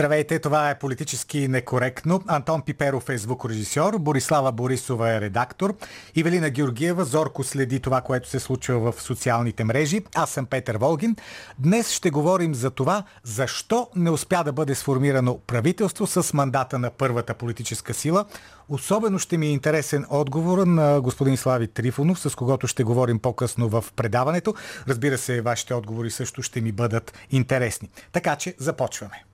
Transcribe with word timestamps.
Здравейте, 0.00 0.38
това 0.38 0.70
е 0.70 0.78
политически 0.78 1.48
некоректно. 1.48 2.22
Антон 2.26 2.62
Пиперов 2.62 3.08
е 3.08 3.18
звукорежисьор, 3.18 3.98
Борислава 3.98 4.52
Борисова 4.52 5.14
е 5.14 5.20
редактор, 5.20 5.74
Ивелина 6.14 6.50
Георгиева 6.50 7.04
зорко 7.04 7.44
следи 7.44 7.80
това, 7.80 8.00
което 8.00 8.28
се 8.28 8.40
случва 8.40 8.92
в 8.92 9.02
социалните 9.02 9.64
мрежи. 9.64 10.02
Аз 10.14 10.30
съм 10.30 10.46
Петър 10.46 10.76
Волгин. 10.76 11.16
Днес 11.58 11.92
ще 11.92 12.10
говорим 12.10 12.54
за 12.54 12.70
това, 12.70 13.02
защо 13.24 13.88
не 13.96 14.10
успя 14.10 14.44
да 14.44 14.52
бъде 14.52 14.74
сформирано 14.74 15.38
правителство 15.38 16.06
с 16.06 16.34
мандата 16.34 16.78
на 16.78 16.90
първата 16.90 17.34
политическа 17.34 17.94
сила. 17.94 18.24
Особено 18.68 19.18
ще 19.18 19.38
ми 19.38 19.46
е 19.46 19.50
интересен 19.50 20.06
отговор 20.10 20.66
на 20.66 21.00
господин 21.00 21.36
Слави 21.36 21.66
Трифонов, 21.66 22.20
с 22.20 22.34
когото 22.34 22.66
ще 22.66 22.84
говорим 22.84 23.18
по-късно 23.18 23.68
в 23.68 23.84
предаването. 23.96 24.54
Разбира 24.88 25.18
се, 25.18 25.40
вашите 25.40 25.74
отговори 25.74 26.10
също 26.10 26.42
ще 26.42 26.60
ми 26.60 26.72
бъдат 26.72 27.12
интересни. 27.30 27.88
Така 28.12 28.36
че 28.36 28.54
започваме. 28.58 29.24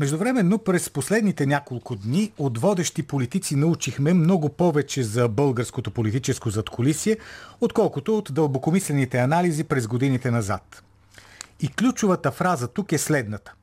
Междувременно 0.00 0.58
през 0.58 0.90
последните 0.90 1.46
няколко 1.46 1.96
дни 1.96 2.32
от 2.38 2.58
водещи 2.58 3.02
политици 3.02 3.56
научихме 3.56 4.14
много 4.14 4.48
повече 4.48 5.02
за 5.02 5.28
българското 5.28 5.90
политическо 5.90 6.50
задколисие, 6.50 7.18
отколкото 7.60 8.18
от 8.18 8.34
дълбокомислените 8.34 9.18
анализи 9.18 9.64
през 9.64 9.86
годините 9.86 10.30
назад. 10.30 10.82
И 11.60 11.68
ключовата 11.68 12.30
фраза 12.30 12.68
тук 12.68 12.92
е 12.92 12.98
следната. 12.98 13.54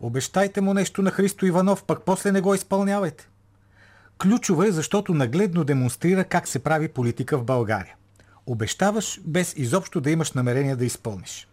Обещайте 0.00 0.60
му 0.60 0.74
нещо 0.74 1.02
на 1.02 1.10
Христо 1.10 1.46
Иванов, 1.46 1.84
пък 1.84 2.02
после 2.02 2.32
не 2.32 2.40
го 2.40 2.54
изпълнявайте. 2.54 3.28
Ключова 4.18 4.68
е, 4.68 4.72
защото 4.72 5.14
нагледно 5.14 5.64
демонстрира 5.64 6.24
как 6.24 6.48
се 6.48 6.58
прави 6.58 6.88
политика 6.88 7.38
в 7.38 7.44
България. 7.44 7.94
Обещаваш 8.46 9.20
без 9.24 9.54
изобщо 9.56 10.00
да 10.00 10.10
имаш 10.10 10.32
намерение 10.32 10.76
да 10.76 10.84
изпълниш. 10.84 11.48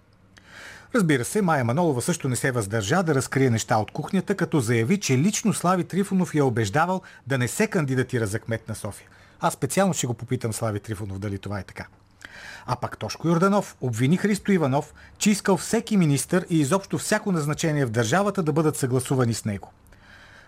Разбира 0.95 1.25
се, 1.25 1.41
Майя 1.41 1.65
Манолова 1.65 2.01
също 2.01 2.29
не 2.29 2.35
се 2.35 2.51
въздържа 2.51 3.03
да 3.03 3.15
разкрие 3.15 3.49
неща 3.49 3.77
от 3.77 3.91
кухнята, 3.91 4.35
като 4.35 4.59
заяви, 4.59 4.99
че 4.99 5.17
лично 5.17 5.53
Слави 5.53 5.83
Трифонов 5.83 6.35
я 6.35 6.45
убеждавал 6.45 7.01
да 7.27 7.37
не 7.37 7.47
се 7.47 7.67
кандидатира 7.67 8.27
за 8.27 8.39
кмет 8.39 8.69
на 8.69 8.75
София. 8.75 9.09
Аз 9.39 9.53
специално 9.53 9.93
ще 9.93 10.07
го 10.07 10.13
попитам 10.13 10.53
Слави 10.53 10.79
Трифонов 10.79 11.19
дали 11.19 11.39
това 11.39 11.59
е 11.59 11.63
така. 11.63 11.87
А 12.65 12.75
пак 12.75 12.97
Тошко 12.97 13.27
Йорданов 13.27 13.75
обвини 13.81 14.17
Христо 14.17 14.51
Иванов, 14.51 14.93
че 15.17 15.31
искал 15.31 15.57
всеки 15.57 15.97
министър 15.97 16.45
и 16.49 16.59
изобщо 16.59 16.97
всяко 16.97 17.31
назначение 17.31 17.85
в 17.85 17.91
държавата 17.91 18.43
да 18.43 18.53
бъдат 18.53 18.77
съгласувани 18.77 19.33
с 19.33 19.45
него. 19.45 19.71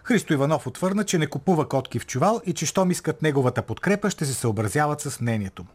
Христо 0.04 0.34
Иванов 0.34 0.68
отвърна, 0.68 1.04
че 1.04 1.18
не 1.18 1.28
купува 1.28 1.70
котки 1.70 2.00
в 2.00 2.06
чувал 2.06 2.42
и 2.46 2.54
че 2.54 2.66
щом 2.66 2.92
искат 2.92 3.22
неговата 3.22 3.62
подкрепа, 3.62 4.10
ще 4.10 4.26
се 4.26 4.34
съобразяват 4.34 5.02
с 5.02 5.22
мнението 5.22 5.64
му. 5.64 5.70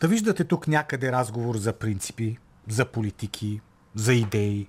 Да 0.00 0.08
виждате 0.08 0.44
тук 0.44 0.68
някъде 0.68 1.12
разговор 1.12 1.56
за 1.56 1.72
принципи, 1.72 2.38
за 2.68 2.84
политики, 2.84 3.60
за 3.94 4.14
идеи. 4.14 4.68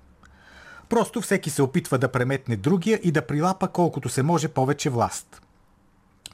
Просто 0.90 1.22
всеки 1.22 1.50
се 1.50 1.62
опитва 1.62 1.98
да 1.98 2.12
преметне 2.12 2.56
другия 2.56 3.00
и 3.03 3.12
да 3.12 3.28
прилапа 3.28 3.67
колкото 3.67 4.09
се 4.09 4.23
може 4.23 4.48
повече 4.48 4.90
власт. 4.90 5.42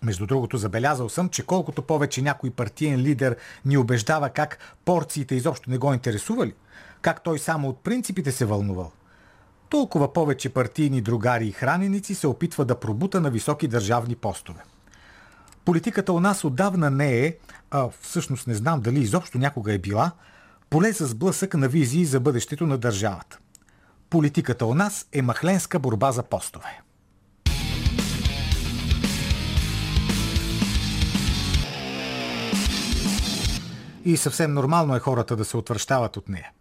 Между 0.03 0.25
другото, 0.25 0.58
забелязал 0.58 1.09
съм, 1.09 1.30
че 1.30 1.45
колкото 1.45 1.81
повече 1.81 2.22
някой 2.22 2.50
партиен 2.50 3.00
лидер 3.00 3.38
ни 3.66 3.78
убеждава 3.78 4.30
как 4.30 4.58
порциите 4.86 5.36
изобщо 5.36 5.69
не 5.69 5.78
го 5.78 5.94
интересували, 5.94 6.53
как 7.01 7.24
той 7.24 7.40
само 7.40 7.69
от 7.69 7.84
принципите 7.84 8.31
се 8.31 8.45
вълнувал, 8.45 8.91
толкова 9.69 10.13
повече 10.13 10.50
партийни 10.50 11.01
другари 11.01 11.47
и 11.47 11.51
храненици 11.51 12.16
се 12.16 12.28
опитва 12.28 12.66
да 12.66 12.80
пробута 12.80 13.22
на 13.22 13.30
високи 13.30 13.68
държавни 13.68 14.16
постове. 14.16 14.63
Политиката 15.66 16.13
у 16.13 16.19
нас 16.19 16.44
отдавна 16.44 16.90
не 16.90 17.25
е, 17.25 17.35
а 17.72 17.90
всъщност 18.01 18.47
не 18.47 18.53
знам 18.53 18.81
дали 18.81 19.00
изобщо 19.00 19.38
някога 19.38 19.74
е 19.74 19.78
била, 19.78 20.12
поле 20.73 20.91
за 20.91 21.07
сблъсък 21.07 21.53
на 21.53 21.67
визии 21.67 22.06
за 22.06 22.19
бъдещето 22.19 22.67
на 22.67 22.78
държавата. 22.78 23.39
Политиката 24.09 24.66
у 24.66 24.75
нас 24.75 25.06
е 25.11 25.22
махленска 25.22 25.79
борба 25.79 26.11
за 26.11 26.23
постове. 26.23 26.81
И 34.06 34.17
съвсем 34.17 34.53
нормално 34.53 34.95
е 34.95 35.00
хората 35.00 35.35
да 35.35 35.45
се 35.45 35.57
отвръщават 35.57 36.17
от 36.17 36.29
нея. 36.29 36.51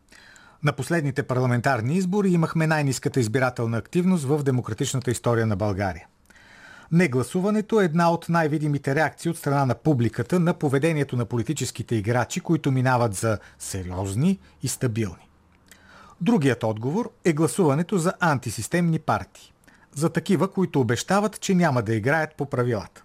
На 0.62 0.72
последните 0.72 1.22
парламентарни 1.22 1.94
избори 1.94 2.28
имахме 2.28 2.66
най-низката 2.66 3.20
избирателна 3.20 3.76
активност 3.76 4.24
в 4.24 4.42
демократичната 4.42 5.10
история 5.10 5.46
на 5.46 5.56
България. 5.56 6.06
Негласуването 6.92 7.80
е 7.80 7.84
една 7.84 8.12
от 8.12 8.28
най-видимите 8.28 8.94
реакции 8.94 9.30
от 9.30 9.38
страна 9.38 9.66
на 9.66 9.75
публиката 9.75 10.41
на 10.41 10.54
поведението 10.54 11.16
на 11.16 11.25
политическите 11.25 11.94
играчи, 11.94 12.41
които 12.41 12.72
минават 12.72 13.14
за 13.14 13.38
сериозни 13.58 14.38
и 14.62 14.69
стабилни. 14.69 15.28
Другият 16.20 16.64
отговор 16.64 17.10
е 17.25 17.32
гласуването 17.32 17.98
за 17.98 18.12
антисистемни 18.20 18.98
партии. 18.98 19.52
За 19.94 20.08
такива, 20.08 20.52
които 20.52 20.81
обещават, 20.81 21.41
че 21.41 21.54
няма 21.54 21.82
да 21.82 21.94
играят 21.94 22.34
по 22.36 22.47
правилата. 22.47 23.04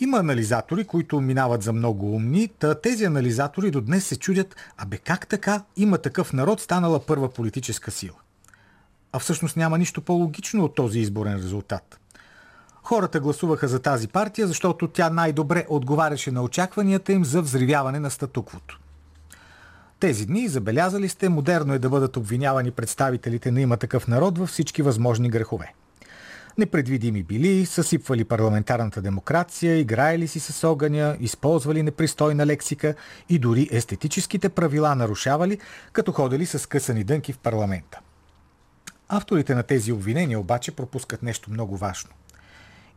Има 0.00 0.18
анализатори, 0.18 0.84
които 0.84 1.20
минават 1.20 1.62
за 1.62 1.72
много 1.72 2.14
умни, 2.14 2.48
та 2.58 2.80
тези 2.80 3.04
анализатори 3.04 3.70
до 3.70 3.80
днес 3.80 4.06
се 4.06 4.18
чудят, 4.18 4.56
абе 4.76 4.98
как 4.98 5.26
така 5.26 5.62
има 5.76 5.98
такъв 5.98 6.32
народ 6.32 6.60
станала 6.60 7.06
първа 7.06 7.28
политическа 7.28 7.90
сила? 7.90 8.16
А 9.12 9.18
всъщност 9.18 9.56
няма 9.56 9.78
нищо 9.78 10.02
по-логично 10.02 10.64
от 10.64 10.74
този 10.74 10.98
изборен 10.98 11.36
резултат. 11.36 11.98
Хората 12.82 13.20
гласуваха 13.20 13.68
за 13.68 13.78
тази 13.78 14.08
партия, 14.08 14.46
защото 14.46 14.88
тя 14.88 15.10
най-добре 15.10 15.66
отговаряше 15.68 16.30
на 16.30 16.42
очакванията 16.42 17.12
им 17.12 17.24
за 17.24 17.42
взривяване 17.42 18.00
на 18.00 18.10
статуквото. 18.10 18.80
Тези 20.00 20.26
дни, 20.26 20.48
забелязали 20.48 21.08
сте, 21.08 21.28
модерно 21.28 21.74
е 21.74 21.78
да 21.78 21.88
бъдат 21.88 22.16
обвинявани 22.16 22.70
представителите 22.70 23.50
на 23.50 23.60
има 23.60 23.76
такъв 23.76 24.08
народ 24.08 24.38
във 24.38 24.48
всички 24.48 24.82
възможни 24.82 25.30
грехове. 25.30 25.74
Непредвидими 26.58 27.22
били, 27.22 27.66
съсипвали 27.66 28.24
парламентарната 28.24 29.02
демокрация, 29.02 29.78
играели 29.78 30.28
си 30.28 30.40
с 30.40 30.68
огъня, 30.68 31.16
използвали 31.20 31.82
непристойна 31.82 32.46
лексика 32.46 32.94
и 33.28 33.38
дори 33.38 33.68
естетическите 33.72 34.48
правила 34.48 34.94
нарушавали, 34.94 35.58
като 35.92 36.12
ходили 36.12 36.46
с 36.46 36.68
късани 36.68 37.04
дънки 37.04 37.32
в 37.32 37.38
парламента. 37.38 38.00
Авторите 39.08 39.54
на 39.54 39.62
тези 39.62 39.92
обвинения 39.92 40.40
обаче 40.40 40.72
пропускат 40.72 41.22
нещо 41.22 41.50
много 41.50 41.76
важно 41.76 42.10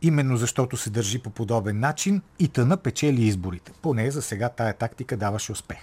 именно 0.02 0.36
защото 0.36 0.76
се 0.76 0.90
държи 0.90 1.18
по 1.18 1.30
подобен 1.30 1.80
начин 1.80 2.22
и 2.38 2.48
тъна 2.48 2.76
печели 2.76 3.22
изборите. 3.22 3.72
Поне 3.82 4.10
за 4.10 4.22
сега 4.22 4.48
тая 4.48 4.74
тактика 4.74 5.16
даваше 5.16 5.52
успех. 5.52 5.78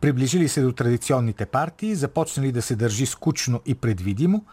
Приближили 0.00 0.48
се 0.48 0.62
до 0.62 0.72
традиционните 0.72 1.46
партии, 1.46 1.94
започнали 1.94 2.52
да 2.52 2.62
се 2.62 2.76
държи 2.76 3.06
скучно 3.06 3.60
и 3.66 3.74
предвидимо, 3.74 4.44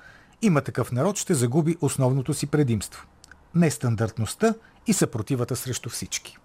има 0.41 0.61
такъв 0.61 0.91
народ 0.91 1.17
ще 1.17 1.33
загуби 1.33 1.77
основното 1.81 2.33
си 2.33 2.47
предимство– 2.47 3.07
нестандартността 3.55 4.53
и 4.87 4.93
съпротивата 4.93 5.55
срещу 5.55 5.89
всички. 5.89 6.37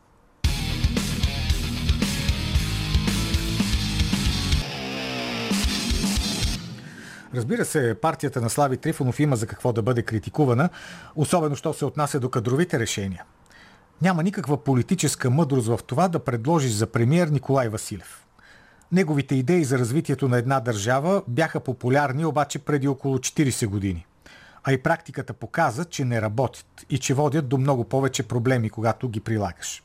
Разбира 7.37 7.65
се, 7.65 7.95
партията 7.95 8.41
на 8.41 8.51
Слави 8.51 8.77
Трифонов 8.77 9.21
има 9.21 9.37
за 9.37 9.47
какво 9.47 9.73
да 9.73 9.83
бъде 9.83 10.03
критикувана, 10.03 10.69
особено 11.17 11.57
що 11.57 11.73
се 11.73 11.85
отнася 11.85 12.21
до 12.21 12.31
кадровите 12.31 12.79
решения. 12.79 13.25
Няма 14.03 14.23
никаква 14.23 14.65
политическа 14.65 15.31
мъдрост 15.31 15.67
в 15.67 15.79
това 15.87 16.09
да 16.09 16.19
предложиш 16.19 16.73
за 16.73 16.87
премиер 16.87 17.29
Николай 17.29 17.69
Василев. 17.69 18.27
Неговите 18.93 19.35
идеи 19.35 19.65
за 19.65 19.79
развитието 19.79 20.29
на 20.29 20.39
една 20.39 20.61
държава 20.61 21.23
бяха 21.29 21.61
популярни 21.61 22.25
обаче 22.25 22.59
преди 22.59 22.89
около 22.89 23.19
40 23.19 23.67
години. 23.67 24.07
А 24.65 24.73
и 24.73 24.83
практиката 24.83 25.33
показа, 25.33 25.85
че 25.85 26.05
не 26.05 26.23
работят 26.23 26.87
и 26.91 26.99
че 26.99 27.15
водят 27.15 27.49
до 27.49 27.59
много 27.59 27.85
повече 27.85 28.23
проблеми, 28.23 28.71
когато 28.71 29.09
ги 29.09 29.21
прилагаш. 29.21 29.83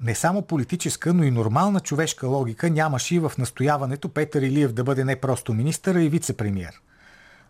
Не 0.00 0.14
само 0.14 0.42
политическа, 0.42 1.14
но 1.14 1.22
и 1.22 1.30
нормална 1.30 1.80
човешка 1.80 2.26
логика 2.26 2.70
нямаше 2.70 3.14
и 3.14 3.18
в 3.18 3.32
настояването 3.38 4.08
Петър 4.08 4.42
Илиев 4.42 4.72
да 4.72 4.84
бъде 4.84 5.04
не 5.04 5.20
просто 5.20 5.54
министър, 5.54 5.94
а 5.94 6.02
и 6.02 6.10
вице-премьер. 6.10 6.72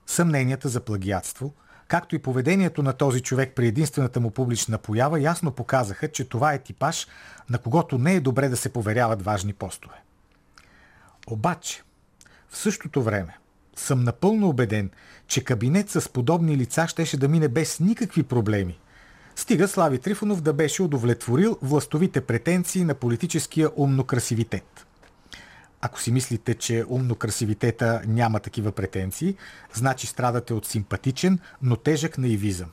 Съмненията 0.07 0.69
за 0.69 0.81
плагиатство, 0.81 1.55
както 1.89 2.15
и 2.15 2.23
поведението 2.23 2.83
на 2.83 2.93
този 2.93 3.21
човек 3.21 3.53
при 3.55 3.67
единствената 3.67 4.21
му 4.21 4.31
публична 4.31 4.79
поява, 4.79 5.21
ясно 5.21 5.51
показаха, 5.51 6.09
че 6.09 6.29
това 6.29 6.53
е 6.53 6.63
типаж, 6.63 7.07
на 7.51 7.59
когото 7.59 7.99
не 7.99 8.15
е 8.15 8.21
добре 8.21 8.49
да 8.49 8.57
се 8.57 8.73
поверяват 8.73 9.23
важни 9.23 9.53
постове. 9.53 10.03
Обаче, 11.27 11.83
в 12.49 12.57
същото 12.57 13.03
време, 13.03 13.39
съм 13.77 14.05
напълно 14.05 14.49
убеден, 14.49 14.91
че 15.27 15.45
кабинет 15.45 15.91
с 15.91 16.09
подобни 16.09 16.57
лица 16.57 16.89
щеше 16.89 17.17
да 17.17 17.29
мине 17.29 17.49
без 17.49 17.81
никакви 17.81 18.23
проблеми– 18.23 18.79
Стига 19.39 19.69
Слави 19.69 19.99
Трифонов 19.99 20.41
да 20.41 20.53
беше 20.53 20.83
удовлетворил 20.83 21.59
властовите 21.63 22.21
претенции 22.21 22.85
на 22.85 22.95
политическия 22.95 23.69
умно-красивитет. 23.69 24.87
Ако 25.81 26.01
си 26.01 26.13
мислите, 26.13 26.55
че 26.55 26.85
умно 26.89 27.15
красивитета 27.15 28.03
няма 28.07 28.41
такива 28.41 28.73
претенции, 28.73 29.37
значи 29.75 30.07
страдате 30.07 30.55
от 30.55 30.67
симпатичен, 30.67 31.39
но 31.63 31.77
тежък 31.77 32.19
наивизъм. 32.19 32.71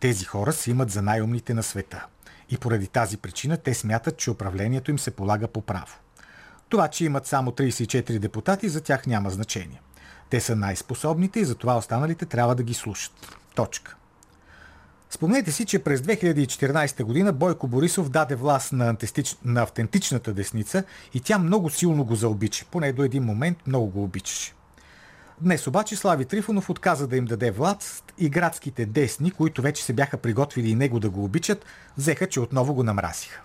Тези 0.00 0.24
хора 0.24 0.52
си 0.52 0.70
имат 0.70 0.90
за 0.90 1.02
най-умните 1.02 1.54
на 1.54 1.62
света. 1.62 2.06
И 2.50 2.58
поради 2.58 2.86
тази 2.86 3.16
причина 3.16 3.56
те 3.56 3.74
смятат, 3.74 4.16
че 4.16 4.30
управлението 4.30 4.90
им 4.90 4.98
се 4.98 5.10
полага 5.10 5.48
по 5.48 5.60
право. 5.60 5.98
Това, 6.68 6.88
че 6.88 7.04
имат 7.04 7.26
само 7.26 7.50
34 7.50 8.18
депутати, 8.18 8.68
за 8.68 8.80
тях 8.80 9.06
няма 9.06 9.30
значение. 9.30 9.80
Те 10.30 10.40
са 10.40 10.56
най-способните 10.56 11.40
и 11.40 11.44
затова 11.44 11.76
останалите 11.76 12.26
трябва 12.26 12.54
да 12.54 12.62
ги 12.62 12.74
слушат. 12.74 13.38
Точка. 13.54 13.96
Спомнете 15.14 15.52
си, 15.52 15.64
че 15.64 15.78
през 15.78 16.00
2014 16.00 17.02
година 17.04 17.32
Бойко 17.32 17.68
Борисов 17.68 18.08
даде 18.08 18.34
власт 18.34 18.72
на, 18.72 18.88
антистич... 18.88 19.36
на 19.44 19.62
автентичната 19.62 20.32
десница 20.32 20.84
и 21.14 21.20
тя 21.20 21.38
много 21.38 21.70
силно 21.70 22.04
го 22.04 22.14
заобича. 22.14 22.64
Поне 22.70 22.92
до 22.92 23.02
един 23.02 23.22
момент 23.22 23.58
много 23.66 23.86
го 23.86 24.02
обичаше. 24.02 24.54
Днес 25.40 25.66
обаче 25.66 25.96
Слави 25.96 26.24
Трифонов 26.24 26.70
отказа 26.70 27.06
да 27.06 27.16
им 27.16 27.24
даде 27.24 27.50
власт 27.50 28.12
и 28.18 28.28
градските 28.28 28.86
десни, 28.86 29.30
които 29.30 29.62
вече 29.62 29.84
се 29.84 29.92
бяха 29.92 30.16
приготвили 30.16 30.70
и 30.70 30.74
него 30.74 31.00
да 31.00 31.10
го 31.10 31.24
обичат, 31.24 31.64
взеха, 31.98 32.28
че 32.28 32.40
отново 32.40 32.74
го 32.74 32.82
намрасиха. 32.82 33.42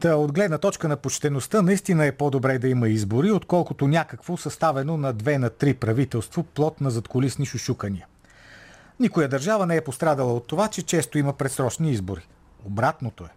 Та, 0.00 0.16
от 0.16 0.32
гледна 0.32 0.58
точка 0.58 0.88
на 0.88 0.96
почтеността, 0.96 1.62
наистина 1.62 2.06
е 2.06 2.12
по-добре 2.12 2.58
да 2.58 2.68
има 2.68 2.88
избори, 2.88 3.30
отколкото 3.30 3.88
някакво 3.88 4.36
съставено 4.36 4.96
на 4.96 5.12
две 5.12 5.38
на 5.38 5.50
три 5.50 5.74
правителство, 5.74 6.42
плод 6.42 6.80
на 6.80 6.90
задколисни 6.90 7.46
шушукания. 7.46 8.06
Никоя 9.00 9.28
държава 9.28 9.66
не 9.66 9.76
е 9.76 9.84
пострадала 9.84 10.34
от 10.34 10.46
това, 10.46 10.68
че 10.68 10.82
често 10.82 11.18
има 11.18 11.32
предсрочни 11.32 11.90
избори. 11.90 12.28
Обратното 12.64 13.24
е. 13.24 13.28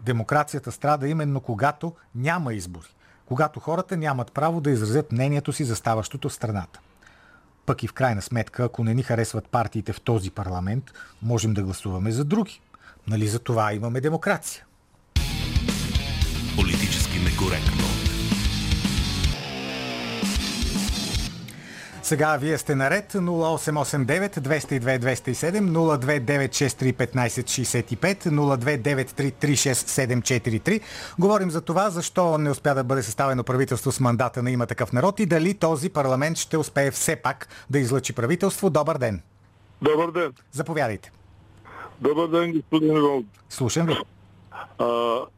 Демокрацията 0.00 0.72
страда 0.72 1.08
именно 1.08 1.40
когато 1.40 1.92
няма 2.14 2.54
избори. 2.54 2.94
Когато 3.26 3.60
хората 3.60 3.96
нямат 3.96 4.32
право 4.32 4.60
да 4.60 4.70
изразят 4.70 5.12
мнението 5.12 5.52
си 5.52 5.64
за 5.64 5.76
ставащото 5.76 6.28
в 6.28 6.34
страната. 6.34 6.80
Пък 7.66 7.82
и 7.82 7.88
в 7.88 7.92
крайна 7.92 8.22
сметка, 8.22 8.64
ако 8.64 8.84
не 8.84 8.94
ни 8.94 9.02
харесват 9.02 9.48
партиите 9.48 9.92
в 9.92 10.00
този 10.00 10.30
парламент, 10.30 10.84
можем 11.22 11.54
да 11.54 11.62
гласуваме 11.62 12.12
за 12.12 12.24
други. 12.24 12.60
Нали 13.06 13.28
за 13.28 13.38
това 13.38 13.72
имаме 13.72 14.00
демокрация? 14.00 14.64
Политически 17.38 17.48
некоректно. 17.48 17.84
Сега 22.02 22.36
вие 22.36 22.58
сте 22.58 22.74
наред 22.74 23.12
0889 23.12 24.38
202 24.38 24.98
207 24.98 25.70
02963 26.48 26.96
1565 26.96 28.28
02933 28.28 29.32
36743. 29.32 30.80
Говорим 31.18 31.50
за 31.50 31.60
това 31.60 31.90
защо 31.90 32.38
не 32.38 32.50
успя 32.50 32.74
да 32.74 32.84
бъде 32.84 33.02
съставено 33.02 33.44
правителство 33.44 33.92
с 33.92 34.00
мандата 34.00 34.42
на 34.42 34.50
има 34.50 34.66
такъв 34.66 34.92
народ 34.92 35.20
и 35.20 35.26
дали 35.26 35.54
този 35.54 35.88
парламент 35.88 36.36
ще 36.36 36.56
успее 36.56 36.90
все 36.90 37.16
пак 37.16 37.48
да 37.70 37.78
излъчи 37.78 38.12
правителство. 38.12 38.70
Добър 38.70 38.98
ден! 38.98 39.22
Добър 39.82 40.10
ден! 40.10 40.32
Заповядайте. 40.52 41.12
Добър 42.00 42.28
ден, 42.28 42.52
господин 42.52 42.96
Рон. 42.96 43.24
Слушам 43.48 43.86
ви. 43.86 43.94
А, 44.78 44.86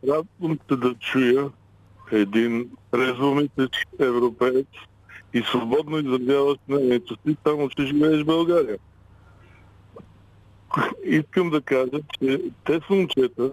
радвам 0.08 0.58
се 0.68 0.76
да 0.76 0.94
чуя 0.94 1.50
един 2.12 2.70
резвомитещ 2.94 3.72
европеец 4.00 4.66
и 5.34 5.42
свободно 5.42 5.98
изразяваш 5.98 6.58
мнението 6.68 7.16
си, 7.16 7.36
само 7.46 7.68
че 7.68 7.86
живееш 7.86 8.22
в 8.22 8.26
България. 8.26 8.78
Искам 11.04 11.50
да 11.50 11.60
кажа, 11.60 11.90
че 12.14 12.40
те 12.66 12.80
момчета 12.90 13.50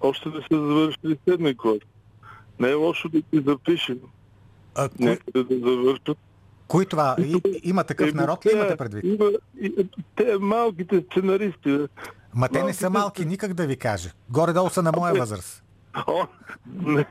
още 0.00 0.28
не 0.28 0.34
са 0.42 0.58
завършили 0.58 1.18
седми 1.28 1.56
клас. 1.56 1.78
Не 2.60 2.70
е 2.70 2.74
лошо 2.74 3.08
да 3.08 3.18
ги 3.20 3.42
запишем. 3.46 3.98
А, 4.74 4.88
кой, 4.88 5.06
Някъде 5.06 5.44
да 5.44 5.70
завършат. 5.70 6.18
кой 6.68 6.84
това? 6.86 7.16
И, 7.20 7.40
има 7.64 7.84
такъв 7.84 8.08
Еми, 8.08 8.16
народ 8.16 8.46
ли 8.46 8.50
те- 8.50 8.56
имате 8.56 8.76
предвид? 8.76 9.04
Има, 9.04 9.30
и, 9.60 9.86
те 10.16 10.36
малките 10.40 11.04
сценаристи. 11.10 11.78
Ма 12.34 12.48
те 12.48 12.62
не 12.62 12.72
са 12.72 12.90
малките- 12.90 12.90
малки, 12.90 13.24
никак 13.24 13.54
да 13.54 13.66
ви 13.66 13.76
кажа. 13.76 14.10
Горе-долу 14.30 14.70
са 14.70 14.82
на 14.82 14.92
моя 14.92 15.14
възраст. 15.14 15.63
О, 16.06 16.26
не, 16.82 17.04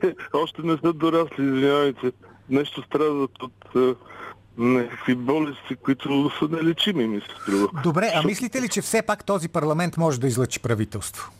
те 0.00 0.14
още 0.32 0.62
не 0.62 0.76
са 0.84 0.92
дорасли, 0.92 1.44
извинявайте. 1.44 2.12
Нещо 2.50 2.82
страдат 2.82 3.42
от 3.42 3.76
а, 3.76 3.94
някакви 4.58 5.14
болести, 5.14 5.76
които 5.76 6.30
са 6.38 6.48
нелечими, 6.48 7.06
ми 7.06 7.20
се 7.20 7.42
струва. 7.42 7.68
Добре, 7.82 8.12
а 8.14 8.22
мислите 8.22 8.62
ли, 8.62 8.68
че 8.68 8.80
все 8.80 9.02
пак 9.02 9.24
този 9.24 9.48
парламент 9.48 9.96
може 9.96 10.20
да 10.20 10.26
излъчи 10.26 10.60
правителство? 10.60 11.30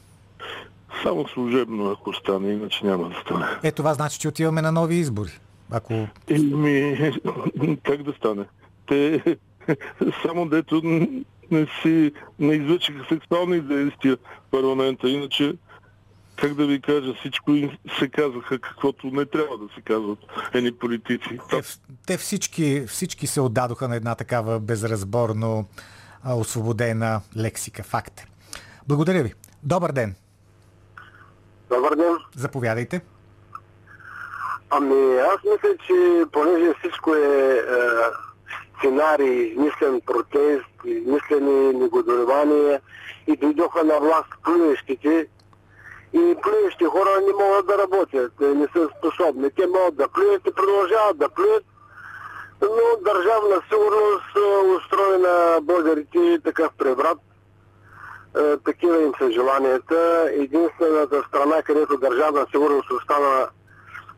Само 1.03 1.29
служебно, 1.29 1.91
ако 1.91 2.13
стане, 2.13 2.53
иначе 2.53 2.87
няма 2.87 3.09
да 3.09 3.21
стане. 3.21 3.47
Е, 3.63 3.73
това 3.73 3.95
значи, 3.95 4.19
че 4.19 4.29
отиваме 4.29 4.63
на 4.63 4.73
нови 4.73 4.95
избори. 4.95 5.31
Ако... 5.71 6.09
Еми, 6.29 7.13
как 7.83 8.03
да 8.03 8.13
стане? 8.13 8.45
Те 8.87 9.23
само 10.23 10.49
дето 10.49 10.81
не 11.51 11.67
си 11.83 12.13
не 12.39 12.55
излъчиха 12.55 13.05
сексуални 13.09 13.61
действия 13.61 14.17
в 14.17 14.51
парламента, 14.51 15.09
иначе 15.09 15.55
как 16.41 16.55
да 16.55 16.67
ви 16.67 16.81
кажа, 16.81 17.15
всичко 17.15 17.51
им 17.51 17.79
се 17.99 18.09
казаха 18.09 18.59
каквото 18.59 19.07
не 19.07 19.27
трябва 19.27 19.59
да 19.59 19.75
се 19.75 19.81
казват 19.81 20.19
едни 20.55 20.73
политици. 20.73 21.39
Те, 21.51 21.63
те 22.07 22.17
всички, 22.17 22.85
всички 22.87 23.27
се 23.27 23.41
отдадоха 23.41 23.89
на 23.89 23.97
една 23.97 24.15
такава 24.15 24.61
безразборно 24.61 25.69
а, 26.25 26.35
освободена 26.35 27.21
лексика. 27.37 27.83
Факт 27.83 28.21
е. 28.21 28.27
Благодаря 28.89 29.23
ви. 29.23 29.33
Добър 29.63 29.93
ден. 29.93 30.15
Добър 31.71 31.97
ден. 31.97 32.17
Заповядайте. 32.37 33.01
Ами 34.71 35.19
аз 35.19 35.37
мисля, 35.45 35.77
че 35.87 36.25
понеже 36.33 36.75
всичко 36.79 37.15
е, 37.15 37.19
е 37.19 37.61
сценарий, 38.79 39.43
измислен 39.43 40.01
протест, 40.07 40.67
измислени 40.85 41.73
негодования 41.73 42.81
и 43.27 43.37
дойдоха 43.37 43.85
на 43.85 43.99
власт 44.01 44.29
плюещите 44.45 45.27
и 46.13 46.37
плюещи 46.43 46.85
хора 46.85 47.11
не 47.27 47.45
могат 47.45 47.67
да 47.67 47.79
работят, 47.79 48.41
не 48.41 48.69
са 48.73 48.89
способни. 48.99 49.51
Те 49.51 49.67
могат 49.67 49.97
да 49.97 50.09
плюят 50.09 50.47
и 50.47 50.55
продължават 50.55 51.19
да 51.19 51.29
плюят, 51.29 51.65
но 52.63 53.13
държавна 53.13 53.63
сигурност 53.69 54.37
е, 54.37 54.67
устрои 54.77 55.19
на 55.19 55.61
българите 55.63 56.41
такъв 56.45 56.73
преврат. 56.79 57.19
Е, 58.39 58.57
такива 58.57 59.03
им 59.03 59.13
са 59.19 59.31
желанията. 59.31 60.31
Единствената 60.33 61.23
страна, 61.29 61.63
където 61.63 61.99
държавна 61.99 62.47
сигурност 62.51 62.91
остана 62.91 63.49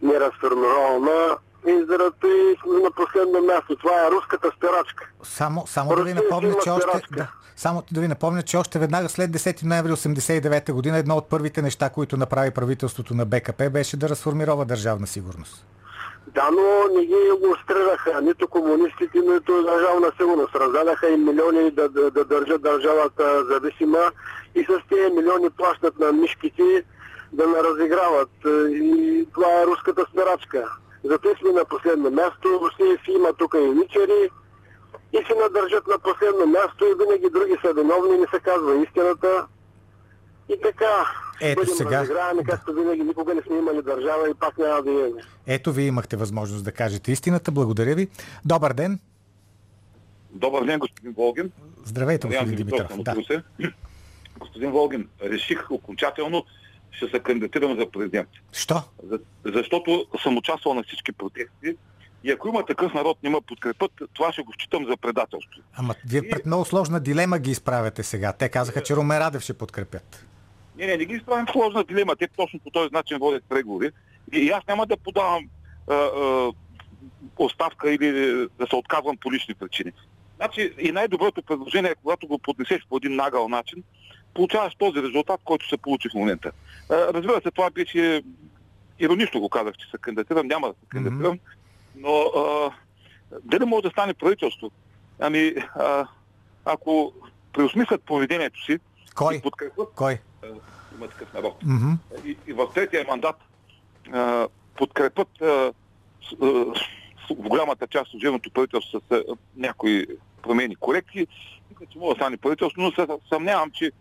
неразформирована 0.03 1.37
и 1.67 1.85
заради 1.89 2.57
на 2.83 2.91
последно 2.91 3.43
място. 3.43 3.77
Това 3.77 4.07
е 4.07 4.11
руската 4.11 4.51
спирачка. 4.57 5.09
Само, 5.23 5.67
само 5.67 5.97
да 5.97 6.03
ви 6.03 6.15
напомня, 6.15 6.55
че 6.65 6.71
още... 6.71 6.87
пиратска. 6.91 7.17
Да, 7.17 7.29
само 7.57 7.83
да 7.93 8.01
ви 8.01 8.09
напомня, 8.09 8.43
че 8.43 8.57
още 8.57 8.79
веднага 8.79 9.09
след 9.09 9.31
10 9.31 9.65
ноември 9.65 9.93
89 9.93 10.73
година 10.73 10.99
едно 10.99 11.17
от 11.17 11.29
първите 11.29 11.63
неща, 11.63 11.91
които 11.91 12.17
направи 12.17 12.51
правителството 12.51 13.15
на 13.15 13.27
БКП, 13.27 13.71
беше 13.71 13.97
да 13.97 14.09
разформирова 14.09 14.65
държавна 14.65 15.07
сигурност. 15.07 15.67
Да, 16.27 16.51
но 16.51 16.97
не 16.97 17.07
ги 17.07 17.15
стреляха 17.65 18.21
нито 18.23 18.49
комунистите, 18.49 19.19
нито 19.19 19.63
държавна 19.63 20.13
сигурност. 20.21 20.55
Раздадаха 20.55 21.09
им 21.09 21.25
милиони 21.25 21.71
да, 21.71 21.89
да, 21.89 22.11
да 22.11 22.25
държат 22.25 22.63
държавата 22.63 23.45
зависима 23.45 23.99
и 24.55 24.65
с 24.65 24.81
тези 24.89 25.15
милиони 25.15 25.51
плащат 25.51 25.99
на 25.99 26.13
мишките 26.13 26.85
да 27.33 27.47
не 27.47 27.63
разиграват. 27.63 28.31
И 28.71 29.29
това 29.35 29.63
е 29.63 29.67
руската 29.67 30.07
спирачка. 30.11 30.77
Зато 31.05 31.29
сме 31.39 31.53
на 31.53 31.65
последно 31.65 32.11
място. 32.11 32.61
Русия 32.63 32.99
си 33.05 33.11
има 33.11 33.33
тук 33.33 33.55
и 33.57 33.71
ничери 33.71 34.31
и 35.13 35.19
се 35.19 35.35
надържат 35.35 35.87
на 35.87 35.99
последно 35.99 36.47
място 36.47 36.85
и 36.85 36.95
винаги 36.97 37.31
други 37.31 37.57
са 37.65 37.73
виновни, 37.73 38.19
не 38.19 38.27
се 38.27 38.41
казва 38.41 38.83
истината. 38.83 39.47
И 40.49 40.57
така, 40.63 41.07
Ето 41.41 41.67
сега- 41.67 42.01
разигравани, 42.01 42.45
както 42.45 42.73
винаги 42.73 43.03
никога 43.03 43.35
не 43.35 43.43
сме 43.43 43.57
имали 43.57 43.83
държава 43.83 44.31
и 44.31 44.35
пак 44.35 44.59
няма 44.59 44.83
да 44.83 44.91
имаме. 44.91 45.23
Ето 45.47 45.73
ви 45.73 45.83
имахте 45.83 46.17
възможност 46.17 46.65
да 46.65 46.73
кажете 46.73 47.13
истината. 47.13 47.53
Благодаря 47.53 47.95
ви. 47.95 48.09
Добър 48.45 48.73
ден. 48.73 48.99
Добър 50.31 50.65
ден, 50.65 50.79
господин 50.79 51.13
Волгин. 51.13 51.53
Здравейте, 51.85 52.27
господин 52.27 52.57
Димитров. 52.57 52.93
Да. 52.99 53.15
Господин 54.39 54.71
Волгин, 54.71 55.09
реших 55.23 55.71
окончателно, 55.71 56.45
ще 56.93 57.09
се 57.09 57.21
кандидатирам 57.21 57.79
за 57.79 57.91
президент. 57.91 58.29
Що? 58.53 58.83
За, 59.03 59.19
защото 59.45 60.07
съм 60.23 60.37
участвал 60.37 60.75
на 60.75 60.83
всички 60.83 61.13
протести 61.13 61.77
и 62.25 62.31
ако 62.31 62.49
има 62.49 62.67
такъв 62.67 62.95
народ 62.95 63.19
не 63.23 63.31
ме 63.31 63.41
подкрепят, 63.41 63.93
това 64.13 64.33
ще 64.33 64.43
го 64.43 64.53
считам 64.53 64.87
за 64.87 64.97
предателство. 64.97 65.61
Ама 65.75 65.95
вие 66.07 66.29
пред 66.29 66.47
много 66.47 66.65
сложна 66.65 67.01
дилема 67.01 67.39
ги 67.39 67.51
изправяте 67.51 68.03
сега. 68.03 68.33
Те 68.33 68.49
казаха, 68.49 68.83
че 68.83 68.97
Румен 68.97 69.19
Радев 69.19 69.43
ще 69.43 69.55
подкрепят. 69.55 70.27
Не, 70.79 70.87
не, 70.87 70.97
не 70.97 71.05
ги 71.05 71.15
изправям 71.15 71.47
сложна 71.53 71.85
дилема. 71.85 72.17
Те 72.17 72.29
точно 72.37 72.61
по 72.61 72.71
този 72.71 72.89
начин 72.93 73.19
водят 73.19 73.45
преговори. 73.49 73.91
И, 74.33 74.39
и 74.39 74.51
аз 74.51 74.67
няма 74.69 74.87
да 74.87 74.97
подавам 74.97 75.49
а, 75.89 75.95
а, 75.95 76.53
оставка 77.39 77.93
или 77.93 78.11
да 78.59 78.67
се 78.67 78.77
отказвам 78.77 79.17
по 79.17 79.33
лични 79.33 79.55
причини. 79.55 79.93
Значи 80.37 80.75
и 80.79 80.93
най-доброто 80.93 81.43
предложение 81.43 81.91
е, 81.91 81.95
когато 81.95 82.27
го 82.27 82.39
поднесеш 82.39 82.87
по 82.89 82.97
един 82.97 83.17
нагъл 83.17 83.49
начин, 83.49 83.83
получаваш 84.35 84.75
този 84.75 85.03
резултат, 85.03 85.41
който 85.45 85.69
се 85.69 85.77
получи 85.77 86.09
в 86.09 86.15
момента. 86.15 86.53
Разбира 86.91 87.41
се, 87.43 87.51
това 87.51 87.71
беше 87.71 88.23
иронично 88.99 89.41
го 89.41 89.49
казах, 89.49 89.75
че 89.77 89.91
се 89.91 89.99
кандидатирам, 89.99 90.47
няма 90.47 90.69
да 90.69 90.75
се 90.75 90.87
кандидатирам, 90.89 91.39
но 91.97 92.21
а, 92.21 92.71
дали 93.45 93.65
може 93.65 93.83
да 93.83 93.91
стане 93.91 94.15
правителство? 94.15 94.71
Ами, 95.21 95.55
а, 95.75 96.07
ако 96.65 97.13
преосмислят 97.53 98.03
поведението 98.03 98.65
си 98.65 98.79
Кой? 99.15 99.41
подкрепят 99.41 99.89
Кой? 99.95 100.19
а, 100.43 100.47
има 100.97 101.09
такъв 101.09 101.33
народ. 101.33 101.57
Мгм. 101.65 101.93
И, 102.25 102.37
и 102.47 102.53
в 102.53 102.69
третия 102.75 103.05
мандат 103.09 103.37
а, 104.13 104.49
подкрепят 104.77 105.43
а, 105.43 105.47
а, 105.47 105.73
в 107.31 107.35
голямата 107.35 107.87
част 107.87 108.05
от 108.05 108.11
служебното 108.11 108.51
правителство 108.51 109.01
с 109.01 109.15
а, 109.15 109.23
някои 109.57 110.07
промени, 110.43 110.77
корекции, 110.77 111.27
мисля, 111.71 111.87
че 111.93 111.99
може 111.99 112.15
да 112.15 112.21
стане 112.21 112.37
правителство, 112.37 112.83
но 112.83 112.93
се 112.93 113.07
съмнявам, 113.29 113.71
че 113.71 113.93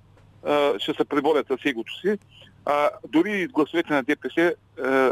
а, 0.46 0.80
ще 0.80 0.94
се 0.94 1.04
преборят 1.06 1.48
с 1.48 1.66
егото 1.66 2.00
си. 2.00 2.18
А, 2.66 2.90
дори 3.10 3.42
и 3.42 3.48
гласовете 3.48 3.94
на 3.94 4.04
ДПС 4.04 4.54
а, 4.84 5.12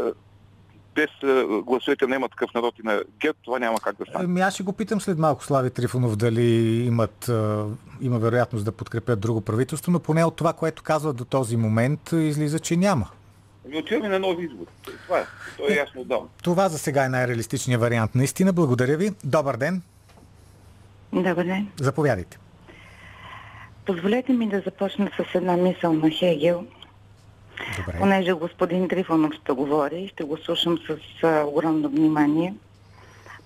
без 0.94 1.10
а, 1.24 1.62
гласовете 1.62 2.06
на 2.06 2.16
има 2.16 2.28
такъв 2.28 2.54
народ 2.54 2.78
и 2.78 2.86
на 2.86 3.02
ГЕРБ, 3.20 3.38
това 3.44 3.58
няма 3.58 3.80
как 3.80 3.96
да 3.96 4.04
стане. 4.04 4.24
Ами 4.24 4.40
аз 4.40 4.54
ще 4.54 4.62
го 4.62 4.72
питам 4.72 5.00
след 5.00 5.18
малко 5.18 5.44
Слави 5.44 5.70
Трифонов 5.70 6.16
дали 6.16 6.44
имат, 6.86 7.28
а, 7.28 7.66
има 8.00 8.18
вероятност 8.18 8.64
да 8.64 8.72
подкрепят 8.72 9.20
друго 9.20 9.40
правителство, 9.40 9.92
но 9.92 10.00
поне 10.00 10.24
от 10.24 10.36
това, 10.36 10.52
което 10.52 10.82
казва 10.82 11.12
до 11.12 11.24
този 11.24 11.56
момент, 11.56 12.12
излиза, 12.12 12.58
че 12.58 12.76
няма. 12.76 13.08
Ами 13.66 13.78
отиваме 13.78 14.08
на 14.08 14.18
нови 14.18 14.44
избори. 14.44 14.68
Това 15.06 15.18
е. 15.18 15.24
То 15.56 15.72
е 15.72 15.74
ясно 15.74 16.00
отдавна. 16.00 16.28
Това 16.42 16.68
за 16.68 16.78
сега 16.78 17.04
е 17.04 17.08
най-реалистичният 17.08 17.80
вариант. 17.80 18.14
Наистина, 18.14 18.52
благодаря 18.52 18.96
ви. 18.96 19.10
Добър 19.24 19.56
ден. 19.56 19.82
Добър 21.12 21.44
ден. 21.44 21.68
Заповядайте. 21.80 22.38
Позволете 23.90 24.32
ми 24.32 24.48
да 24.48 24.60
започна 24.60 25.10
с 25.16 25.34
една 25.34 25.56
мисъл 25.56 25.92
на 25.92 26.10
Хегел, 26.10 26.64
Добре. 27.78 27.98
понеже 27.98 28.32
господин 28.32 28.88
Трифонов 28.88 29.32
ще 29.34 29.52
говори 29.52 30.08
ще 30.08 30.24
го 30.24 30.36
слушам 30.36 30.78
с 30.78 30.96
а, 31.24 31.44
огромно 31.46 31.88
внимание. 31.88 32.54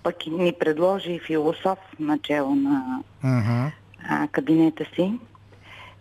Пък 0.02 0.26
ни 0.26 0.52
предложи 0.52 1.12
и 1.12 1.18
философ 1.18 1.78
начало 1.98 2.54
на 2.54 3.02
Мгм. 3.22 3.66
а, 4.08 4.28
кабинета 4.28 4.84
си. 4.94 5.18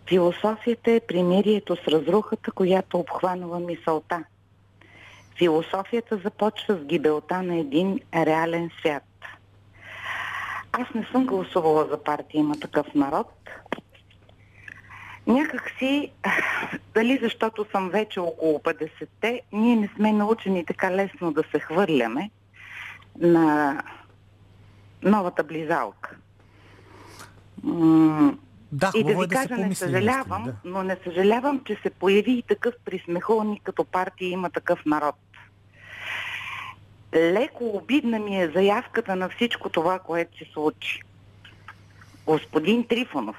Философията 0.08 0.90
е 0.90 1.00
примирието 1.00 1.76
с 1.76 1.88
разрухата, 1.88 2.52
която 2.52 2.98
обхванува 2.98 3.60
мисълта. 3.60 4.24
Философията 5.38 6.16
започва 6.16 6.74
с 6.76 6.84
гибелта 6.84 7.42
на 7.42 7.56
един 7.56 8.00
реален 8.14 8.70
свят. 8.80 9.02
Аз 10.72 10.94
не 10.94 11.06
съм 11.12 11.26
гласувала 11.26 11.86
за 11.90 12.02
партия 12.02 12.38
има 12.38 12.60
такъв 12.60 12.94
народ. 12.94 13.30
Някак 15.26 15.72
си, 15.78 16.10
дали 16.94 17.18
защото 17.22 17.66
съм 17.70 17.90
вече 17.90 18.20
около 18.20 18.58
50-те, 18.58 19.40
ние 19.52 19.76
не 19.76 19.88
сме 19.96 20.12
научени 20.12 20.66
така 20.66 20.90
лесно 20.90 21.32
да 21.32 21.42
се 21.50 21.60
хвърляме 21.60 22.30
на 23.18 23.82
новата 25.02 25.44
близалка. 25.44 26.16
Да, 28.72 28.92
и 28.94 29.04
да 29.04 29.14
хубаво 29.14 29.20
ви 29.20 29.24
е 29.24 29.26
да 29.26 29.34
кажа, 29.34 29.54
не 29.54 29.62
помисли. 29.62 29.74
съжалявам, 29.74 30.42
наистина, 30.42 30.56
да. 30.64 30.70
но 30.70 30.82
не 30.82 30.96
съжалявам, 31.04 31.60
че 31.64 31.78
се 31.82 31.90
появи 31.90 32.32
и 32.32 32.42
такъв 32.42 32.74
присмехулник 32.84 33.62
като 33.62 33.84
партия 33.84 34.30
има 34.30 34.50
такъв 34.50 34.86
народ. 34.86 35.14
Леко 37.14 37.64
обидна 37.64 38.18
ми 38.18 38.42
е 38.42 38.50
заявката 38.54 39.16
на 39.16 39.28
всичко 39.28 39.68
това, 39.68 39.98
което 39.98 40.38
се 40.38 40.44
случи. 40.52 41.00
Господин 42.26 42.86
Трифонов, 42.86 43.36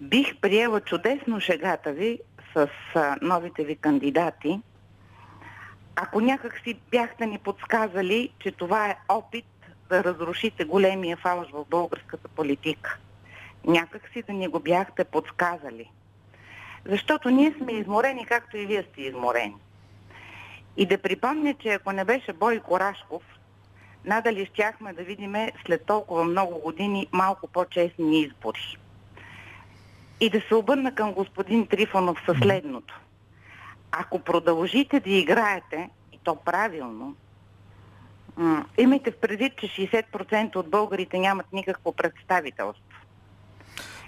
бих 0.00 0.40
приела 0.40 0.80
чудесно 0.80 1.40
шегата 1.40 1.92
ви 1.92 2.18
с 2.56 2.68
а, 2.94 3.16
новите 3.22 3.64
ви 3.64 3.76
кандидати, 3.76 4.60
ако 5.96 6.20
някак 6.20 6.60
си 6.64 6.74
бяхте 6.90 7.26
ни 7.26 7.38
подсказали, 7.38 8.30
че 8.38 8.52
това 8.52 8.86
е 8.86 8.96
опит 9.08 9.46
да 9.88 10.04
разрушите 10.04 10.64
големия 10.64 11.16
фалш 11.16 11.50
в 11.52 11.64
българската 11.70 12.28
политика 12.28 12.98
някак 13.66 14.08
си 14.12 14.22
да 14.22 14.32
ни 14.32 14.48
го 14.48 14.60
бяхте 14.60 15.04
подсказали. 15.04 15.90
Защото 16.84 17.30
ние 17.30 17.54
сме 17.58 17.72
изморени, 17.72 18.26
както 18.26 18.56
и 18.56 18.66
вие 18.66 18.82
сте 18.82 19.02
изморени. 19.02 19.56
И 20.76 20.86
да 20.86 20.98
припомня, 20.98 21.54
че 21.54 21.68
ако 21.68 21.92
не 21.92 22.04
беше 22.04 22.32
Бойко 22.32 22.80
Рашков, 22.80 23.22
надали 24.04 24.46
щяхме 24.46 24.92
да 24.92 25.02
видиме 25.02 25.52
след 25.66 25.84
толкова 25.86 26.24
много 26.24 26.58
години 26.58 27.08
малко 27.12 27.46
по-честни 27.46 28.20
избори. 28.20 28.78
И 30.20 30.30
да 30.30 30.40
се 30.48 30.54
обърна 30.54 30.94
към 30.94 31.12
господин 31.12 31.66
Трифонов 31.66 32.18
със 32.26 32.38
следното. 32.38 33.00
Ако 33.92 34.18
продължите 34.18 35.00
да 35.00 35.10
играете, 35.10 35.90
и 36.12 36.18
то 36.24 36.34
правилно, 36.34 37.14
имайте 38.78 39.10
в 39.10 39.16
предвид, 39.16 39.52
че 39.56 39.66
60% 39.66 40.56
от 40.56 40.70
българите 40.70 41.18
нямат 41.18 41.46
никакво 41.52 41.92
представителство. 41.92 42.94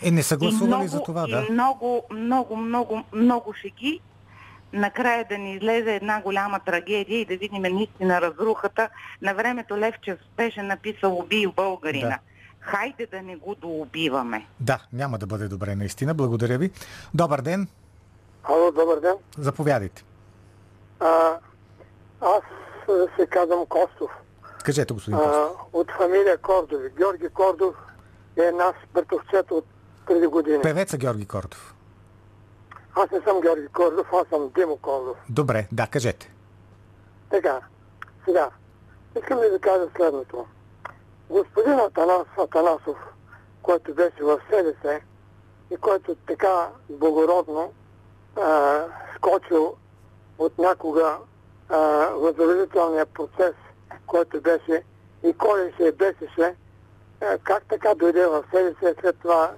Е, 0.03 0.11
не 0.11 0.23
са 0.23 0.35
И 0.35 0.39
гласували 0.39 0.67
много, 0.67 0.89
за 0.89 1.03
това, 1.03 1.25
и 1.29 1.31
да. 1.31 1.47
много, 1.51 2.03
много, 2.11 2.57
много, 2.57 3.05
много 3.13 3.55
шеги. 3.55 4.01
Накрая 4.73 5.27
да 5.29 5.39
ни 5.39 5.55
излезе 5.55 5.95
една 5.95 6.21
голяма 6.21 6.61
трагедия 6.61 7.21
и 7.21 7.25
да 7.25 7.37
видим 7.37 7.63
наистина 7.63 8.21
разрухата. 8.21 8.89
На 9.23 9.35
времето 9.35 9.79
Левчев 9.79 10.19
беше 10.37 10.63
написал 10.63 11.19
убий 11.19 11.47
българина. 11.47 12.09
Да. 12.09 12.19
Хайде 12.67 13.07
да 13.07 13.23
не 13.23 13.37
го 13.37 13.55
доубиваме. 13.55 14.47
Да, 14.61 14.79
няма 14.93 15.19
да 15.19 15.27
бъде 15.27 15.49
добре, 15.49 15.75
наистина. 15.77 16.15
Благодаря 16.15 16.59
ви. 16.59 16.71
Добър 17.15 17.41
ден. 17.41 17.69
Ало, 18.45 18.73
добър 18.73 19.01
ден. 19.01 19.15
Заповядайте. 19.39 20.05
А, 21.01 21.37
аз 22.21 22.43
а, 22.89 23.07
се 23.19 23.27
казвам 23.27 23.67
Костов. 23.67 24.11
Кажете, 24.65 24.95
господин 24.95 25.19
А, 25.19 25.23
Костов. 25.23 25.57
от 25.73 25.91
фамилия 25.93 26.39
Кордови. 26.39 26.91
Георги 26.91 27.29
Кордов 27.29 27.75
е 28.37 28.53
наш 28.53 28.77
братовчет 28.95 29.51
от 29.51 29.65
преди 30.07 30.27
години. 30.27 30.63
Певеца 30.63 30.97
Георги 30.99 31.27
Кордов. 31.27 31.75
Аз 32.95 33.11
не 33.11 33.21
съм 33.21 33.41
Георги 33.41 33.69
Кордов, 33.69 34.07
аз 34.13 34.29
съм 34.29 34.51
Димо 34.55 34.77
Кордов. 34.77 35.17
Добре, 35.29 35.69
да, 35.73 35.87
кажете. 35.87 36.33
Така, 37.31 37.61
сега, 38.25 38.51
искам 39.19 39.39
да 39.39 39.51
ви 39.51 39.61
кажа 39.61 39.85
следното. 39.97 40.47
Господин 41.31 41.79
Атанас 41.81 42.27
Атанасов, 42.39 42.97
който 43.63 43.95
беше 43.95 44.23
в 44.23 44.41
СДС 44.51 45.01
и 45.71 45.77
който 45.77 46.15
така 46.15 46.69
благородно 46.91 47.73
а, 48.37 48.81
скочил 49.17 49.77
от 50.39 50.59
някога 50.59 51.19
а, 51.69 51.79
възродителния 52.15 53.07
процес, 53.07 53.55
който 54.07 54.41
беше 54.41 54.83
и 55.25 55.33
колеше 55.33 55.83
и 55.83 55.93
бесеше, 55.93 56.55
а, 57.23 57.39
как 57.39 57.65
така 57.69 57.95
дойде 57.95 58.27
в 58.27 58.45
СДС 58.53 58.95
след 59.01 59.19
това 59.19 59.53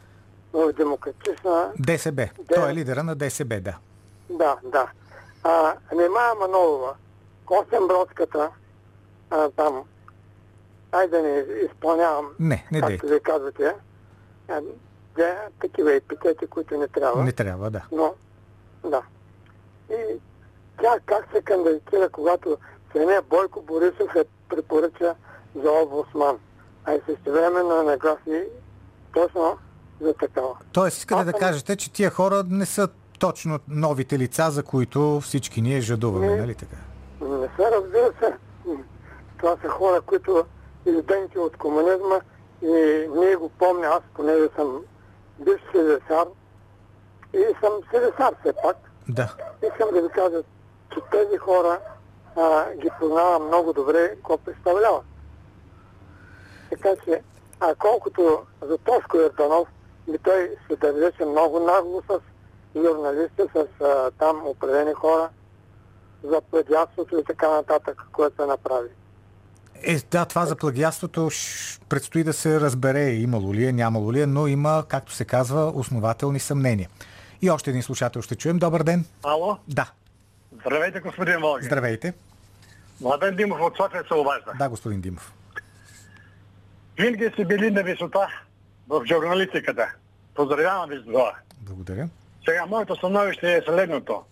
в 0.52 0.72
демократична 0.72 1.72
ДСБ. 1.78 2.28
Да. 2.38 2.54
Той 2.54 2.70
е 2.70 2.74
лидера 2.74 3.02
на 3.02 3.14
ДСБ, 3.14 3.60
да. 3.60 3.78
да, 4.30 4.56
да. 4.64 4.90
А, 5.44 5.74
Немая 5.94 6.34
Манолова, 6.34 6.94
Косенбродската, 7.46 8.50
а, 9.30 9.50
там, 9.50 9.84
айде 10.92 11.16
да 11.16 11.22
не 11.22 11.44
изпълнявам, 11.64 12.26
Не, 12.40 12.66
не 12.72 12.80
както 12.80 13.06
ви 13.06 13.20
казвате, 13.20 13.74
а, 14.48 14.60
да, 15.16 15.36
такива 15.60 15.94
епитети, 15.94 16.46
които 16.46 16.76
не 16.76 16.88
трябва. 16.88 17.24
Не 17.24 17.32
трябва, 17.32 17.70
да. 17.70 17.82
Но, 17.92 18.14
да. 18.84 19.02
И 19.90 20.16
тя 20.80 20.98
как 21.06 21.28
се 21.32 21.42
кандидатира, 21.42 22.08
когато 22.08 22.56
самия 22.92 23.22
Бойко 23.22 23.62
Борисов 23.62 24.16
е 24.16 24.24
препоръча 24.48 25.14
за 25.54 25.70
областман, 25.70 26.38
а 26.84 26.94
и 26.94 27.00
същевременно 27.06 27.80
е 27.80 27.82
нагласи 27.82 28.44
точно 29.14 29.58
за 30.00 30.14
такава. 30.14 30.56
Тоест, 30.72 30.98
искате 30.98 31.20
Аз 31.20 31.26
да 31.26 31.32
кажете, 31.32 31.76
че 31.76 31.92
тия 31.92 32.10
хора 32.10 32.44
не 32.48 32.66
са 32.66 32.88
точно 33.18 33.58
новите 33.68 34.18
лица, 34.18 34.50
за 34.50 34.62
които 34.62 35.20
всички 35.20 35.62
ние 35.62 35.80
жадуваме, 35.80 36.26
Не. 36.26 36.36
нали 36.36 36.54
така? 36.54 36.76
Не 37.20 37.48
се 37.56 37.70
разбира 37.70 38.12
се. 38.20 38.36
Това 39.38 39.56
са 39.62 39.68
хора, 39.68 40.00
които 40.00 40.44
избените 40.86 41.38
от 41.38 41.56
комунизма 41.56 42.20
и 42.62 43.08
ние 43.14 43.36
го 43.36 43.48
помня, 43.48 43.86
аз 43.86 44.02
понеже 44.14 44.48
съм 44.56 44.82
бивш 45.38 45.60
седесар 45.72 46.26
и 47.32 47.44
съм 47.60 47.72
седесар 47.90 48.34
все 48.40 48.52
пак. 48.62 48.76
Да. 49.08 49.34
Искам 49.62 49.90
да 49.92 50.02
ви 50.02 50.08
кажа, 50.08 50.42
че 50.94 51.00
тези 51.10 51.36
хора 51.36 51.80
а, 52.36 52.74
ги 52.74 52.90
познавам 53.00 53.46
много 53.46 53.72
добре, 53.72 54.08
какво 54.16 54.38
представляват. 54.38 55.04
Така 56.70 56.88
че, 57.04 57.22
а 57.60 57.74
колкото 57.74 58.42
за 58.62 58.78
Тошко 58.78 59.16
Йорданов, 59.16 59.68
ми 60.06 60.18
той 60.18 60.56
се 60.70 60.76
държеше 60.76 61.24
много 61.24 61.60
нагло 61.60 62.02
с 62.02 62.20
журналисти, 62.76 63.42
с 63.54 63.84
а, 63.84 64.10
там 64.10 64.46
определени 64.46 64.94
хора 64.94 65.28
за 66.22 66.40
плагиатството 66.40 67.18
и 67.18 67.24
така 67.24 67.50
нататък, 67.50 68.02
което 68.12 68.42
се 68.42 68.46
направи. 68.46 68.88
Е, 69.82 69.98
да, 70.10 70.24
това 70.24 70.46
за 70.46 70.56
плагиатството 70.56 71.30
предстои 71.88 72.24
да 72.24 72.32
се 72.32 72.60
разбере 72.60 73.10
имало 73.10 73.54
ли 73.54 73.66
е, 73.66 73.72
нямало 73.72 74.12
ли 74.12 74.20
е, 74.20 74.26
но 74.26 74.46
има, 74.46 74.84
както 74.88 75.12
се 75.12 75.24
казва, 75.24 75.72
основателни 75.74 76.40
съмнения. 76.40 76.88
И 77.42 77.50
още 77.50 77.70
един 77.70 77.82
слушател 77.82 78.22
ще 78.22 78.36
чуем. 78.36 78.58
Добър 78.58 78.82
ден. 78.82 79.04
Ало? 79.22 79.58
Да. 79.68 79.90
Здравейте, 80.60 81.00
господин 81.00 81.40
Волгин. 81.40 81.66
Здравейте. 81.66 82.14
Младен 83.00 83.36
Димов 83.36 83.60
от 83.60 83.76
София 83.76 84.04
се 84.08 84.14
обажда. 84.14 84.52
Да, 84.58 84.68
господин 84.68 85.00
Димов. 85.00 85.32
Винаги 86.98 87.30
си 87.36 87.44
били 87.44 87.70
на 87.70 87.82
висота 87.82 88.28
в 88.88 89.02
журналистиката. 89.08 89.94
Поздравявам 90.34 90.90
ви 90.90 90.96
за 90.96 91.04
това. 91.04 91.34
Благодаря. 91.60 92.08
Сега, 92.48 92.66
моето 92.66 92.96
становище 92.96 93.56
е 93.56 93.62
следното. 93.68 94.22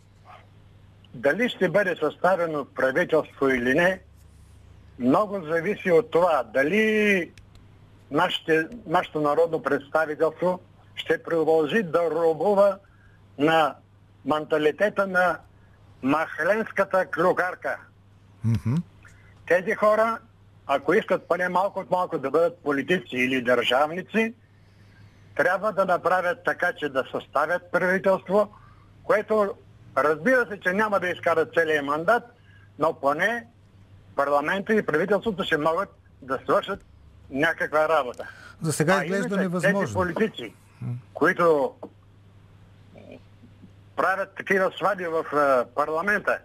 Дали 1.14 1.48
ще 1.48 1.68
бъде 1.68 1.96
съставено 1.96 2.64
правителство 2.64 3.48
или 3.48 3.74
не, 3.74 4.00
много 4.98 5.40
зависи 5.40 5.90
от 5.90 6.10
това. 6.10 6.42
Дали 6.54 7.32
нашите, 8.10 8.68
нашето 8.86 9.20
народно 9.20 9.62
представителство 9.62 10.60
ще 10.94 11.22
продължи 11.22 11.82
да 11.82 12.10
робува 12.10 12.78
на 13.38 13.74
менталитета 14.24 15.06
на 15.06 15.38
махленската 16.02 17.06
клюкарка. 17.06 17.78
Мгм. 18.44 18.74
Тези 19.46 19.74
хора, 19.74 20.18
ако 20.66 20.94
искат 20.94 21.28
поне 21.28 21.48
малко 21.48 21.80
от 21.80 21.90
малко 21.90 22.18
да 22.18 22.30
бъдат 22.30 22.58
политици 22.58 23.16
или 23.16 23.42
държавници, 23.42 24.34
трябва 25.34 25.72
да 25.72 25.84
направят 25.84 26.44
така, 26.44 26.72
че 26.72 26.88
да 26.88 27.04
съставят 27.12 27.72
правителство, 27.72 28.54
което 29.04 29.54
разбира 29.96 30.46
се, 30.46 30.60
че 30.60 30.72
няма 30.72 31.00
да 31.00 31.08
изкарат 31.08 31.54
целият 31.54 31.86
мандат, 31.86 32.24
но 32.78 32.94
поне 32.94 33.46
парламента 34.16 34.74
и 34.74 34.86
правителството 34.86 35.44
ще 35.44 35.56
могат 35.56 35.88
да 36.22 36.38
свършат 36.44 36.84
някаква 37.30 37.88
работа. 37.88 38.28
За 38.62 38.72
сега 38.72 38.96
А 38.98 39.04
изглежда 39.04 39.36
невъзможно. 39.36 39.80
Тези 39.80 39.94
политици, 39.94 40.54
които 41.14 41.74
правят 43.96 44.34
такива 44.36 44.72
свади 44.76 45.06
в 45.06 45.24
парламента, 45.74 46.38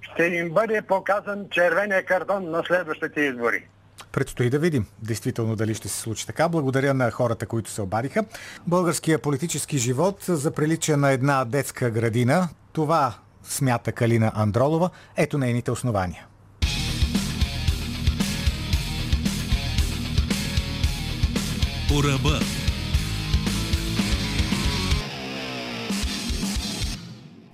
ще 0.00 0.22
им 0.24 0.50
бъде 0.50 0.82
показан 0.82 1.46
червения 1.50 2.04
картон 2.04 2.50
на 2.50 2.62
следващите 2.66 3.20
избори. 3.20 3.66
Предстои 4.12 4.50
да 4.50 4.58
видим 4.58 4.86
действително 5.02 5.56
дали 5.56 5.74
ще 5.74 5.88
се 5.88 6.00
случи 6.00 6.26
така. 6.26 6.48
Благодаря 6.48 6.94
на 6.94 7.10
хората, 7.10 7.46
които 7.46 7.70
се 7.70 7.82
обадиха. 7.82 8.24
Българския 8.66 9.18
политически 9.18 9.78
живот 9.78 10.16
заприлича 10.28 10.96
на 10.96 11.10
една 11.10 11.44
детска 11.44 11.90
градина. 11.90 12.48
Това 12.72 13.14
смята 13.42 13.92
Калина 13.92 14.32
Андролова. 14.34 14.90
Ето 15.16 15.38
нейните 15.38 15.70
основания. 15.70 16.26
По 21.90 22.02
ръба. 22.02 22.40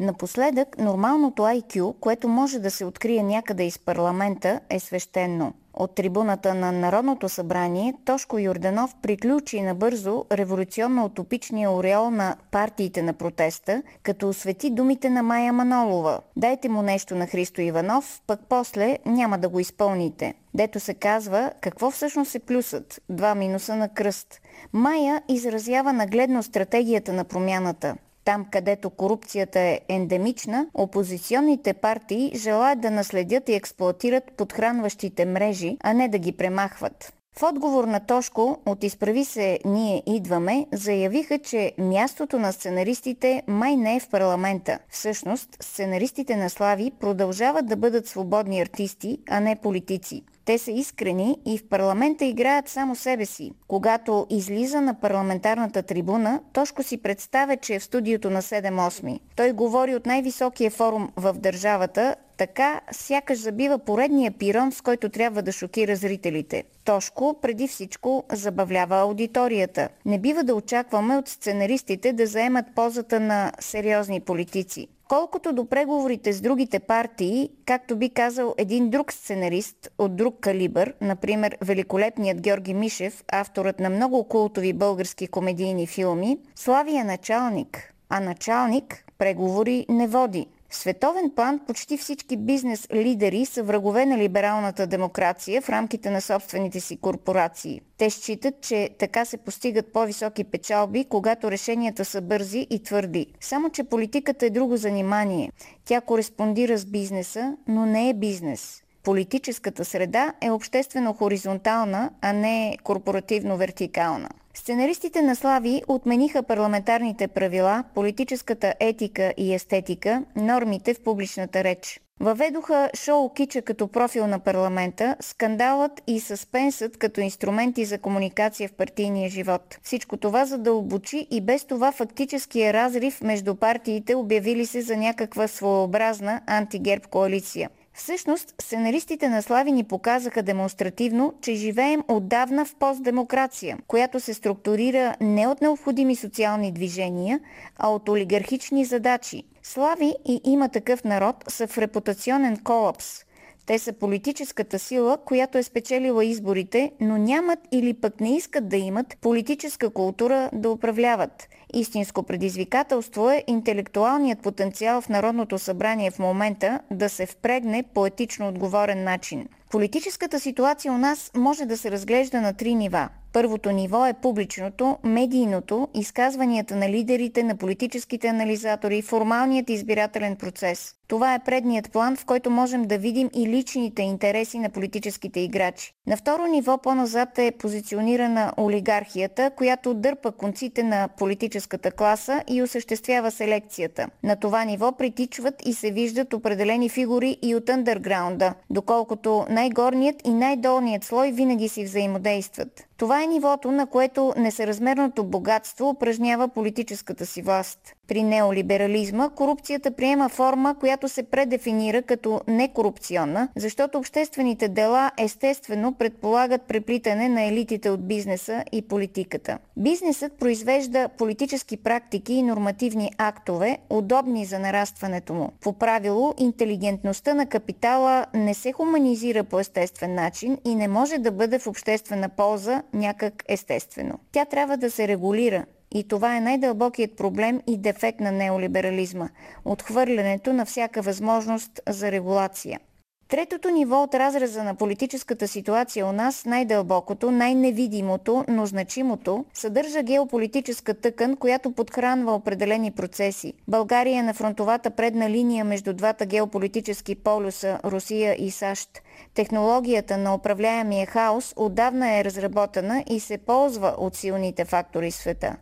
Напоследък 0.00 0.78
нормалното 0.78 1.42
IQ, 1.42 1.94
което 2.00 2.28
може 2.28 2.58
да 2.58 2.70
се 2.70 2.84
открие 2.84 3.22
някъде 3.22 3.64
из 3.64 3.78
парламента, 3.78 4.60
е 4.70 4.80
свещено. 4.80 5.52
От 5.76 5.94
трибуната 5.94 6.54
на 6.54 6.72
Народното 6.72 7.28
събрание 7.28 7.94
Тошко 8.04 8.38
Йорданов 8.38 8.94
приключи 9.02 9.62
набързо 9.62 10.24
революционно-утопичния 10.30 11.70
ореол 11.70 12.10
на 12.10 12.36
партиите 12.50 13.02
на 13.02 13.12
протеста, 13.12 13.82
като 14.02 14.28
освети 14.28 14.70
думите 14.70 15.10
на 15.10 15.22
Майя 15.22 15.52
Манолова. 15.52 16.20
Дайте 16.36 16.68
му 16.68 16.82
нещо 16.82 17.14
на 17.14 17.26
Христо 17.26 17.60
Иванов, 17.60 18.22
пък 18.26 18.40
после 18.48 18.98
няма 19.06 19.38
да 19.38 19.48
го 19.48 19.60
изпълните. 19.60 20.34
Дето 20.54 20.80
се 20.80 20.94
казва 20.94 21.52
какво 21.60 21.90
всъщност 21.90 22.34
е 22.34 22.38
плюсът, 22.38 23.00
два 23.08 23.34
минуса 23.34 23.76
на 23.76 23.88
кръст. 23.88 24.40
Майя 24.72 25.22
изразява 25.28 25.92
нагледно 25.92 26.42
стратегията 26.42 27.12
на 27.12 27.24
промяната. 27.24 27.96
Там, 28.26 28.46
където 28.50 28.90
корупцията 28.90 29.60
е 29.60 29.80
ендемична, 29.88 30.66
опозиционните 30.74 31.74
партии 31.74 32.32
желаят 32.34 32.80
да 32.80 32.90
наследят 32.90 33.48
и 33.48 33.54
експлуатират 33.54 34.32
подхранващите 34.36 35.24
мрежи, 35.24 35.76
а 35.82 35.92
не 35.92 36.08
да 36.08 36.18
ги 36.18 36.32
премахват. 36.32 37.12
В 37.38 37.42
отговор 37.42 37.84
на 37.84 38.00
Тошко 38.00 38.58
от 38.66 38.84
Изправи 38.84 39.24
се 39.24 39.58
Ние 39.64 40.02
идваме, 40.06 40.66
заявиха, 40.72 41.38
че 41.38 41.72
мястото 41.78 42.38
на 42.38 42.52
сценаристите 42.52 43.42
май 43.46 43.76
не 43.76 43.96
е 43.96 44.00
в 44.00 44.08
парламента. 44.08 44.78
Всъщност, 44.88 45.48
сценаристите 45.60 46.36
на 46.36 46.50
Слави 46.50 46.92
продължават 47.00 47.66
да 47.66 47.76
бъдат 47.76 48.06
свободни 48.06 48.60
артисти, 48.60 49.18
а 49.30 49.40
не 49.40 49.56
политици. 49.56 50.22
Те 50.46 50.58
са 50.58 50.70
искрени 50.70 51.38
и 51.46 51.58
в 51.58 51.68
парламента 51.68 52.24
играят 52.24 52.68
само 52.68 52.96
себе 52.96 53.26
си. 53.26 53.52
Когато 53.68 54.26
излиза 54.30 54.80
на 54.80 55.00
парламентарната 55.00 55.82
трибуна, 55.82 56.40
Тошко 56.52 56.82
си 56.82 57.02
представя, 57.02 57.56
че 57.56 57.74
е 57.74 57.78
в 57.78 57.84
студиото 57.84 58.30
на 58.30 58.42
7-8. 58.42 59.20
Той 59.36 59.52
говори 59.52 59.94
от 59.94 60.06
най-високия 60.06 60.70
форум 60.70 61.08
в 61.16 61.32
държавата, 61.32 62.16
така 62.36 62.80
сякаш 62.90 63.38
забива 63.38 63.78
поредния 63.78 64.32
пирон, 64.32 64.72
с 64.72 64.80
който 64.80 65.08
трябва 65.08 65.42
да 65.42 65.52
шокира 65.52 65.96
зрителите. 65.96 66.64
Тошко 66.84 67.38
преди 67.42 67.68
всичко 67.68 68.24
забавлява 68.32 69.00
аудиторията. 69.00 69.88
Не 70.04 70.18
бива 70.18 70.42
да 70.42 70.54
очакваме 70.54 71.16
от 71.16 71.28
сценаристите 71.28 72.12
да 72.12 72.26
заемат 72.26 72.66
позата 72.74 73.20
на 73.20 73.52
сериозни 73.60 74.20
политици. 74.20 74.88
Колкото 75.08 75.52
до 75.52 75.64
преговорите 75.64 76.32
с 76.32 76.40
другите 76.40 76.78
партии, 76.78 77.50
както 77.66 77.96
би 77.96 78.10
казал 78.10 78.54
един 78.58 78.90
друг 78.90 79.12
сценарист 79.12 79.90
от 79.98 80.16
друг 80.16 80.40
калибър, 80.40 80.94
например 81.00 81.56
великолепният 81.60 82.40
Георги 82.40 82.74
Мишев, 82.74 83.24
авторът 83.32 83.80
на 83.80 83.90
много 83.90 84.28
култови 84.28 84.72
български 84.72 85.26
комедийни 85.26 85.86
филми, 85.86 86.38
Слави 86.54 86.96
е 86.96 87.04
началник, 87.04 87.94
а 88.08 88.20
началник 88.20 89.04
преговори 89.18 89.86
не 89.88 90.08
води. 90.08 90.46
Световен 90.70 91.30
план 91.36 91.60
почти 91.66 91.96
всички 91.96 92.36
бизнес 92.36 92.88
лидери 92.94 93.46
са 93.46 93.62
врагове 93.62 94.06
на 94.06 94.18
либералната 94.18 94.86
демокрация 94.86 95.62
в 95.62 95.68
рамките 95.68 96.10
на 96.10 96.20
собствените 96.20 96.80
си 96.80 96.96
корпорации. 96.96 97.80
Те 97.98 98.10
считат, 98.10 98.54
че 98.60 98.90
така 98.98 99.24
се 99.24 99.36
постигат 99.36 99.92
по-високи 99.92 100.44
печалби, 100.44 101.04
когато 101.04 101.50
решенията 101.50 102.04
са 102.04 102.20
бързи 102.20 102.66
и 102.70 102.82
твърди. 102.82 103.26
Само, 103.40 103.70
че 103.70 103.84
политиката 103.84 104.46
е 104.46 104.50
друго 104.50 104.76
занимание. 104.76 105.52
Тя 105.84 106.00
кореспондира 106.00 106.78
с 106.78 106.84
бизнеса, 106.84 107.56
но 107.68 107.86
не 107.86 108.08
е 108.10 108.14
бизнес. 108.14 108.82
Политическата 109.02 109.84
среда 109.84 110.32
е 110.40 110.50
обществено 110.50 111.12
хоризонтална, 111.12 112.10
а 112.20 112.32
не 112.32 112.76
корпоративно-вертикална. 112.84 114.28
Сценаристите 114.58 115.22
на 115.22 115.36
Слави 115.36 115.82
отмениха 115.88 116.42
парламентарните 116.42 117.28
правила, 117.28 117.84
политическата 117.94 118.74
етика 118.80 119.34
и 119.36 119.54
естетика, 119.54 120.24
нормите 120.36 120.94
в 120.94 121.00
публичната 121.00 121.64
реч. 121.64 122.00
Въведоха 122.20 122.90
шоу 122.94 123.32
Кича 123.32 123.62
като 123.62 123.88
профил 123.88 124.26
на 124.26 124.38
парламента, 124.38 125.16
скандалът 125.20 126.02
и 126.06 126.20
съспенсът 126.20 126.96
като 126.96 127.20
инструменти 127.20 127.84
за 127.84 127.98
комуникация 127.98 128.68
в 128.68 128.72
партийния 128.72 129.30
живот. 129.30 129.78
Всичко 129.82 130.16
това 130.16 130.44
задълбочи 130.44 131.26
и 131.30 131.40
без 131.40 131.64
това 131.64 131.92
фактическия 131.92 132.72
разрив 132.72 133.20
между 133.22 133.54
партиите, 133.54 134.14
обявили 134.14 134.66
се 134.66 134.82
за 134.82 134.96
някаква 134.96 135.48
своеобразна 135.48 136.40
антигерб 136.46 137.06
коалиция. 137.06 137.70
Всъщност, 137.98 138.54
сценаристите 138.62 139.28
на 139.28 139.42
Слави 139.42 139.72
ни 139.72 139.84
показаха 139.84 140.42
демонстративно, 140.42 141.34
че 141.40 141.54
живеем 141.54 142.04
отдавна 142.08 142.64
в 142.64 142.74
постдемокрация, 142.74 143.78
която 143.86 144.20
се 144.20 144.34
структурира 144.34 145.14
не 145.20 145.48
от 145.48 145.60
необходими 145.60 146.16
социални 146.16 146.72
движения, 146.72 147.40
а 147.76 147.88
от 147.88 148.08
олигархични 148.08 148.84
задачи. 148.84 149.42
Слави 149.62 150.14
и 150.24 150.40
има 150.44 150.68
такъв 150.68 151.04
народ 151.04 151.36
са 151.48 151.66
в 151.66 151.78
репутационен 151.78 152.56
колапс. 152.56 153.25
Те 153.66 153.78
са 153.78 153.92
политическата 153.92 154.78
сила, 154.78 155.18
която 155.24 155.58
е 155.58 155.62
спечелила 155.62 156.24
изборите, 156.24 156.92
но 157.00 157.18
нямат 157.18 157.58
или 157.72 157.94
пък 157.94 158.20
не 158.20 158.36
искат 158.36 158.68
да 158.68 158.76
имат 158.76 159.16
политическа 159.20 159.90
култура 159.90 160.50
да 160.52 160.70
управляват. 160.70 161.48
Истинско 161.74 162.22
предизвикателство 162.22 163.30
е 163.30 163.44
интелектуалният 163.46 164.42
потенциал 164.42 165.00
в 165.00 165.08
Народното 165.08 165.58
събрание 165.58 166.10
в 166.10 166.18
момента 166.18 166.80
да 166.90 167.08
се 167.08 167.26
впрегне 167.26 167.84
по 167.94 168.06
етично 168.06 168.48
отговорен 168.48 169.04
начин. 169.04 169.48
Политическата 169.70 170.40
ситуация 170.40 170.92
у 170.92 170.98
нас 170.98 171.30
може 171.36 171.66
да 171.66 171.76
се 171.76 171.90
разглежда 171.90 172.40
на 172.40 172.52
три 172.52 172.74
нива. 172.74 173.08
Първото 173.32 173.70
ниво 173.70 174.06
е 174.06 174.14
публичното, 174.22 174.98
медийното, 175.04 175.88
изказванията 175.94 176.76
на 176.76 176.88
лидерите, 176.88 177.42
на 177.42 177.56
политическите 177.56 178.28
анализатори, 178.28 179.02
формалният 179.02 179.70
избирателен 179.70 180.36
процес. 180.36 180.94
Това 181.08 181.34
е 181.34 181.38
предният 181.38 181.92
план, 181.92 182.16
в 182.16 182.24
който 182.24 182.50
можем 182.50 182.82
да 182.82 182.98
видим 182.98 183.30
и 183.34 183.46
личните 183.46 184.02
интереси 184.02 184.58
на 184.58 184.70
политическите 184.70 185.40
играчи. 185.40 185.92
На 186.06 186.16
второ 186.16 186.46
ниво 186.46 186.78
по-назад 186.78 187.38
е 187.38 187.52
позиционирана 187.58 188.52
олигархията, 188.58 189.50
която 189.50 189.94
дърпа 189.94 190.32
конците 190.32 190.82
на 190.82 191.08
политическата 191.18 191.90
класа 191.90 192.42
и 192.48 192.62
осъществява 192.62 193.30
селекцията. 193.30 194.06
На 194.22 194.36
това 194.36 194.64
ниво 194.64 194.92
притичват 194.92 195.54
и 195.66 195.74
се 195.74 195.90
виждат 195.90 196.32
определени 196.32 196.88
фигури 196.88 197.38
и 197.42 197.54
от 197.54 197.68
андерграунда, 197.68 198.54
доколкото 198.70 199.46
най-горният 199.50 200.16
и 200.26 200.30
най-долният 200.34 201.04
слой 201.04 201.32
винаги 201.32 201.68
си 201.68 201.84
взаимодействат. 201.84 202.86
Това 202.96 203.22
е 203.22 203.26
нивото, 203.26 203.70
на 203.70 203.86
което 203.86 204.34
несъразмерното 204.36 205.24
богатство 205.24 205.88
упражнява 205.88 206.48
политическата 206.48 207.26
си 207.26 207.42
власт. 207.42 207.78
При 208.08 208.22
неолиберализма 208.22 209.28
корупцията 209.28 209.90
приема 209.90 210.28
форма, 210.28 210.74
която 210.80 210.95
се 211.02 211.22
предефинира 211.22 212.02
като 212.02 212.40
некорупционна, 212.48 213.48
защото 213.56 213.98
обществените 213.98 214.68
дела 214.68 215.10
естествено 215.18 215.92
предполагат 215.92 216.62
преплитане 216.62 217.28
на 217.28 217.42
елитите 217.42 217.90
от 217.90 218.08
бизнеса 218.08 218.64
и 218.72 218.82
политиката. 218.82 219.58
Бизнесът 219.76 220.32
произвежда 220.32 221.08
политически 221.18 221.76
практики 221.76 222.34
и 222.34 222.42
нормативни 222.42 223.10
актове, 223.18 223.78
удобни 223.90 224.44
за 224.44 224.58
нарастването 224.58 225.34
му. 225.34 225.52
По 225.60 225.72
правило, 225.72 226.34
интелигентността 226.38 227.34
на 227.34 227.46
капитала 227.46 228.26
не 228.34 228.54
се 228.54 228.72
хуманизира 228.72 229.44
по 229.44 229.60
естествен 229.60 230.14
начин 230.14 230.58
и 230.64 230.74
не 230.74 230.88
може 230.88 231.18
да 231.18 231.30
бъде 231.30 231.58
в 231.58 231.66
обществена 231.66 232.28
полза 232.28 232.82
някак 232.92 233.44
естествено. 233.48 234.18
Тя 234.32 234.44
трябва 234.44 234.76
да 234.76 234.90
се 234.90 235.08
регулира, 235.08 235.64
и 235.96 236.08
това 236.08 236.36
е 236.36 236.40
най-дълбокият 236.40 237.16
проблем 237.16 237.60
и 237.66 237.76
дефект 237.76 238.20
на 238.20 238.32
неолиберализма– 238.32 239.28
отхвърлянето 239.64 240.52
на 240.52 240.64
всяка 240.64 241.02
възможност 241.02 241.80
за 241.88 242.12
регулация. 242.12 242.80
Третото 243.28 243.70
ниво 243.70 244.02
от 244.02 244.14
разреза 244.14 244.64
на 244.64 244.74
политическата 244.74 245.48
ситуация 245.48 246.06
у 246.06 246.12
нас, 246.12 246.44
най-дълбокото, 246.44 247.30
най-невидимото, 247.30 248.44
но 248.48 248.66
значимото, 248.66 249.44
съдържа 249.54 250.02
геополитическа 250.02 250.94
тъкан, 250.94 251.36
която 251.36 251.72
подхранва 251.72 252.34
определени 252.34 252.90
процеси. 252.90 253.52
България 253.68 254.18
е 254.18 254.22
на 254.22 254.34
фронтовата 254.34 254.90
предна 254.90 255.30
линия 255.30 255.64
между 255.64 255.92
двата 255.92 256.26
геополитически 256.26 257.14
полюса– 257.14 257.80
Русия 257.84 258.36
и 258.38 258.50
САЩ. 258.50 259.02
Технологията 259.34 260.18
на 260.18 260.34
управляемия 260.34 261.06
хаос 261.06 261.54
отдавна 261.56 262.18
е 262.18 262.24
разработена 262.24 263.04
и 263.10 263.20
се 263.20 263.38
ползва 263.38 263.94
от 263.98 264.14
силните 264.14 264.64
фактори 264.64 265.10
света. 265.10 265.56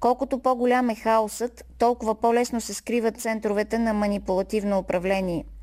Колкото 0.00 0.38
по-голям 0.38 0.90
е 0.90 0.94
хаосът, 0.94 1.64
толкова 1.78 2.14
по-лесно 2.14 2.60
се 2.60 2.74
скриват 2.74 3.20
центровете 3.20 3.78
на 3.78 3.94
манипулативно 3.94 4.78
управление– 4.78 5.44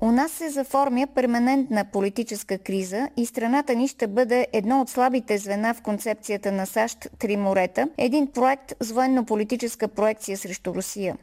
у 0.00 0.12
нас 0.12 0.32
се 0.32 0.50
заформя 0.50 1.06
перманентна 1.14 1.84
политическа 1.84 2.58
криза 2.58 3.08
и 3.16 3.26
страната 3.26 3.74
ни 3.74 3.88
ще 3.88 4.06
бъде 4.06 4.46
едно 4.52 4.80
от 4.80 4.88
слабите 4.88 5.38
звена 5.38 5.74
в 5.74 5.82
концепцията 5.82 6.52
на 6.52 6.66
САЩ 6.66 7.08
Три 7.18 7.36
морета, 7.36 7.88
един 7.98 8.26
проект 8.26 8.74
с 8.80 8.92
военно-политическа 8.92 9.88
проекция 9.88 10.38
срещу 10.38 10.74
Русия. 10.74 11.16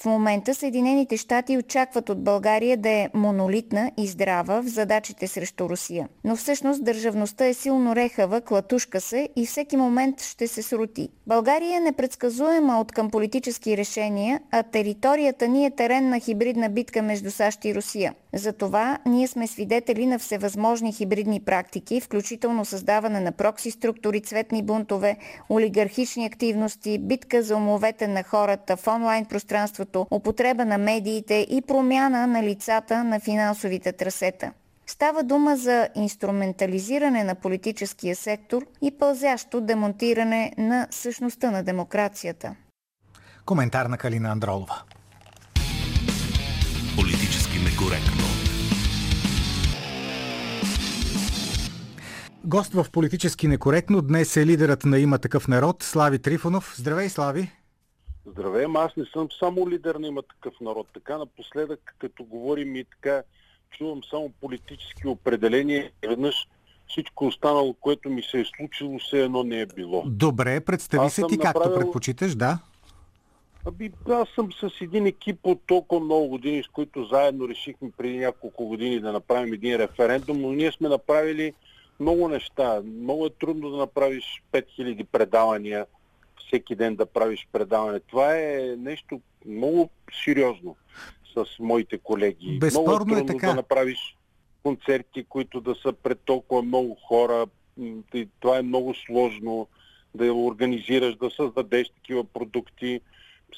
В 0.00 0.04
момента 0.04 0.54
Съединените 0.54 1.16
щати 1.16 1.58
очакват 1.58 2.08
от 2.08 2.24
България 2.24 2.76
да 2.76 2.88
е 2.88 3.08
монолитна 3.14 3.90
и 3.96 4.06
здрава 4.06 4.62
в 4.62 4.66
задачите 4.66 5.26
срещу 5.26 5.68
Русия. 5.68 6.08
Но 6.24 6.36
всъщност 6.36 6.84
държавността 6.84 7.46
е 7.46 7.54
силно 7.54 7.96
рехава, 7.96 8.40
клатушка 8.40 9.00
се 9.00 9.28
и 9.36 9.46
всеки 9.46 9.76
момент 9.76 10.22
ще 10.22 10.46
се 10.46 10.62
срути. 10.62 11.08
България 11.26 11.76
е 11.76 11.80
непредсказуема 11.80 12.80
от 12.80 12.92
към 12.92 13.10
политически 13.10 13.76
решения, 13.76 14.40
а 14.50 14.62
територията 14.62 15.48
ни 15.48 15.66
е 15.66 15.70
терен 15.70 16.08
на 16.08 16.20
хибридна 16.20 16.68
битка 16.68 17.02
между 17.02 17.30
САЩ 17.30 17.64
и 17.64 17.74
Русия. 17.74 18.14
Затова 18.32 18.98
ние 19.06 19.28
сме 19.28 19.46
свидетели 19.46 20.06
на 20.06 20.18
всевъзможни 20.18 20.92
хибридни 20.92 21.40
практики, 21.40 22.00
включително 22.00 22.64
създаване 22.64 23.20
на 23.20 23.32
прокси 23.32 23.70
структури, 23.70 24.20
цветни 24.20 24.62
бунтове, 24.62 25.16
олигархични 25.50 26.26
активности, 26.26 26.98
битка 26.98 27.42
за 27.42 27.56
умовете 27.56 28.08
на 28.08 28.22
хората 28.22 28.76
в 28.76 28.86
онлайн 28.86 29.24
пространството, 29.24 29.87
употреба 30.10 30.64
на 30.64 30.78
медиите 30.78 31.46
и 31.50 31.62
промяна 31.62 32.26
на 32.26 32.42
лицата 32.42 33.04
на 33.04 33.20
финансовите 33.20 33.92
трасета. 33.92 34.52
Става 34.86 35.22
дума 35.22 35.56
за 35.56 35.88
инструментализиране 35.94 37.24
на 37.24 37.34
политическия 37.34 38.16
сектор 38.16 38.66
и 38.82 38.90
пълзящо 38.98 39.60
демонтиране 39.60 40.52
на 40.58 40.86
същността 40.90 41.50
на 41.50 41.62
демокрацията. 41.62 42.54
Коментар 43.46 43.86
на 43.86 43.98
Калина 43.98 44.28
Андролова. 44.28 44.82
Политически 46.96 47.58
некоректно. 47.58 48.24
Гост 52.44 52.72
в 52.72 52.86
Политически 52.92 53.48
некоректно 53.48 54.02
днес 54.02 54.36
е 54.36 54.46
лидерът 54.46 54.84
на 54.84 54.98
Има 54.98 55.18
такъв 55.18 55.48
народ 55.48 55.82
Слави 55.82 56.18
Трифонов. 56.18 56.74
Здравей, 56.78 57.08
Слави! 57.08 57.57
Здравей, 58.30 58.66
аз 58.74 58.96
не 58.96 59.04
съм 59.04 59.28
само 59.38 59.70
лидер 59.70 59.94
на 59.94 60.06
Има 60.06 60.22
такъв 60.22 60.60
народ. 60.60 60.86
Така 60.94 61.18
напоследък, 61.18 61.94
като 61.98 62.24
говорим 62.24 62.76
и 62.76 62.84
така, 62.84 63.22
чувам 63.70 64.00
само 64.10 64.32
политически 64.40 65.06
определения 65.06 65.90
веднъж 66.08 66.48
всичко 66.88 67.26
останало, 67.26 67.74
което 67.74 68.10
ми 68.10 68.22
се 68.22 68.40
е 68.40 68.44
случило, 68.56 68.98
все 68.98 69.24
едно 69.24 69.42
не 69.42 69.60
е 69.60 69.66
било. 69.66 70.02
Добре, 70.06 70.60
представи 70.60 71.06
аз 71.06 71.12
се 71.14 71.22
ти 71.28 71.36
направил... 71.36 71.62
както 71.62 71.80
предпочиташ, 71.80 72.34
да. 72.34 72.58
Аби, 73.66 73.92
аз 74.10 74.28
съм 74.28 74.52
с 74.52 74.80
един 74.80 75.06
екип 75.06 75.38
от 75.42 75.60
толкова 75.66 76.04
много 76.04 76.28
години, 76.28 76.62
с 76.62 76.68
които 76.68 77.04
заедно 77.04 77.48
решихме 77.48 77.90
преди 77.96 78.18
няколко 78.18 78.66
години 78.66 79.00
да 79.00 79.12
направим 79.12 79.54
един 79.54 79.76
референдум, 79.76 80.40
но 80.40 80.52
ние 80.52 80.72
сме 80.72 80.88
направили 80.88 81.52
много 82.00 82.28
неща. 82.28 82.82
Много 82.84 83.26
е 83.26 83.30
трудно 83.30 83.70
да 83.70 83.76
направиш 83.76 84.42
5000 84.52 85.04
предавания, 85.04 85.86
всеки 86.46 86.74
ден 86.74 86.96
да 86.96 87.06
правиш 87.06 87.48
предаване. 87.52 88.00
Това 88.00 88.38
е 88.38 88.74
нещо 88.78 89.20
много 89.46 89.90
сериозно 90.24 90.76
с 91.34 91.44
моите 91.60 91.98
колеги. 91.98 92.58
Безспорно 92.60 92.84
много 92.84 92.94
е 92.94 92.98
трудно 92.98 93.18
е 93.18 93.26
така. 93.26 93.46
да 93.46 93.54
направиш 93.54 94.16
концерти, 94.62 95.24
които 95.28 95.60
да 95.60 95.74
са 95.74 95.92
пред 95.92 96.18
толкова 96.24 96.62
много 96.62 96.94
хора. 96.94 97.46
Това 98.40 98.58
е 98.58 98.62
много 98.62 98.94
сложно 98.94 99.68
да 100.14 100.32
организираш, 100.32 101.16
да 101.16 101.30
създадеш 101.30 101.88
такива 101.88 102.24
продукти. 102.24 103.00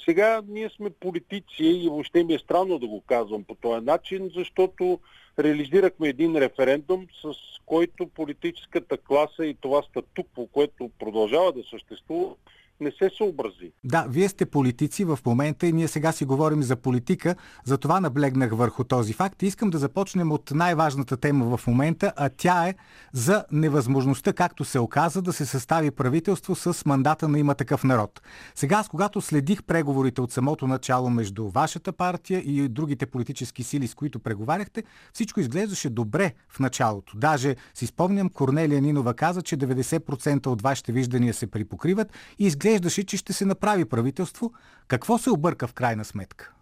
Сега 0.05 0.43
ние 0.49 0.71
сме 0.71 0.91
политици 0.91 1.65
и 1.65 1.89
въобще 1.89 2.25
ми 2.25 2.35
е 2.35 2.39
странно 2.39 2.79
да 2.79 2.87
го 2.87 3.01
казвам 3.01 3.45
по 3.45 3.55
този 3.55 3.85
начин, 3.85 4.31
защото 4.35 5.01
реализирахме 5.39 6.09
един 6.09 6.37
референдум, 6.37 7.07
с 7.23 7.35
който 7.67 8.07
политическата 8.07 8.99
класа 8.99 9.47
и 9.47 9.55
това 9.55 9.83
статукво, 9.83 10.47
което 10.47 10.91
продължава 10.99 11.53
да 11.53 11.63
съществува, 11.71 12.35
не 12.81 12.91
се 12.91 13.11
съобрази. 13.17 13.73
Да, 13.85 14.07
вие 14.09 14.29
сте 14.29 14.47
политици 14.47 15.05
в 15.05 15.19
момента 15.27 15.67
и 15.67 15.73
ние 15.73 15.89
сега 15.89 16.13
си 16.13 16.25
говорим 16.25 16.63
за 16.63 16.77
политика, 16.77 17.35
затова 17.65 18.01
наблегнах 18.01 18.53
върху 18.53 18.85
този 18.85 19.13
факт. 19.13 19.43
И 19.43 19.47
искам 19.47 19.71
да 19.71 19.79
започнем 19.79 20.33
от 20.33 20.51
най-важната 20.51 21.17
тема 21.17 21.57
в 21.57 21.67
момента, 21.67 22.13
а 22.17 22.29
тя 22.37 22.69
е 22.69 22.75
за 23.13 23.45
невъзможността, 23.53 24.33
както 24.33 24.65
се 24.65 24.79
оказа, 24.79 25.23
да 25.23 25.33
се 25.33 25.47
състави 25.47 25.91
правителство 25.91 26.55
с 26.55 26.87
мандата 26.87 27.29
на 27.29 27.39
има 27.39 27.55
такъв 27.55 27.85
народ. 27.85 28.23
Сега, 28.55 28.77
аз 28.77 28.89
когато 28.89 29.21
следих 29.21 29.63
преговорите 29.63 30.21
от 30.21 30.33
самото 30.33 30.67
начало 30.67 31.11
между 31.11 31.49
вашата 31.49 31.93
партия 31.93 32.41
и 32.41 32.69
другите 32.69 33.07
политически 33.07 33.63
сили, 33.63 33.87
с 33.87 33.95
които 33.95 34.19
преговаряхте, 34.19 34.83
всичко 35.13 35.41
изглеждаше 35.41 35.91
добре 35.91 36.33
в 36.49 36.61
началото. 36.61 37.17
Даже 37.17 37.57
си 37.75 37.87
спомням, 37.87 38.29
Корнелия 38.29 38.81
Нинова 38.81 39.15
каза, 39.15 39.43
че 39.43 39.57
90% 39.57 40.47
от 40.47 40.63
вашите 40.63 40.93
виждания 40.93 41.35
се 41.35 41.47
припокриват 41.47 42.13
и 42.39 42.47
изглежда 42.47 42.70
изглеждаше, 42.71 43.05
че 43.05 43.17
ще 43.17 43.33
се 43.33 43.45
направи 43.45 43.85
правителство. 43.85 44.53
Какво 44.89 45.19
се 45.19 45.31
обърка 45.31 45.67
в 45.67 45.73
крайна 45.73 46.05
сметка? 46.05 46.53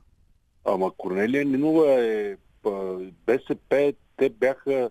Ама 0.65 0.91
Корнелия 0.99 1.45
Нинова 1.45 1.93
е 1.93 2.37
БСП, 3.27 3.93
те 4.17 4.29
бяха 4.29 4.91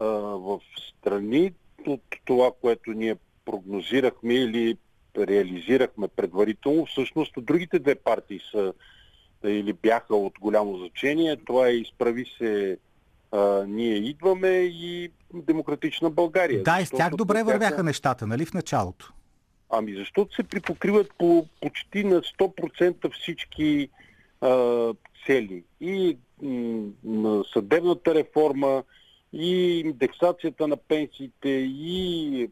а, 0.00 0.06
в 0.06 0.60
страни 0.88 1.52
от 1.86 2.02
това, 2.24 2.50
което 2.60 2.90
ние 2.90 3.16
прогнозирахме 3.44 4.34
или 4.34 4.76
реализирахме 5.18 6.08
предварително. 6.08 6.86
Всъщност 6.86 7.32
другите 7.36 7.78
две 7.78 7.94
партии 7.94 8.40
са 8.52 8.72
или 9.44 9.72
бяха 9.72 10.16
от 10.16 10.38
голямо 10.40 10.78
значение. 10.78 11.36
Това 11.46 11.68
е 11.68 11.72
изправи 11.72 12.26
се 12.38 12.78
а, 13.32 13.64
ние 13.68 13.94
идваме 13.94 14.48
и 14.62 15.10
Демократична 15.34 16.10
България. 16.10 16.62
Да, 16.62 16.80
и 16.80 16.86
с 16.86 16.90
тях 16.90 17.16
добре 17.16 17.42
вървяха 17.42 17.82
нещата, 17.82 18.26
нали 18.26 18.46
в 18.46 18.54
началото? 18.54 19.12
Ами 19.70 19.94
защото 19.94 20.34
се 20.34 20.42
припокриват 20.42 21.10
по 21.18 21.46
почти 21.60 22.04
на 22.04 22.20
100% 22.20 23.12
всички 23.12 23.88
а, 24.40 24.94
цели. 25.26 25.64
И 25.80 26.16
м- 27.04 27.44
съдебната 27.52 28.14
реформа, 28.14 28.82
и 29.32 29.80
индексацията 29.80 30.68
на 30.68 30.76
пенсиите, 30.76 31.48
и 31.48 32.50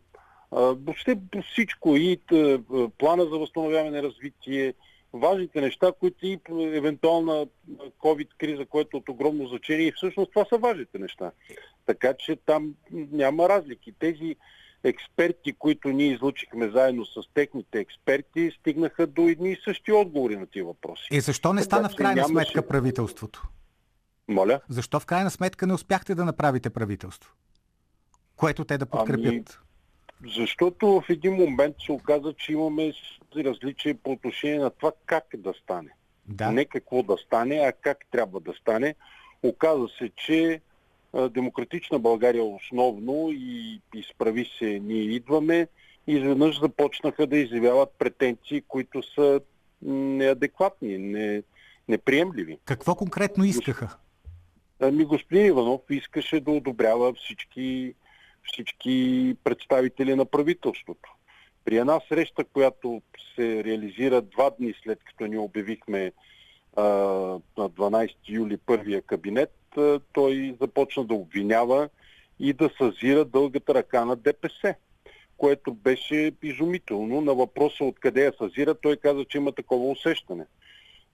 въобще 0.53 1.19
по 1.33 1.43
всичко. 1.43 1.97
И 1.97 2.21
а, 2.33 2.59
плана 2.99 3.25
за 3.25 3.39
възстановяване 3.39 3.99
и 3.99 4.03
развитие, 4.03 4.75
важните 5.13 5.61
неща, 5.61 5.93
които 6.01 6.27
и 6.27 6.39
евентуална 6.51 7.47
COVID 7.99 8.29
криза, 8.39 8.67
което 8.67 8.97
е 8.97 9.01
от 9.01 9.09
огромно 9.09 9.47
значение 9.47 9.87
и 9.87 9.93
всъщност 9.93 10.33
това 10.33 10.45
са 10.45 10.59
важните 10.59 10.99
неща. 10.99 11.31
Така 11.87 12.15
че 12.15 12.37
там 12.37 12.75
няма 12.91 13.49
разлики. 13.49 13.93
Тези 13.99 14.37
експерти, 14.85 15.53
които 15.53 15.89
ние 15.89 16.13
излучихме 16.13 16.71
заедно 16.71 17.05
с 17.05 17.21
техните 17.35 17.79
експерти, 17.79 18.51
стигнаха 18.61 19.07
до 19.07 19.29
едни 19.29 19.53
и 19.53 19.61
същи 19.65 19.93
отговори 19.93 20.37
на 20.37 20.47
тези 20.47 20.63
въпроси. 20.63 21.09
И 21.11 21.21
защо 21.21 21.53
не 21.53 21.63
стана 21.63 21.89
в 21.89 21.97
крайна 21.97 22.15
нямаше... 22.15 22.33
сметка 22.33 22.69
правителството? 22.69 23.49
Моля? 24.29 24.61
Защо 24.69 25.01
в 25.01 25.07
крайна 25.07 25.31
сметка 25.31 25.67
не 25.67 25.75
успяхте 25.75 26.15
да 26.15 26.25
направите 26.25 26.71
правителство? 26.71 27.35
Което 28.37 28.65
те 28.65 28.79
да 28.79 28.87
подкрепят? 28.87 29.27
Ами, 29.27 30.33
защото 30.35 30.87
в 30.87 31.05
един 31.09 31.35
момент 31.35 31.77
се 31.87 31.93
оказа, 31.93 32.35
че 32.39 32.53
имаме 32.53 32.93
различия 33.37 33.95
по 33.95 34.13
отношение 34.13 34.59
на 34.59 34.71
това 34.71 34.93
как 35.07 35.25
да 35.37 35.55
стане. 35.63 35.91
Да. 36.27 36.53
Не 36.53 36.65
какво 36.65 37.03
да 37.03 37.17
стане, 37.17 37.57
а 37.57 37.73
как 37.73 37.99
трябва 38.11 38.41
да 38.41 38.53
стане. 38.53 38.95
Оказа 39.43 39.87
се, 39.99 40.11
че 40.27 40.61
Демократична 41.31 41.99
България 41.99 42.45
основно 42.45 43.29
и 43.33 43.81
изправи 43.95 44.51
се, 44.59 44.65
ние 44.65 45.03
идваме, 45.03 45.69
и 46.07 46.13
изведнъж 46.13 46.61
започнаха 46.61 47.27
да 47.27 47.37
изявяват 47.37 47.95
претенции, 47.99 48.63
които 48.69 49.03
са 49.03 49.41
неадекватни, 49.83 50.99
не, 50.99 51.43
неприемливи. 51.89 52.59
Какво 52.65 52.95
конкретно 52.95 53.45
искаха? 53.45 53.97
Ами 54.81 55.05
господин 55.05 55.47
Иванов 55.47 55.81
искаше 55.91 56.41
да 56.41 56.51
одобрява 56.51 57.15
всички, 57.15 57.95
всички 58.45 59.37
представители 59.45 60.15
на 60.15 60.25
правителството. 60.25 61.15
При 61.65 61.77
една 61.77 62.01
среща, 62.09 62.45
която 62.45 63.03
се 63.35 63.65
реализира 63.65 64.23
два 64.23 64.51
дни 64.51 64.75
след 64.83 65.05
като 65.05 65.27
ни 65.27 65.39
обявихме 65.39 66.13
на 67.59 67.71
12 67.71 68.11
юли 68.29 68.57
първия 68.57 69.03
кабинет, 69.03 69.55
той 70.13 70.57
започна 70.61 71.05
да 71.05 71.15
обвинява 71.15 71.89
и 72.41 72.53
да 72.53 72.71
съзира 72.79 73.25
дългата 73.25 73.75
ръка 73.75 74.05
на 74.05 74.17
ДПС, 74.17 74.75
което 75.37 75.75
беше 75.75 76.33
изумително. 76.43 77.21
На 77.21 77.35
въпроса 77.35 77.85
откъде 77.85 78.25
я 78.25 78.33
съзира, 78.39 78.75
той 78.75 78.97
каза, 78.97 79.25
че 79.25 79.39
има 79.39 79.53
такова 79.53 79.91
усещане. 79.91 80.47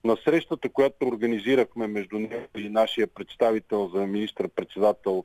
На 0.03 0.17
срещата, 0.23 0.69
която 0.69 1.07
организирахме 1.07 1.87
между 1.87 2.19
него 2.19 2.47
и 2.57 2.69
нашия 2.69 3.07
представител 3.07 3.91
за 3.93 3.99
министър-председател 3.99 5.23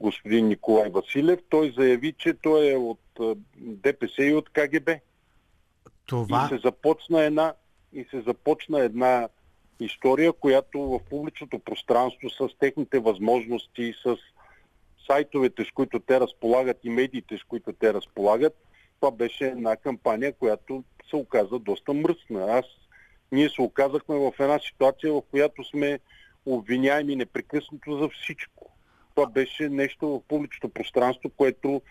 господин 0.00 0.48
Николай 0.48 0.90
Василев, 0.90 1.38
той 1.48 1.72
заяви, 1.76 2.12
че 2.18 2.34
той 2.34 2.72
е 2.72 2.76
от 2.76 3.00
ДПС 3.56 4.24
и 4.24 4.34
от 4.34 4.48
КГБ. 4.48 4.90
Това... 6.06 6.44
И 6.44 6.54
се 6.54 6.60
започна 6.64 7.22
една, 7.22 7.54
и 7.92 8.04
се 8.10 8.20
започна 8.20 8.80
една 8.80 9.28
история, 9.84 10.32
която 10.32 10.80
в 10.80 11.00
публичното 11.10 11.58
пространство 11.58 12.30
с 12.30 12.48
техните 12.58 12.98
възможности, 12.98 13.94
с 14.02 14.16
сайтовете, 15.06 15.64
с 15.64 15.72
които 15.74 16.00
те 16.00 16.20
разполагат 16.20 16.78
и 16.84 16.90
медиите, 16.90 17.38
с 17.38 17.44
които 17.44 17.72
те 17.72 17.94
разполагат, 17.94 18.56
това 19.00 19.10
беше 19.10 19.44
една 19.46 19.76
кампания, 19.76 20.32
която 20.32 20.84
се 21.10 21.16
оказа 21.16 21.58
доста 21.58 21.92
мръсна. 21.92 22.44
Аз, 22.48 22.64
ние 23.32 23.48
се 23.48 23.62
оказахме 23.62 24.16
в 24.16 24.32
една 24.38 24.58
ситуация, 24.58 25.12
в 25.12 25.22
която 25.30 25.64
сме 25.64 25.98
обвиняеми 26.46 27.16
непрекъснато 27.16 27.98
за 27.98 28.08
всичко. 28.08 28.70
Това 29.14 29.26
беше 29.26 29.68
нещо 29.68 30.08
в 30.08 30.20
публичното 30.28 30.68
пространство, 30.68 31.30
което 31.36 31.82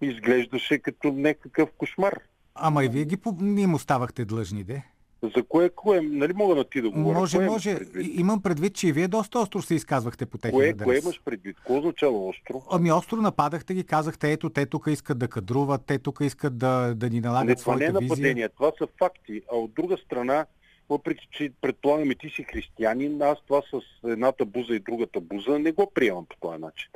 изглеждаше 0.00 0.78
като 0.78 1.12
някакъв 1.12 1.70
кошмар. 1.78 2.20
Ама 2.54 2.84
и 2.84 2.88
вие 2.88 3.04
ги 3.04 3.18
им 3.38 3.74
оставахте 3.74 4.24
длъжни, 4.24 4.64
де? 4.64 4.82
За 5.22 5.42
кое, 5.42 5.70
кое? 5.70 6.00
Нали 6.00 6.32
мога 6.32 6.54
на 6.54 6.64
ти 6.64 6.80
да 6.80 6.90
говоря? 6.90 7.18
Може, 7.18 7.36
кое 7.36 7.46
може. 7.46 7.76
Предвид? 7.76 8.18
Имам 8.18 8.42
предвид, 8.42 8.74
че 8.74 8.88
и 8.88 8.92
вие 8.92 9.08
доста 9.08 9.38
остро 9.38 9.62
се 9.62 9.74
изказвахте 9.74 10.26
по 10.26 10.38
техния 10.38 10.58
кое, 10.58 10.68
адрес. 10.68 10.84
Кое 10.84 10.98
имаш 10.98 11.20
предвид? 11.24 11.56
Кое 11.64 11.78
означава 11.78 12.26
остро? 12.26 12.62
Ами 12.70 12.92
остро 12.92 13.16
нападахте 13.16 13.74
ги, 13.74 13.84
казахте, 13.84 14.32
ето, 14.32 14.50
те 14.50 14.66
тук 14.66 14.86
искат 14.86 15.18
да 15.18 15.28
кадруват, 15.28 15.82
те 15.86 15.98
тук 15.98 16.18
искат 16.20 16.58
да, 16.58 16.94
да 16.96 17.10
ни 17.10 17.20
налагат 17.20 17.48
не, 17.48 17.54
това 17.54 17.76
не 17.76 17.84
е 17.84 17.92
нападение, 17.92 18.34
визия. 18.34 18.48
това 18.48 18.72
са 18.78 18.88
факти. 18.98 19.42
А 19.52 19.56
от 19.56 19.74
друга 19.74 19.96
страна, 20.04 20.46
въпреки 20.88 21.28
че 21.30 21.52
предполагаме 21.60 22.14
ти 22.14 22.28
си 22.28 22.42
християнин, 22.42 23.22
аз 23.22 23.38
това 23.46 23.62
с 23.62 24.08
едната 24.08 24.44
буза 24.44 24.74
и 24.74 24.78
другата 24.78 25.20
буза 25.20 25.58
не 25.58 25.72
го 25.72 25.90
приемам 25.94 26.26
по 26.26 26.36
този 26.40 26.60
начин. 26.60 26.90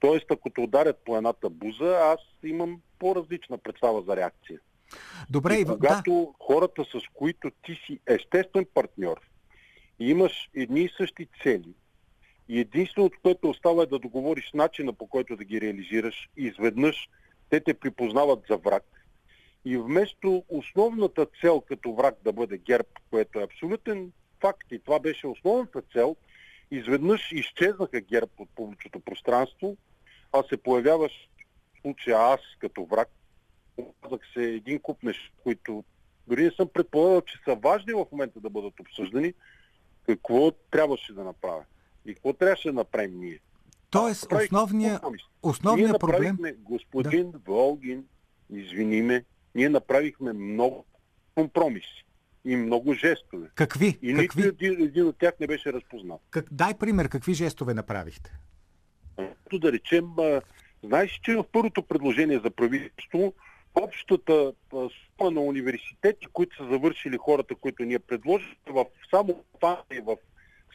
Тоест, 0.00 0.26
ако 0.30 0.50
те 0.50 0.60
ударят 0.60 1.02
по 1.04 1.16
едната 1.16 1.50
буза, 1.50 1.98
аз 2.02 2.20
имам 2.44 2.80
по-различна 2.98 3.58
представа 3.58 4.02
за 4.02 4.16
реакция. 4.16 4.58
Добре, 5.30 5.54
и 5.54 5.64
когато 5.64 6.10
да. 6.10 6.44
хората, 6.46 6.84
с 6.84 7.00
които 7.14 7.50
ти 7.64 7.74
си 7.86 8.00
естествен 8.06 8.66
партньор, 8.74 9.20
и 10.00 10.10
имаш 10.10 10.50
едни 10.54 10.80
и 10.80 10.90
същи 10.96 11.28
цели, 11.42 11.74
и 12.48 12.60
единственото, 12.60 13.18
което 13.22 13.50
остава 13.50 13.82
е 13.82 13.86
да 13.86 13.98
договориш 13.98 14.50
начина 14.54 14.92
по 14.92 15.06
който 15.06 15.36
да 15.36 15.44
ги 15.44 15.60
реализираш, 15.60 16.28
изведнъж 16.36 17.08
те 17.50 17.60
те 17.60 17.74
припознават 17.74 18.44
за 18.50 18.56
враг. 18.56 18.84
И 19.64 19.76
вместо 19.76 20.44
основната 20.48 21.26
цел 21.40 21.60
като 21.60 21.92
враг 21.92 22.14
да 22.24 22.32
бъде 22.32 22.58
герб, 22.58 22.86
което 23.10 23.40
е 23.40 23.44
абсолютен 23.44 24.12
факт 24.40 24.72
и 24.72 24.78
това 24.78 25.00
беше 25.00 25.26
основната 25.26 25.82
цел, 25.92 26.16
изведнъж 26.70 27.32
изчезнаха 27.32 28.00
герб 28.00 28.30
от 28.38 28.48
публичното 28.54 29.00
пространство, 29.00 29.76
а 30.32 30.42
се 30.42 30.56
появяваш 30.56 31.12
в 31.74 31.80
случая 31.80 32.18
аз 32.18 32.40
като 32.58 32.84
враг, 32.84 33.08
оказах 33.76 34.20
се 34.34 34.42
един 34.42 34.78
куп 34.78 35.02
неща, 35.02 35.32
които 35.42 35.84
дори 36.26 36.44
не 36.44 36.50
съм 36.50 36.68
предполагал, 36.74 37.20
че 37.20 37.38
са 37.44 37.54
важни 37.54 37.92
в 37.92 38.06
момента 38.12 38.40
да 38.40 38.50
бъдат 38.50 38.80
обсъждани, 38.80 39.34
какво 40.06 40.50
трябваше 40.50 41.12
да 41.12 41.24
направя 41.24 41.64
и 42.06 42.14
какво 42.14 42.32
трябваше 42.32 42.68
да 42.68 42.74
направим 42.74 43.20
ние. 43.20 43.40
Тоест, 43.90 44.32
основният 44.32 45.02
основния 45.42 45.98
проблем... 45.98 46.38
Господин 46.58 47.30
да. 47.30 47.38
Волгин, 47.38 48.04
извини 48.50 49.02
ме, 49.02 49.24
ние 49.54 49.68
направихме 49.68 50.32
много 50.32 50.84
компромиси 51.34 52.04
и 52.44 52.56
много 52.56 52.94
жестове. 52.94 53.48
Какви? 53.54 53.98
И 54.02 54.14
какви? 54.14 54.42
нито 54.42 54.64
един, 54.64 54.82
един 54.82 55.06
от 55.06 55.18
тях 55.18 55.34
не 55.40 55.46
беше 55.46 55.72
разпознат. 55.72 56.20
Как... 56.30 56.54
Дай 56.54 56.74
пример, 56.74 57.08
какви 57.08 57.34
жестове 57.34 57.74
направихте? 57.74 58.38
Да 59.52 59.72
речем, 59.72 60.06
знаеш, 60.84 61.20
че 61.22 61.36
в 61.36 61.44
първото 61.52 61.82
предложение 61.82 62.40
за 62.44 62.50
правителство 62.50 63.34
общата 63.74 64.52
сума 64.70 65.30
на 65.30 65.40
университети, 65.40 66.26
които 66.32 66.56
са 66.56 66.70
завършили 66.70 67.16
хората, 67.16 67.54
които 67.54 67.82
ние 67.84 67.98
предложихме, 67.98 68.56
в 68.68 68.86
само 69.10 69.44
и 69.92 70.00
в 70.00 70.16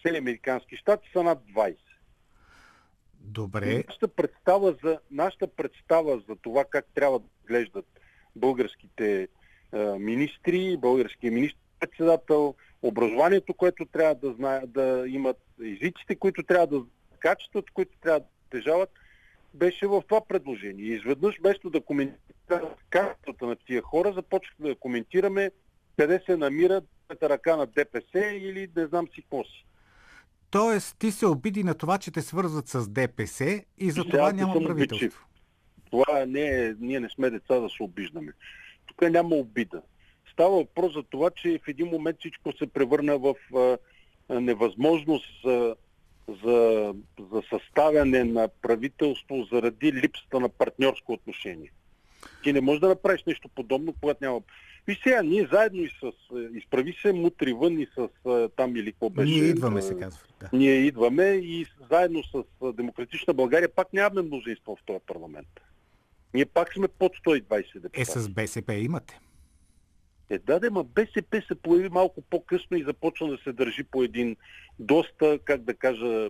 цели 0.03 0.17
американски 0.17 0.75
щати 0.75 1.09
са 1.13 1.23
над 1.23 1.39
20. 1.55 1.75
Добре. 3.19 3.83
Нашата 3.87 4.07
представа, 4.07 4.75
за, 4.83 4.99
нашата 5.11 5.47
представа 5.47 6.21
за 6.29 6.35
това 6.35 6.65
как 6.65 6.85
трябва 6.95 7.19
да 7.19 7.25
глеждат 7.47 7.85
българските 8.35 9.27
е, 9.73 9.77
министри, 9.99 10.77
българския 10.77 11.31
министр-председател, 11.31 12.55
образованието, 12.81 13.53
което 13.53 13.85
трябва 13.85 14.15
да, 14.15 14.33
знаят, 14.33 14.71
да 14.71 15.03
имат, 15.07 15.37
езиците, 15.61 16.15
които 16.15 16.43
трябва 16.43 16.67
да 16.67 16.85
качеството, 17.19 17.73
които 17.73 17.97
трябва 18.01 18.19
да 18.19 18.25
тежават, 18.49 18.89
беше 19.53 19.87
в 19.87 20.03
това 20.07 20.21
предложение. 20.21 20.85
И 20.85 20.93
изведнъж, 20.93 21.39
вместо 21.39 21.69
да 21.69 21.81
коментираме 21.81 22.19
качествата 22.89 23.45
на 23.45 23.55
тия 23.55 23.81
хора, 23.81 24.13
започнахме 24.13 24.69
да 24.69 24.75
коментираме 24.75 25.51
къде 25.97 26.21
се 26.25 26.37
намира 26.37 26.81
ръка 27.23 27.55
на 27.55 27.65
ДПС 27.65 28.19
или 28.19 28.69
не 28.75 28.85
знам 28.85 29.07
си 29.07 29.21
какво 29.21 29.43
си. 29.43 29.65
Тоест, 30.49 30.95
ти 30.99 31.11
се 31.11 31.25
обиди 31.25 31.63
на 31.63 31.73
това, 31.73 31.97
че 31.97 32.11
те 32.11 32.21
свързват 32.21 32.67
с 32.67 32.89
ДПС 32.89 33.63
и 33.77 33.91
за 33.91 34.03
това 34.03 34.31
няма 34.31 34.53
правителство. 34.53 34.95
Обичив. 34.95 35.25
Това 35.91 36.25
не 36.25 36.41
е, 36.41 36.73
ние 36.79 36.99
не 36.99 37.09
сме 37.09 37.29
деца 37.29 37.59
да 37.59 37.69
се 37.69 37.83
обиждаме. 37.83 38.31
Тук 38.85 39.01
няма 39.01 39.35
обида. 39.35 39.81
Става 40.31 40.55
въпрос 40.55 40.93
за 40.93 41.03
това, 41.03 41.29
че 41.29 41.59
в 41.63 41.67
един 41.67 41.87
момент 41.87 42.17
всичко 42.19 42.51
се 42.51 42.67
превърна 42.67 43.17
в 43.17 43.35
а, 43.55 43.77
невъзможност 44.41 45.25
за 45.45 45.75
за, 46.43 46.93
за 47.31 47.41
съставяне 47.49 48.23
на 48.23 48.47
правителство 48.61 49.47
заради 49.51 49.93
липсата 49.93 50.39
на 50.39 50.49
партньорско 50.49 51.13
отношение. 51.13 51.71
Ти 52.43 52.53
не 52.53 52.61
можеш 52.61 52.79
да 52.79 52.87
направиш 52.87 53.23
нещо 53.27 53.49
подобно, 53.49 53.93
когато 54.01 54.23
няма... 54.23 54.41
И 54.87 54.99
сега, 55.03 55.21
ние 55.21 55.47
заедно 55.51 55.81
и 55.81 55.89
с... 55.89 56.11
Изправи 56.53 56.97
се 57.01 57.13
мутри 57.13 57.53
вън 57.53 57.79
и 57.79 57.87
с 57.97 58.09
там 58.55 58.75
или 58.75 58.91
какво 58.91 59.09
беше... 59.09 59.31
Ние 59.31 59.43
идваме, 59.43 59.81
се 59.81 59.99
казва. 59.99 60.19
Да. 60.39 60.49
Ние 60.53 60.75
идваме 60.75 61.23
и 61.23 61.65
заедно 61.91 62.23
с 62.23 62.43
Демократична 62.73 63.33
България 63.33 63.69
пак 63.69 63.93
нямаме 63.93 64.21
мнозинство 64.21 64.75
в 64.75 64.85
този 64.85 64.99
парламент. 65.07 65.47
Ние 66.33 66.45
пак 66.45 66.73
сме 66.73 66.87
под 66.87 67.11
120 67.15 67.73
депутати. 67.73 68.01
Е, 68.01 68.05
с 68.05 68.29
БСП 68.29 68.73
имате. 68.73 69.19
Е, 70.29 70.37
да, 70.37 70.59
да, 70.59 70.71
ма 70.71 70.83
БСП 70.83 71.41
се 71.47 71.55
появи 71.55 71.89
малко 71.89 72.21
по-късно 72.21 72.77
и 72.77 72.83
започна 72.83 73.27
да 73.27 73.37
се 73.37 73.53
държи 73.53 73.83
по 73.83 74.03
един 74.03 74.35
доста, 74.79 75.39
как 75.45 75.61
да 75.61 75.73
кажа, 75.73 76.29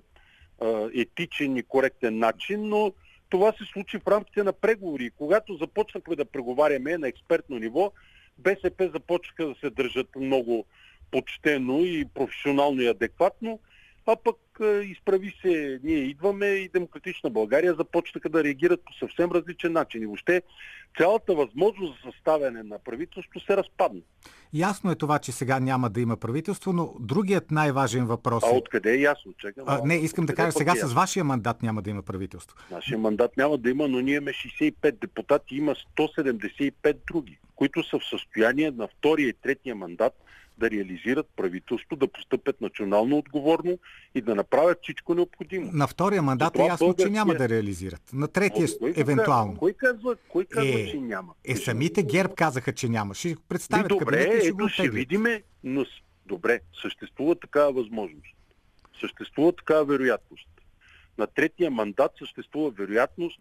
етичен 0.95 1.57
и 1.57 1.63
коректен 1.63 2.17
начин, 2.17 2.69
но 2.69 2.93
това 3.29 3.51
се 3.51 3.65
случи 3.65 3.99
в 3.99 4.07
рамките 4.07 4.43
на 4.43 4.53
преговори. 4.53 5.11
Когато 5.17 5.55
започнахме 5.55 6.15
да 6.15 6.25
преговаряме 6.25 6.97
на 6.97 7.07
експертно 7.07 7.59
ниво, 7.59 7.91
БСП 8.37 8.89
започнаха 8.93 9.45
да 9.45 9.55
се 9.55 9.69
държат 9.69 10.15
много 10.15 10.65
почтено 11.11 11.79
и 11.79 12.05
професионално 12.13 12.81
и 12.81 12.87
адекватно, 12.87 13.59
а 14.07 14.15
пък 14.15 14.37
изправи 14.83 15.35
се, 15.41 15.79
ние 15.83 15.97
идваме 15.97 16.45
и 16.45 16.69
Демократична 16.69 17.29
България 17.29 17.73
започнаха 17.73 18.29
да 18.29 18.43
реагират 18.43 18.81
по 18.85 18.93
съвсем 18.93 19.31
различен 19.31 19.71
начин. 19.71 20.03
И 20.03 20.05
въобще 20.05 20.41
цялата 20.97 21.35
възможност 21.35 21.93
за 21.93 22.11
съставяне 22.11 22.63
на 22.63 22.79
правителство 22.79 23.39
се 23.39 23.57
разпадна. 23.57 24.01
Ясно 24.53 24.91
е 24.91 24.95
това, 24.95 25.19
че 25.19 25.31
сега 25.31 25.59
няма 25.59 25.89
да 25.89 26.01
има 26.01 26.17
правителство, 26.17 26.73
но 26.73 26.93
другият 26.99 27.51
най-важен 27.51 28.05
въпрос 28.05 28.43
е... 28.43 28.47
А 28.53 28.57
откъде 28.57 28.93
е 28.93 28.99
ясно? 28.99 29.33
Чакай, 29.37 29.63
а, 29.67 29.81
не, 29.85 29.95
искам 29.95 30.25
да 30.25 30.35
кажа, 30.35 30.51
сега 30.51 30.71
е 30.71 30.75
с 30.75 30.93
вашия 30.93 31.23
мандат 31.23 31.63
няма 31.63 31.81
да 31.81 31.89
има 31.89 32.01
правителство. 32.01 32.57
Нашия 32.71 32.97
мандат 32.97 33.37
няма 33.37 33.57
да 33.57 33.69
има, 33.69 33.87
но 33.87 33.99
ние 33.99 34.15
имаме 34.15 34.31
65 34.31 34.91
депутати, 34.91 35.55
има 35.55 35.75
175 35.97 36.97
други, 37.07 37.39
които 37.55 37.83
са 37.83 37.99
в 37.99 38.05
състояние 38.09 38.71
на 38.71 38.87
втория 38.87 39.29
и 39.29 39.33
третия 39.33 39.75
мандат 39.75 40.13
да 40.57 40.71
реализират 40.71 41.27
правителство, 41.35 41.95
да 41.95 42.07
постъпят 42.07 42.61
национално 42.61 43.17
отговорно 43.17 43.79
и 44.15 44.21
да 44.21 44.35
направят 44.35 44.79
всичко 44.83 45.15
необходимо. 45.15 45.69
На 45.73 45.87
втория 45.87 46.21
мандат 46.21 46.55
е 46.55 46.61
ясно, 46.61 46.87
българския... 46.87 47.05
че 47.05 47.11
няма 47.11 47.35
да 47.35 47.49
реализират. 47.49 48.01
На 48.13 48.27
третия 48.27 48.67
кой, 48.79 48.93
евентуално. 48.95 49.57
Кой 49.57 49.73
казва, 49.73 50.15
кой 50.29 50.45
казва 50.45 50.79
е, 50.79 50.87
че 50.87 50.97
няма? 50.97 51.33
Е, 51.45 51.55
самите 51.55 52.03
ГЕРБ 52.03 52.33
казаха, 52.35 52.73
че 52.73 52.89
няма. 52.89 53.13
Ще 53.13 53.35
представят 53.49 53.87
добре, 53.87 54.05
кабинета 54.05 54.37
и 54.37 54.41
ще 54.41 54.51
го 54.51 54.69
ще 54.69 54.89
видиме, 54.89 55.43
но 55.63 55.85
добре, 56.25 56.59
съществува 56.81 57.35
такава 57.35 57.71
възможност. 57.71 58.35
Съществува 58.99 59.51
такава 59.51 59.85
вероятност. 59.85 60.47
На 61.17 61.27
третия 61.27 61.71
мандат 61.71 62.11
съществува 62.19 62.71
вероятност 62.71 63.39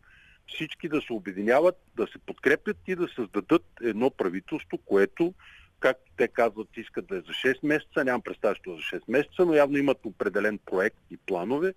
всички 0.48 0.88
да 0.88 1.00
се 1.00 1.12
обединяват, 1.12 1.76
да 1.96 2.06
се 2.06 2.18
подкрепят 2.18 2.76
и 2.86 2.96
да 2.96 3.08
създадат 3.08 3.64
едно 3.82 4.10
правителство, 4.10 4.78
което 4.78 5.34
както 5.80 6.12
те 6.16 6.28
казват, 6.28 6.68
искат 6.76 7.06
да 7.06 7.16
е 7.16 7.20
за 7.20 7.32
6 7.32 7.56
месеца, 7.62 8.04
нямам 8.04 8.22
представа, 8.22 8.54
що 8.54 8.70
за 8.70 8.82
6 8.98 9.00
месеца, 9.08 9.46
но 9.46 9.54
явно 9.54 9.76
имат 9.76 9.98
определен 10.04 10.58
проект 10.66 10.96
и 11.10 11.16
планове 11.16 11.74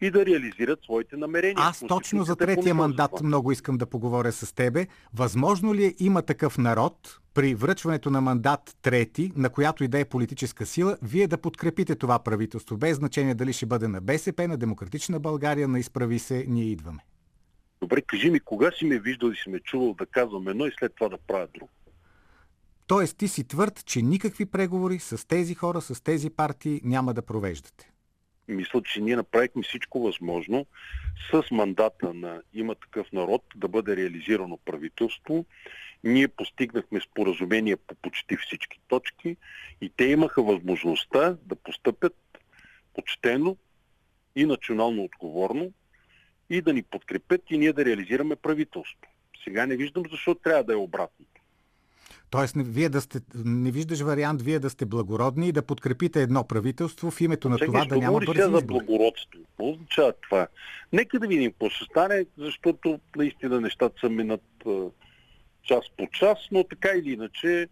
и 0.00 0.10
да 0.10 0.26
реализират 0.26 0.82
своите 0.82 1.16
намерения. 1.16 1.56
Аз 1.58 1.84
точно 1.88 2.24
за 2.24 2.36
третия 2.36 2.74
мандат 2.74 3.10
много 3.22 3.52
искам 3.52 3.78
да 3.78 3.86
поговоря 3.86 4.32
с 4.32 4.54
тебе. 4.54 4.86
Възможно 5.14 5.74
ли 5.74 5.84
е 5.84 5.94
има 5.98 6.22
такъв 6.22 6.58
народ 6.58 7.18
при 7.34 7.54
връчването 7.54 8.10
на 8.10 8.20
мандат 8.20 8.76
трети, 8.82 9.32
на 9.36 9.50
която 9.50 9.84
и 9.84 9.88
да 9.88 9.98
е 9.98 10.04
политическа 10.04 10.66
сила, 10.66 10.96
вие 11.02 11.26
да 11.26 11.38
подкрепите 11.38 11.94
това 11.94 12.18
правителство, 12.18 12.76
без 12.76 12.96
значение 12.96 13.34
дали 13.34 13.52
ще 13.52 13.66
бъде 13.66 13.88
на 13.88 14.00
БСП, 14.00 14.48
на 14.48 14.56
Демократична 14.56 15.20
България, 15.20 15.68
на 15.68 15.78
Изправи 15.78 16.18
се, 16.18 16.44
ние 16.48 16.64
идваме? 16.64 16.98
Добре, 17.80 18.02
кажи 18.02 18.30
ми, 18.30 18.40
кога 18.40 18.70
си 18.70 18.84
ме 18.84 18.98
виждал 18.98 19.28
и 19.28 19.36
си 19.36 19.50
ме 19.50 19.60
чувал 19.60 19.94
да 19.94 20.06
казвам 20.06 20.48
едно 20.48 20.66
и 20.66 20.72
след 20.78 20.92
това 20.94 21.08
да 21.08 21.18
правя 21.18 21.48
друго? 21.54 21.70
Тоест 22.86 23.18
ти 23.18 23.28
си 23.28 23.48
твърд, 23.48 23.84
че 23.86 24.02
никакви 24.02 24.46
преговори 24.46 24.98
с 24.98 25.28
тези 25.28 25.54
хора, 25.54 25.80
с 25.80 26.04
тези 26.04 26.30
партии 26.30 26.80
няма 26.84 27.14
да 27.14 27.22
провеждате. 27.22 27.92
Мисля, 28.48 28.82
че 28.82 29.00
ние 29.00 29.16
направихме 29.16 29.62
всичко 29.62 30.00
възможно 30.00 30.66
с 31.30 31.42
мандата 31.50 32.14
на 32.14 32.42
има 32.54 32.74
такъв 32.74 33.12
народ 33.12 33.44
да 33.56 33.68
бъде 33.68 33.96
реализирано 33.96 34.58
правителство. 34.64 35.44
Ние 36.04 36.28
постигнахме 36.28 37.00
споразумение 37.00 37.76
по 37.76 37.94
почти 37.94 38.36
всички 38.36 38.80
точки 38.88 39.36
и 39.80 39.90
те 39.96 40.04
имаха 40.04 40.42
възможността 40.42 41.36
да 41.46 41.56
постъпят 41.56 42.16
почтено 42.94 43.56
и 44.36 44.44
национално 44.44 45.04
отговорно 45.04 45.72
и 46.50 46.60
да 46.60 46.72
ни 46.72 46.82
подкрепят 46.82 47.42
и 47.50 47.58
ние 47.58 47.72
да 47.72 47.84
реализираме 47.84 48.36
правителство. 48.36 49.10
Сега 49.44 49.66
не 49.66 49.76
виждам 49.76 50.02
защо 50.10 50.34
трябва 50.34 50.64
да 50.64 50.72
е 50.72 50.76
обратно. 50.76 51.26
Тоест, 52.32 52.54
вие 52.56 52.88
да 52.88 53.00
сте, 53.00 53.20
не 53.44 53.70
виждаш 53.70 54.00
вариант 54.00 54.42
вие 54.42 54.58
да 54.58 54.70
сте 54.70 54.86
благородни 54.86 55.48
и 55.48 55.52
да 55.52 55.62
подкрепите 55.62 56.22
едно 56.22 56.44
правителство 56.44 57.10
в 57.10 57.20
името 57.20 57.48
на 57.48 57.58
това 57.58 57.84
да 57.84 57.96
няма 57.96 58.18
бързи 58.18 58.40
избори. 58.40 58.60
за 58.60 58.66
благородство. 58.66 59.40
Какво 59.46 59.70
означава 59.70 60.12
това? 60.22 60.46
Нека 60.92 61.18
да 61.18 61.26
видим 61.26 61.50
какво 61.50 61.68
ще 61.68 61.84
стане, 61.84 62.26
защото 62.38 63.00
наистина 63.16 63.60
нещата 63.60 64.00
са 64.00 64.08
минат 64.08 64.42
час 65.62 65.84
по 65.96 66.06
час, 66.12 66.38
но 66.52 66.64
така 66.64 66.88
или 66.96 67.12
иначе, 67.12 67.68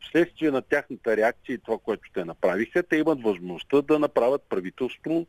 вследствие 0.00 0.50
на 0.50 0.62
тяхната 0.62 1.16
реакция 1.16 1.54
и 1.54 1.58
това, 1.58 1.78
което 1.78 2.02
те 2.14 2.24
направиха, 2.24 2.82
те 2.82 2.96
имат 2.96 3.22
възможността 3.22 3.82
да 3.82 3.98
направят 3.98 4.42
правителство 4.48 5.26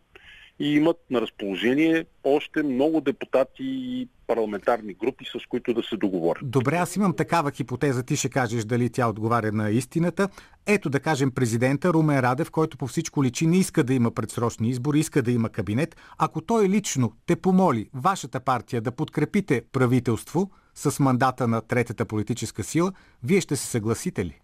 и 0.60 0.76
имат 0.76 0.98
на 1.10 1.22
разположение 1.22 2.06
още 2.24 2.64
много 2.64 3.02
депутати 3.02 3.64
и 3.64 4.08
парламентарни 4.28 4.94
групи, 4.94 5.26
с 5.26 5.46
които 5.50 5.74
да 5.74 5.84
се 5.84 5.98
договорят. 5.98 6.50
Добре, 6.50 6.76
аз 6.76 6.96
имам 6.96 7.16
такава 7.16 7.52
хипотеза, 7.52 8.04
ти 8.04 8.16
ще 8.16 8.30
кажеш 8.30 8.66
дали 8.66 8.90
тя 8.90 9.08
отговаря 9.08 9.52
на 9.52 9.70
истината. 9.70 10.30
Ето 10.66 10.90
да 10.90 11.00
кажем 11.00 11.32
президента 11.32 11.94
Румен 11.94 12.20
Радев, 12.20 12.52
който 12.52 12.78
по 12.78 12.88
всичко 12.88 13.24
личи 13.24 13.48
не 13.48 13.58
иска 13.58 13.84
да 13.84 13.94
има 13.94 14.12
предсрочни 14.12 14.70
избори, 14.70 15.00
иска 15.00 15.22
да 15.22 15.32
има 15.32 15.50
кабинет. 15.50 15.96
Ако 16.18 16.42
той 16.42 16.70
лично 16.70 17.14
те 17.26 17.36
помоли 17.36 17.90
вашата 17.94 18.40
партия 18.40 18.82
да 18.82 18.92
подкрепите 18.92 19.62
правителство 19.72 20.52
с 20.76 21.00
мандата 21.00 21.48
на 21.48 21.62
третата 21.62 22.06
политическа 22.06 22.64
сила, 22.64 22.94
вие 23.24 23.42
ще 23.42 23.56
се 23.56 23.68
съгласите 23.68 24.26
ли? 24.26 24.40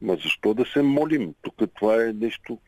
Ма 0.00 0.16
защо 0.22 0.54
да 0.54 0.64
се 0.72 0.82
молим? 0.82 1.34
Тук 1.42 1.54
това 1.74 2.04
е 2.04 2.12
нещо 2.12 2.58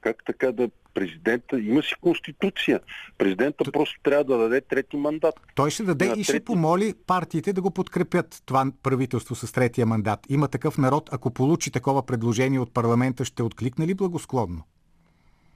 как 0.00 0.16
така 0.26 0.52
да 0.52 0.68
президента, 0.96 1.60
има 1.60 1.82
си 1.82 1.94
конституция. 2.00 2.80
Президента 3.18 3.64
Т... 3.64 3.72
просто 3.72 4.00
трябва 4.02 4.24
да 4.24 4.38
даде 4.38 4.60
трети 4.60 4.96
мандат. 4.96 5.34
Той 5.54 5.70
ще 5.70 5.82
даде 5.82 6.04
и 6.04 6.08
трети... 6.08 6.24
ще 6.24 6.44
помоли 6.44 6.94
партиите 7.06 7.52
да 7.52 7.60
го 7.60 7.70
подкрепят 7.70 8.42
това 8.46 8.66
правителство 8.82 9.34
с 9.34 9.52
третия 9.52 9.86
мандат. 9.86 10.20
Има 10.28 10.48
такъв 10.48 10.78
народ, 10.78 11.08
ако 11.12 11.30
получи 11.30 11.70
такова 11.70 12.06
предложение 12.06 12.60
от 12.60 12.74
парламента, 12.74 13.24
ще 13.24 13.42
откликне 13.42 13.86
ли 13.86 13.94
благосклонно? 13.94 14.62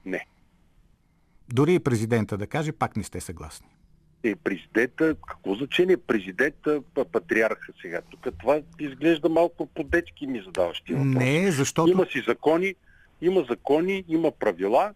Не. 0.05 0.25
Дори 1.53 1.73
и 1.73 1.79
президента 1.79 2.37
да 2.37 2.47
каже, 2.47 2.71
пак 2.71 2.97
не 2.97 3.03
сте 3.03 3.21
съгласни. 3.21 3.67
Е, 4.23 4.35
президента, 4.35 5.15
какво 5.27 5.55
значение 5.55 5.97
президента, 5.97 6.81
патриарха 7.11 7.73
сега? 7.81 8.01
Тук 8.01 8.27
това 8.39 8.59
изглежда 8.79 9.29
малко 9.29 9.65
по-дечки 9.65 10.27
ми 10.27 10.41
задаваш 10.45 10.81
ти 10.81 10.93
въпрос. 10.93 11.23
Не, 11.23 11.51
защото... 11.51 11.91
Има 11.91 12.05
си 12.05 12.23
закони, 12.27 12.75
има 13.21 13.45
закони, 13.49 14.03
има 14.07 14.31
правила 14.31 14.93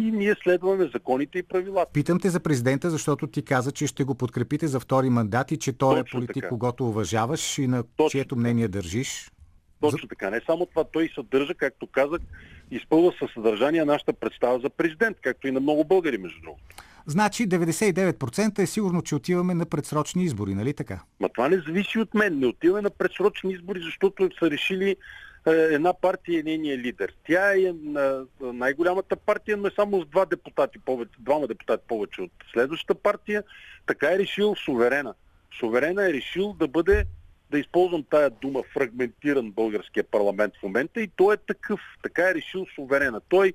и 0.00 0.10
ние 0.10 0.34
следваме 0.42 0.90
законите 0.94 1.38
и 1.38 1.42
правилата. 1.42 1.92
Питам 1.92 2.20
те 2.20 2.30
за 2.30 2.40
президента, 2.40 2.90
защото 2.90 3.26
ти 3.26 3.42
каза, 3.42 3.72
че 3.72 3.86
ще 3.86 4.04
го 4.04 4.14
подкрепите 4.14 4.66
за 4.66 4.80
втори 4.80 5.10
мандат 5.10 5.50
и 5.50 5.56
че 5.56 5.72
той 5.72 5.98
е 5.98 6.02
Точно 6.02 6.18
е 6.18 6.20
политик, 6.20 6.42
така. 6.42 6.48
когато 6.48 6.88
уважаваш 6.88 7.58
и 7.58 7.66
на 7.66 7.84
Точно 7.96 8.10
чието 8.10 8.36
мнение 8.36 8.68
държиш. 8.68 9.30
Точно 9.80 10.08
така. 10.08 10.30
Не 10.30 10.40
само 10.46 10.66
това, 10.66 10.84
той 10.84 11.10
съдържа, 11.14 11.54
както 11.54 11.86
казах, 11.86 12.20
изпълва 12.70 13.12
със 13.18 13.30
съдържание 13.34 13.84
нашата 13.84 14.12
представа 14.12 14.60
за 14.60 14.70
президент, 14.70 15.16
както 15.22 15.48
и 15.48 15.50
на 15.50 15.60
много 15.60 15.84
българи, 15.84 16.18
между 16.18 16.40
другото. 16.40 16.62
Значи 17.06 17.48
99% 17.48 18.58
е 18.58 18.66
сигурно, 18.66 19.02
че 19.02 19.14
отиваме 19.14 19.54
на 19.54 19.66
предсрочни 19.66 20.24
избори, 20.24 20.54
нали 20.54 20.74
така? 20.74 21.00
Ма 21.20 21.28
това 21.28 21.48
не 21.48 21.56
зависи 21.56 21.98
от 21.98 22.14
мен. 22.14 22.38
Не 22.38 22.46
отиваме 22.46 22.82
на 22.82 22.90
предсрочни 22.90 23.52
избори, 23.52 23.80
защото 23.80 24.30
са 24.38 24.50
решили 24.50 24.96
една 25.46 25.92
партия 25.92 26.40
е 26.40 26.42
нейния 26.42 26.78
лидер. 26.78 27.14
Тя 27.26 27.52
е 27.52 27.72
на 27.82 28.26
най-голямата 28.40 29.16
партия, 29.16 29.56
но 29.56 29.66
е 29.66 29.70
само 29.76 30.02
с 30.02 30.06
два 30.06 30.26
депутати 30.26 30.78
повече, 30.78 31.12
двама 31.18 31.46
депутати 31.46 31.82
повече 31.88 32.22
от 32.22 32.32
следващата 32.52 32.94
партия. 32.94 33.42
Така 33.86 34.12
е 34.12 34.18
решил 34.18 34.54
суверена. 34.56 35.14
Суверена 35.58 36.08
е 36.08 36.12
решил 36.12 36.52
да 36.52 36.68
бъде, 36.68 37.04
да 37.50 37.58
използвам 37.58 38.04
тая 38.10 38.30
дума, 38.30 38.62
фрагментиран 38.74 39.50
българския 39.50 40.04
парламент 40.04 40.54
в 40.60 40.62
момента 40.62 41.00
и 41.00 41.08
той 41.16 41.34
е 41.34 41.36
такъв. 41.36 41.80
Така 42.02 42.30
е 42.30 42.34
решил 42.34 42.66
суверена. 42.74 43.20
Той 43.28 43.52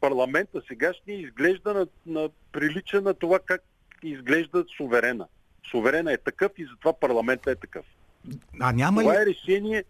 парламента 0.00 0.62
сегашния 0.68 1.20
изглежда 1.20 1.74
на, 1.74 1.86
на 2.06 2.28
прилича 2.52 3.00
на 3.00 3.14
това 3.14 3.38
как 3.38 3.62
изглежда 4.02 4.64
суверена. 4.76 5.26
Суверена 5.70 6.12
е 6.12 6.18
такъв 6.18 6.52
и 6.58 6.64
затова 6.64 6.92
парламента 6.92 7.50
е 7.50 7.54
такъв. 7.54 7.86
А 8.60 8.72
няма 8.72 9.00
ли... 9.00 9.04
Това 9.04 9.22
е 9.22 9.26
решение 9.26 9.84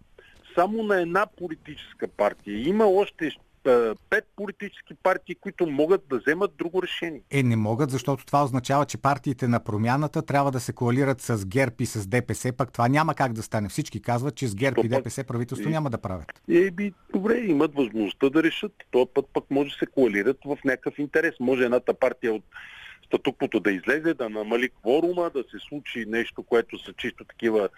само 0.54 0.82
на 0.82 1.00
една 1.00 1.26
политическа 1.36 2.08
партия. 2.08 2.68
Има 2.68 2.86
още 2.86 3.30
пет 4.10 4.24
политически 4.36 4.94
партии, 5.02 5.34
които 5.34 5.66
могат 5.66 6.02
да 6.10 6.18
вземат 6.18 6.56
друго 6.58 6.82
решение. 6.82 7.20
Е, 7.30 7.42
не 7.42 7.56
могат, 7.56 7.90
защото 7.90 8.26
това 8.26 8.44
означава, 8.44 8.86
че 8.86 8.98
партиите 8.98 9.48
на 9.48 9.64
промяната 9.64 10.22
трябва 10.22 10.50
да 10.50 10.60
се 10.60 10.72
коалират 10.72 11.20
с 11.20 11.46
ГЕРБ 11.46 11.74
и 11.80 11.86
с 11.86 12.06
ДПС, 12.06 12.52
пък 12.52 12.72
това 12.72 12.88
няма 12.88 13.14
как 13.14 13.32
да 13.32 13.42
стане. 13.42 13.68
Всички 13.68 14.02
казват, 14.02 14.34
че 14.34 14.48
с 14.48 14.54
ГЕРБ 14.54 14.74
То 14.74 14.86
и 14.86 14.88
ДПС 14.88 15.24
правителство 15.24 15.68
и... 15.68 15.72
няма 15.72 15.90
да 15.90 15.98
правят. 15.98 16.42
Е, 16.50 16.70
би, 16.70 16.92
добре, 17.12 17.38
имат 17.38 17.74
възможността 17.74 18.30
да 18.30 18.42
решат. 18.42 18.72
Този 18.90 19.10
път 19.14 19.26
пък 19.32 19.44
може 19.50 19.70
да 19.70 19.76
се 19.76 19.86
коалират 19.86 20.38
в 20.44 20.58
някакъв 20.64 20.98
интерес. 20.98 21.34
Може 21.40 21.64
едната 21.64 21.94
партия 21.94 22.34
от 22.34 22.44
статуквото 23.12 23.60
да 23.60 23.72
излезе, 23.72 24.14
да 24.14 24.28
намали 24.28 24.68
кворума, 24.68 25.30
да 25.34 25.42
се 25.50 25.58
случи 25.68 26.04
нещо, 26.08 26.42
което 26.42 26.84
са 26.84 26.92
чисто 26.92 27.24
такива 27.24 27.68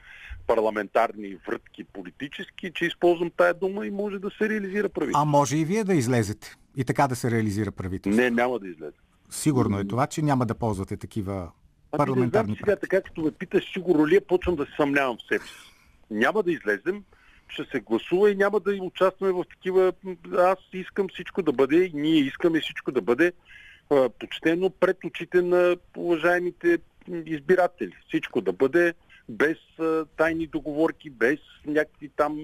парламентарни 0.46 1.36
врътки 1.48 1.84
политически, 1.84 2.72
че 2.74 2.84
използвам 2.84 3.30
тая 3.36 3.54
дума 3.54 3.86
и 3.86 3.90
може 3.90 4.18
да 4.18 4.30
се 4.38 4.48
реализира 4.48 4.88
правителство. 4.88 5.22
А 5.22 5.24
може 5.24 5.56
и 5.56 5.64
вие 5.64 5.84
да 5.84 5.94
излезете 5.94 6.54
и 6.76 6.84
така 6.84 7.08
да 7.08 7.16
се 7.16 7.30
реализира 7.30 7.70
правителство? 7.70 8.22
Не, 8.22 8.30
няма 8.30 8.58
да 8.58 8.68
излезе. 8.68 8.96
Сигурно 9.30 9.78
е 9.78 9.84
това, 9.84 10.06
че 10.06 10.22
няма 10.22 10.46
да 10.46 10.54
ползвате 10.54 10.96
такива 10.96 11.50
парламентарни 11.90 12.50
ами, 12.50 12.56
сега, 12.56 12.76
така 12.76 13.02
като 13.02 13.20
ме 13.20 13.30
питаш, 13.30 13.72
сигурно 13.72 14.06
ли 14.06 14.16
е, 14.16 14.20
почвам 14.20 14.56
да 14.56 14.64
се 14.66 14.72
съмнявам 14.76 15.16
в 15.16 15.28
себе 15.28 15.44
си. 15.44 15.54
Няма 16.10 16.42
да 16.42 16.52
излезем, 16.52 17.04
ще 17.48 17.64
се 17.64 17.80
гласува 17.80 18.30
и 18.30 18.34
няма 18.34 18.60
да 18.60 18.70
участваме 18.82 19.32
в 19.32 19.44
такива... 19.50 19.92
Аз 20.38 20.58
искам 20.72 21.08
всичко 21.08 21.42
да 21.42 21.52
бъде, 21.52 21.90
ние 21.94 22.20
искаме 22.20 22.60
всичко 22.60 22.92
да 22.92 23.00
бъде 23.02 23.32
почтено 24.18 24.70
пред 24.70 25.04
очите 25.04 25.42
на 25.42 25.76
уважаемите 25.96 26.78
избиратели. 27.26 27.92
Всичко 28.08 28.40
да 28.40 28.52
бъде 28.52 28.94
без 29.28 29.58
тайни 30.16 30.46
договорки, 30.46 31.10
без 31.10 31.38
някакви 31.66 32.10
там 32.16 32.38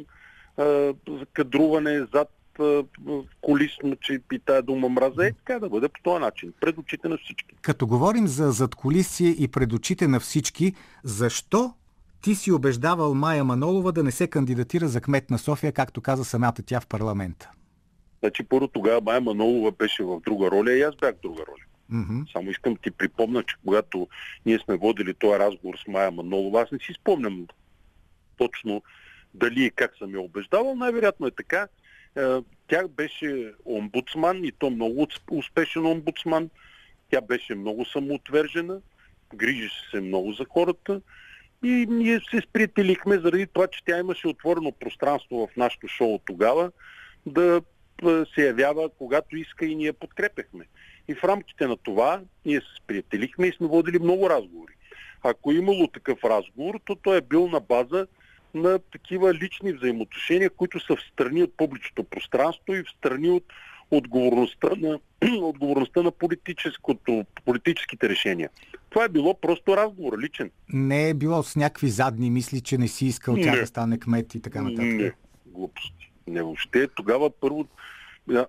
кадруване 1.33 2.07
зад 2.15 2.29
колисно, 3.41 3.97
че 4.01 4.21
и 4.33 4.39
тая 4.39 4.63
дума 4.63 4.89
мраза, 4.89 5.27
е 5.27 5.33
така 5.33 5.59
да 5.59 5.69
бъде 5.69 5.89
по 5.89 6.01
този 6.03 6.21
начин, 6.21 6.53
пред 6.61 6.79
очите 6.79 7.09
на 7.09 7.19
всички. 7.19 7.57
Като 7.63 7.87
говорим 7.87 8.27
за 8.27 8.51
задколисие 8.51 9.29
и 9.29 9.49
пред 9.49 9.73
очите 9.73 10.09
на 10.09 10.21
всички, 10.21 10.75
защо 11.05 11.75
ти 12.23 12.35
си 12.35 12.53
убеждавал 12.53 13.15
Майя 13.15 13.45
Манолова 13.45 13.93
да 13.93 14.03
не 14.03 14.11
се 14.11 14.27
кандидатира 14.27 14.89
за 14.89 15.01
кмет 15.01 15.31
на 15.31 15.39
София, 15.39 15.73
както 15.73 16.01
каза 16.01 16.25
самата 16.25 16.55
тя 16.67 16.81
в 16.81 16.87
парламента? 16.87 17.51
Значи 18.21 18.43
първо 18.43 18.69
тогава 18.69 19.01
Майя 19.01 19.21
Манолова 19.21 19.73
беше 19.73 20.03
в 20.03 20.21
друга 20.21 20.51
роля 20.51 20.73
и 20.73 20.83
аз 20.83 20.97
бях 20.97 21.15
в 21.15 21.21
друга 21.21 21.43
роля. 21.49 21.65
Mm-hmm. 21.93 22.33
Само 22.33 22.51
искам 22.51 22.77
ти 22.77 22.91
припомня, 22.91 23.43
че 23.43 23.57
когато 23.65 24.09
ние 24.47 24.59
сме 24.59 24.77
водили 24.77 25.15
този 25.15 25.39
разговор 25.39 25.77
с 25.77 25.87
Майя 25.87 26.11
Манолова, 26.11 26.63
аз 26.63 26.71
не 26.71 26.79
си 26.79 26.93
спомням 26.93 27.47
точно 28.37 28.83
дали 29.35 29.65
и 29.65 29.71
как 29.71 29.97
съм 29.97 30.15
я 30.15 30.21
убеждавал. 30.21 30.75
Най-вероятно 30.75 31.27
е 31.27 31.31
така. 31.31 31.69
Е, 32.17 32.23
тя 32.69 32.89
беше 32.89 33.53
омбудсман 33.65 34.45
и 34.45 34.53
то 34.53 34.71
много 34.71 35.07
успешен 35.31 35.87
омбудсман. 35.87 36.51
Тя 37.11 37.21
беше 37.21 37.55
много 37.55 37.85
самоотвержена, 37.85 38.81
грижеше 39.35 39.91
се 39.91 40.01
много 40.01 40.33
за 40.33 40.45
хората 40.51 41.01
и 41.65 41.87
ние 41.91 42.21
се 42.31 42.41
сприятелихме 42.41 43.19
заради 43.19 43.47
това, 43.47 43.67
че 43.67 43.85
тя 43.85 43.99
имаше 43.99 44.29
отворено 44.29 44.73
пространство 44.73 45.47
в 45.47 45.57
нашото 45.57 45.89
шоу 45.89 46.19
тогава 46.19 46.71
да 47.27 47.63
се 48.35 48.47
явява 48.47 48.91
когато 48.99 49.37
иска 49.37 49.67
и 49.67 49.75
ние 49.75 49.93
подкрепяхме. 49.93 50.65
И 51.09 51.15
в 51.15 51.25
рамките 51.25 51.67
на 51.67 51.77
това 51.77 52.21
ние 52.47 52.61
се 52.61 52.83
сприятелихме 52.85 53.47
и 53.47 53.53
сме 53.53 53.67
водили 53.67 53.99
много 53.99 54.31
разговори. 54.31 54.73
Ако 55.23 55.53
е 55.53 55.55
имало 55.55 55.89
такъв 55.89 56.25
разговор, 56.25 56.81
то 56.85 56.95
той 56.95 57.17
е 57.19 57.21
бил 57.21 57.49
на 57.49 57.61
база 57.61 58.07
на 58.55 58.79
такива 58.79 59.35
лични 59.35 59.73
взаимоотношения, 59.73 60.51
които 60.51 60.81
са 60.81 60.97
в 60.97 61.03
страни 61.13 61.43
от 61.43 61.57
публичното 61.57 62.05
пространство 62.05 62.75
и 62.75 62.83
в 62.83 62.91
страни 62.99 63.31
от 63.31 63.45
отговорността 63.91 64.69
на, 64.77 64.99
отговорността 65.41 66.03
на 66.03 66.13
политическите 67.45 68.09
решения. 68.09 68.51
Това 68.91 69.05
е 69.05 69.09
било 69.09 69.35
просто 69.41 69.77
разговор, 69.77 70.19
личен. 70.19 70.51
Не 70.69 71.09
е 71.09 71.15
било 71.15 71.43
с 71.43 71.57
някакви 71.57 71.89
задни 71.89 72.31
мисли, 72.31 72.61
че 72.61 72.79
не 72.79 72.89
си 72.89 73.07
искал 73.07 73.37
тя 73.43 73.57
да 73.57 73.67
стане 73.67 73.99
кмет 73.99 74.35
и 74.35 74.43
така 74.43 74.63
нататък. 74.63 74.85
Не, 74.85 75.13
глупости. 75.47 76.00
Не 76.27 76.43
въобще. 76.43 76.89
Тогава 76.89 77.31
първо, 77.31 77.67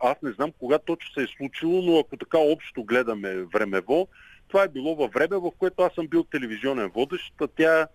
аз 0.02 0.22
не 0.24 0.32
знам 0.32 0.52
кога 0.60 0.80
точно 0.80 1.14
се 1.14 1.24
е 1.24 1.36
случило, 1.38 1.82
но 1.82 2.00
ако 2.00 2.18
така 2.18 2.38
общо 2.38 2.84
гледаме 2.84 3.36
времево, 3.36 4.08
това 4.48 4.64
е 4.64 4.70
било 4.70 4.96
във 4.96 5.12
време, 5.12 5.38
в 5.38 5.52
което 5.60 5.84
аз 5.84 5.94
съм 5.94 6.08
бил 6.08 6.24
телевизионен 6.24 6.90
водещ, 6.90 7.34
а 7.42 7.48
тя 7.48 7.88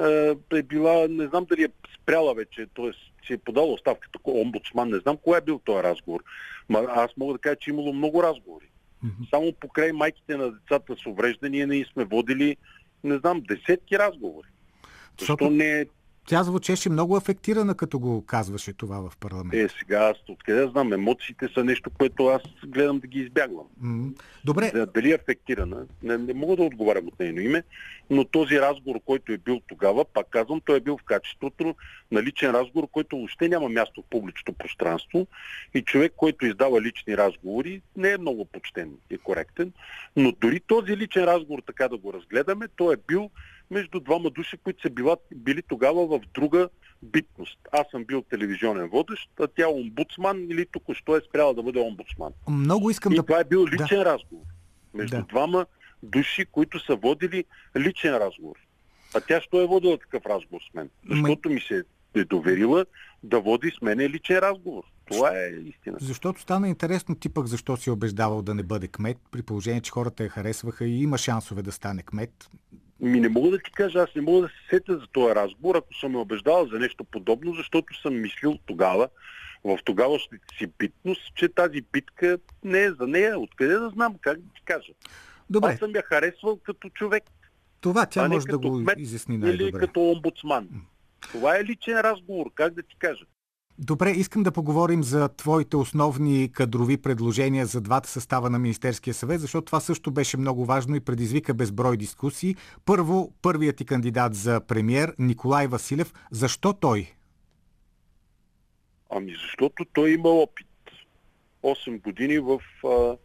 е, 0.00 0.34
е 0.58 0.62
била, 0.62 1.06
не 1.08 1.26
знам 1.26 1.44
дали 1.44 1.62
е 1.62 1.68
спряла 2.02 2.34
вече, 2.34 2.66
т.е. 2.76 2.90
че 3.22 3.32
е 3.32 3.38
подала 3.38 3.72
оставката 3.72 4.18
като 4.18 4.30
омбудсман, 4.30 4.88
не 4.88 4.98
знам 4.98 5.16
кога 5.16 5.36
е 5.36 5.40
бил 5.40 5.60
този 5.64 5.82
разговор. 5.82 6.20
Ма 6.68 6.86
аз 6.88 7.10
мога 7.16 7.32
да 7.32 7.38
кажа, 7.38 7.56
че 7.56 7.70
е 7.70 7.72
имало 7.72 7.92
много 7.92 8.22
разговори. 8.22 8.64
Mm-hmm. 9.04 9.30
Само 9.30 9.52
покрай 9.52 9.92
майките 9.92 10.36
на 10.36 10.50
децата 10.50 10.96
с 10.96 11.06
увреждания 11.06 11.66
ние 11.66 11.84
сме 11.92 12.04
водили, 12.04 12.56
не 13.04 13.18
знам, 13.18 13.40
десетки 13.40 13.98
разговори. 13.98 14.48
Защо 15.20 15.50
не 15.50 15.80
е 15.80 15.86
тя 16.28 16.42
звучеше 16.42 16.90
много 16.90 17.16
афектирана, 17.16 17.74
като 17.74 17.98
го 17.98 18.26
казваше 18.26 18.72
това 18.72 19.10
в 19.10 19.16
парламент. 19.16 19.54
Е, 19.54 19.68
сега 19.78 19.98
аз 19.98 20.16
откъде 20.28 20.68
знам, 20.68 20.92
емоциите 20.92 21.48
са 21.54 21.64
нещо, 21.64 21.90
което 21.90 22.26
аз 22.26 22.42
гледам 22.66 22.98
да 22.98 23.06
ги 23.06 23.20
избягвам. 23.20 23.66
Mm-hmm. 23.84 24.20
Добре. 24.44 24.70
Да, 24.74 24.86
дали 24.86 25.10
е 25.10 25.14
афектирана, 25.14 25.86
не, 26.02 26.18
не 26.18 26.34
мога 26.34 26.56
да 26.56 26.62
отговарям 26.62 27.08
от 27.08 27.18
нейно 27.20 27.40
име, 27.40 27.62
но 28.10 28.24
този 28.24 28.60
разговор, 28.60 29.00
който 29.04 29.32
е 29.32 29.38
бил 29.38 29.60
тогава, 29.68 30.04
пак 30.04 30.26
казвам, 30.30 30.60
той 30.64 30.76
е 30.76 30.80
бил 30.80 30.98
в 30.98 31.04
качеството 31.04 31.74
на 32.12 32.22
личен 32.22 32.50
разговор, 32.50 32.88
който 32.92 33.16
въобще 33.16 33.48
няма 33.48 33.68
място 33.68 34.02
в 34.02 34.10
публичното 34.10 34.52
пространство 34.52 35.26
и 35.74 35.82
човек, 35.82 36.12
който 36.16 36.46
издава 36.46 36.82
лични 36.82 37.16
разговори, 37.16 37.82
не 37.96 38.10
е 38.10 38.18
много 38.18 38.44
почтен 38.44 38.90
и 39.10 39.18
коректен, 39.18 39.72
но 40.16 40.32
дори 40.40 40.60
този 40.60 40.96
личен 40.96 41.24
разговор, 41.24 41.62
така 41.66 41.88
да 41.88 41.96
го 41.96 42.12
разгледаме, 42.12 42.68
той 42.76 42.94
е 42.94 42.98
бил 43.08 43.30
между 43.70 44.00
двама 44.00 44.30
души, 44.30 44.56
които 44.56 44.82
са 44.82 44.90
била, 44.90 45.16
били 45.34 45.62
тогава 45.62 46.06
в 46.06 46.20
друга 46.34 46.68
битност. 47.02 47.58
Аз 47.72 47.86
съм 47.90 48.04
бил 48.04 48.22
телевизионен 48.22 48.88
водещ, 48.88 49.30
а 49.40 49.46
тя 49.56 49.68
омбудсман 49.68 50.46
или 50.50 50.66
току-що 50.66 51.16
е 51.16 51.20
спряла 51.20 51.54
да 51.54 51.62
бъде 51.62 51.80
омбудсман. 51.80 52.32
Много 52.48 52.90
искам 52.90 53.12
и 53.12 53.16
да... 53.16 53.22
това 53.22 53.40
е 53.40 53.44
бил 53.44 53.66
личен 53.66 53.98
да. 53.98 54.04
разговор 54.04 54.44
между 54.94 55.16
да. 55.16 55.22
двама 55.22 55.66
души, 56.02 56.46
които 56.52 56.80
са 56.80 56.96
водили 56.96 57.44
личен 57.76 58.14
разговор. 58.14 58.56
А 59.14 59.20
тя 59.20 59.40
що 59.40 59.62
е 59.62 59.66
водила 59.66 59.98
такъв 59.98 60.26
разговор 60.26 60.60
с 60.70 60.74
мен? 60.74 60.90
Защото 61.10 61.50
ми 61.50 61.60
се 61.60 61.84
е 62.14 62.24
доверила 62.24 62.86
да 63.22 63.40
води 63.40 63.72
с 63.78 63.82
мене 63.82 64.08
личен 64.08 64.38
разговор. 64.38 64.82
Това 65.10 65.30
е 65.38 65.48
истина. 65.48 65.96
Защото 66.00 66.40
стана 66.40 66.68
интересно 66.68 67.14
ти 67.14 67.28
пък 67.28 67.46
защо 67.46 67.76
си 67.76 67.90
убеждавал 67.90 68.42
да 68.42 68.54
не 68.54 68.62
бъде 68.62 68.88
кмет, 68.88 69.18
при 69.30 69.42
положение, 69.42 69.80
че 69.80 69.90
хората 69.90 70.22
я 70.22 70.28
харесваха 70.28 70.84
и 70.84 71.02
има 71.02 71.18
шансове 71.18 71.62
да 71.62 71.72
стане 71.72 72.02
кмет. 72.02 72.50
Ми 73.00 73.20
не 73.20 73.28
мога 73.28 73.50
да 73.50 73.58
ти 73.58 73.72
кажа, 73.72 73.98
аз 73.98 74.14
не 74.14 74.22
мога 74.22 74.40
да 74.40 74.48
се 74.48 74.54
сетя 74.70 74.98
за 74.98 75.06
този 75.06 75.34
разговор, 75.34 75.74
ако 75.74 75.94
съм 75.94 76.12
ме 76.12 76.18
убеждавал 76.18 76.66
за 76.66 76.78
нещо 76.78 77.04
подобно, 77.04 77.54
защото 77.54 78.00
съм 78.00 78.20
мислил 78.20 78.58
тогава, 78.66 79.08
в 79.64 79.78
тогавашната 79.84 80.44
си 80.58 80.66
битност, 80.78 81.34
че 81.34 81.48
тази 81.48 81.80
битка 81.92 82.38
не 82.64 82.80
е 82.80 82.90
за 82.90 83.06
нея. 83.06 83.38
Откъде 83.38 83.74
да 83.74 83.90
знам, 83.90 84.14
как 84.20 84.40
да 84.40 84.54
ти 84.54 84.62
кажа? 84.64 84.92
Добре. 85.50 85.68
Аз 85.68 85.78
съм 85.78 85.90
я 85.94 86.02
харесвал 86.02 86.56
като 86.56 86.88
човек. 86.88 87.24
Това 87.80 88.06
тя 88.06 88.24
а 88.24 88.28
може 88.28 88.46
да 88.46 88.58
го 88.58 88.84
изясни 88.96 89.38
най-добре. 89.38 89.64
Или 89.64 89.72
като 89.72 90.10
омбудсман. 90.10 90.68
Това 91.20 91.56
е 91.56 91.64
личен 91.64 92.00
разговор, 92.00 92.46
как 92.54 92.74
да 92.74 92.82
ти 92.82 92.96
кажа. 92.98 93.24
Добре, 93.80 94.10
искам 94.10 94.42
да 94.42 94.52
поговорим 94.52 95.02
за 95.02 95.28
твоите 95.28 95.76
основни 95.76 96.52
кадрови 96.52 96.96
предложения 96.96 97.66
за 97.66 97.80
двата 97.80 98.08
състава 98.08 98.50
на 98.50 98.58
Министерския 98.58 99.14
съвет, 99.14 99.40
защото 99.40 99.64
това 99.64 99.80
също 99.80 100.10
беше 100.10 100.36
много 100.36 100.64
важно 100.64 100.96
и 100.96 101.00
предизвика 101.00 101.54
безброй 101.54 101.96
дискусии. 101.96 102.56
Първо, 102.84 103.32
първият 103.42 103.76
ти 103.76 103.84
кандидат 103.84 104.34
за 104.34 104.60
премьер, 104.60 105.14
Николай 105.18 105.66
Василев. 105.66 106.12
Защо 106.30 106.72
той? 106.72 107.12
Ами 109.10 109.32
защото 109.32 109.84
той 109.84 110.10
има 110.10 110.28
опит. 110.28 110.66
8 111.62 112.02
години 112.02 112.38
в 112.38 112.60
а, 112.86 113.16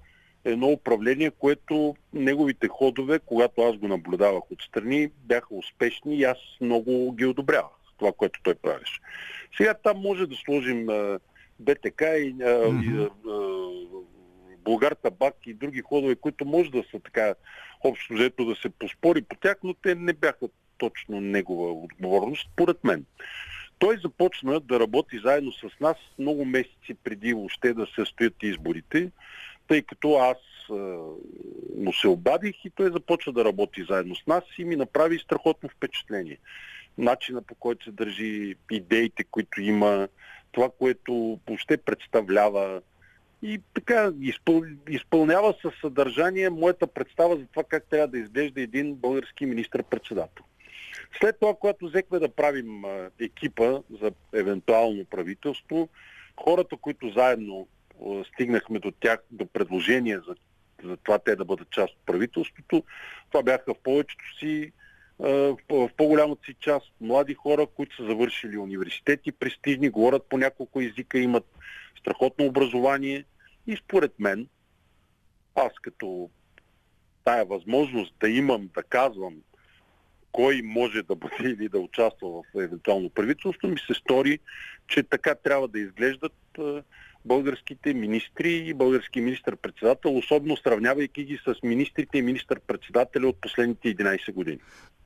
едно 0.46 0.68
управление, 0.68 1.32
което 1.32 1.96
неговите 2.14 2.68
ходове, 2.68 3.20
когато 3.20 3.62
аз 3.62 3.78
го 3.78 3.88
наблюдавах 3.88 4.44
отстрани, 4.52 5.10
бяха 5.24 5.56
успешни 5.56 6.16
и 6.16 6.24
аз 6.24 6.38
много 6.62 7.12
ги 7.12 7.26
одобрявах 7.26 7.83
това, 7.98 8.12
което 8.12 8.40
той 8.44 8.56
правеше. 8.56 9.00
Сега 9.58 9.74
там 9.74 9.98
може 9.98 10.28
да 10.28 10.36
сложим 10.36 10.90
а, 10.90 11.20
БТК 11.60 12.02
и, 12.02 12.36
а, 12.42 12.46
mm-hmm. 12.46 12.84
и 12.84 13.10
а, 13.30 13.40
Българ 14.64 14.96
Табак 14.96 15.36
и 15.46 15.54
други 15.54 15.82
ходове, 15.82 16.16
които 16.16 16.46
може 16.46 16.72
да 16.72 16.84
са 16.92 17.00
така 17.00 17.36
общо 17.84 18.14
взето 18.14 18.46
да 18.46 18.56
се 18.56 18.70
поспори 18.70 19.22
по 19.22 19.36
тях, 19.36 19.58
но 19.64 19.74
те 19.74 19.96
не 19.96 20.14
бяха 20.14 20.48
точно 20.78 21.22
негова 21.22 21.72
отговорност, 21.72 22.50
според 22.54 22.84
мен. 22.84 23.06
Той 23.80 23.98
започна 23.98 24.60
да 24.60 24.80
работи 24.80 25.20
заедно 25.24 25.52
с 25.52 25.80
нас 25.80 25.98
много 26.20 26.46
месеци 26.46 26.94
преди 27.04 27.34
въобще 27.34 27.74
да 27.74 27.88
се 27.96 28.06
стоят 28.06 28.44
изборите, 28.44 29.12
тъй 29.68 29.82
като 29.82 30.16
аз 30.16 30.38
а, 30.70 30.74
му 31.78 31.94
се 31.94 32.08
обадих 32.08 32.66
и 32.66 32.70
той 32.70 32.92
започна 32.92 33.34
да 33.34 33.46
работи 33.46 33.86
заедно 33.90 34.16
с 34.16 34.28
нас 34.28 34.44
и 34.58 34.66
ми 34.66 34.76
направи 34.76 35.20
страхотно 35.20 35.70
впечатление 35.70 36.38
начина 36.98 37.42
по 37.42 37.56
който 37.56 37.86
се 37.86 37.92
държи, 37.92 38.56
идеите, 38.72 39.24
които 39.24 39.62
има, 39.62 40.08
това, 40.52 40.70
което 40.80 41.40
въобще 41.48 41.78
представлява 41.78 42.82
и 43.44 43.62
така 43.74 44.12
изпъл... 44.22 44.62
изпълнява 44.90 45.56
със 45.62 45.74
съдържание 45.82 46.50
моята 46.50 46.88
представа 46.88 47.36
за 47.36 47.46
това 47.46 47.64
как 47.64 47.84
трябва 47.90 48.08
да 48.08 48.20
изглежда 48.20 48.62
един 48.62 48.96
български 48.96 49.46
министр-председател. 49.46 50.46
След 51.20 51.40
това, 51.40 51.54
когато 51.56 51.86
взехме 51.86 52.20
да 52.20 52.30
правим 52.30 52.84
екипа 53.20 53.80
за 54.02 54.12
евентуално 54.34 55.06
правителство, 55.06 55.90
хората, 56.38 56.78
които 56.78 57.10
заедно 57.10 57.68
стигнахме 58.34 58.80
до 58.80 58.92
тях, 58.92 59.20
до 59.32 59.46
предложения 59.46 60.22
за, 60.28 60.36
за 60.90 60.98
това 60.98 61.20
те 61.20 61.36
да 61.36 61.46
бъдат 61.46 61.70
част 61.70 61.94
от 61.94 62.06
правителството, 62.06 62.84
това 63.32 63.44
бяха 63.44 63.74
в 63.74 63.78
повечето 63.84 64.38
си 64.40 64.72
в 65.20 65.90
по-голямата 65.98 66.46
си 66.46 66.56
част 66.60 66.92
млади 67.02 67.34
хора, 67.34 67.68
които 67.76 67.96
са 67.96 68.06
завършили 68.06 68.58
университети, 68.58 69.32
престижни, 69.32 69.90
говорят 69.90 70.26
по 70.30 70.38
няколко 70.38 70.82
езика, 70.82 71.20
имат 71.20 71.46
страхотно 72.00 72.46
образование 72.46 73.26
и 73.68 73.78
според 73.78 74.20
мен, 74.20 74.48
аз 75.56 75.72
като 75.82 76.30
тая 77.24 77.46
възможност 77.46 78.16
да 78.20 78.30
имам, 78.30 78.70
да 78.76 78.84
казвам 78.84 79.36
кой 80.32 80.62
може 80.64 81.04
да 81.04 81.16
бъде 81.16 81.50
или 81.50 81.70
да 81.70 81.80
участва 81.80 82.30
в 82.30 82.44
евентуално 82.62 83.10
правителство, 83.10 83.68
ми 83.68 83.80
се 83.80 83.94
стори, 83.94 84.40
че 84.88 85.04
така 85.04 85.36
трябва 85.36 85.68
да 85.68 85.80
изглеждат 85.80 86.34
българските 87.26 87.94
министри 87.94 88.54
и 88.54 88.74
български 88.74 89.22
министр-председател, 89.22 90.18
особено 90.18 90.58
сравнявайки 90.58 91.24
ги 91.24 91.40
с 91.46 91.56
министрите 91.64 92.18
и 92.18 92.22
министр-председателя 92.22 93.28
от 93.28 93.42
последните 93.42 93.96
11 93.96 94.34
години. 94.34 94.60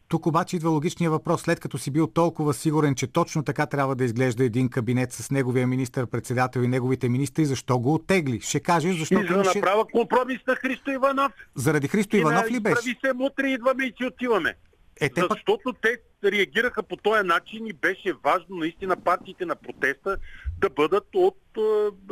Тук 0.08 0.26
обаче 0.26 0.56
идва 0.56 0.70
логичния 0.70 1.12
въпрос. 1.12 1.42
След 1.42 1.60
като 1.60 1.78
си 1.78 1.92
бил 1.92 2.08
толкова 2.08 2.54
сигурен, 2.54 2.96
че 2.96 3.08
точно 3.08 3.44
така 3.44 3.66
трябва 3.66 3.96
да 3.96 4.04
изглежда 4.04 4.44
един 4.44 4.70
кабинет 4.70 5.14
с 5.14 5.32
неговия 5.32 5.68
министър-председател 5.68 6.60
и 6.60 6.68
неговите 6.68 7.10
министри, 7.10 7.46
защо 7.46 7.80
го 7.80 7.94
оттегли? 7.94 8.40
Ще 8.40 8.60
кажеш, 8.60 8.98
защото... 8.98 9.24
И 9.24 9.28
за 9.28 9.34
да 9.34 9.44
направя 9.44 9.86
компромис 9.88 10.40
на 10.48 10.56
Христо 10.56 10.92
Иванов. 10.92 11.32
Заради 11.56 11.88
Христо 11.88 12.18
Иванов 12.18 12.52
ли 12.52 12.60
беше? 12.60 12.76
Прави 12.76 12.98
се 13.06 13.14
мутри, 13.14 13.52
идваме 13.52 13.86
и 13.86 13.94
си 13.98 14.06
отиваме. 14.06 14.56
Е, 15.02 15.10
те 15.10 15.22
пък... 15.22 15.32
Защото 15.32 15.74
те 15.82 15.98
реагираха 16.24 16.84
по 16.84 16.96
този 16.96 17.28
начин 17.28 17.68
и 17.68 17.74
беше 17.74 18.14
важно 18.24 18.56
наистина 18.56 18.96
партиите 18.96 19.46
на 19.46 19.56
протеста 19.56 20.18
да 20.60 20.70
бъдат, 20.70 21.08
от, 21.16 21.38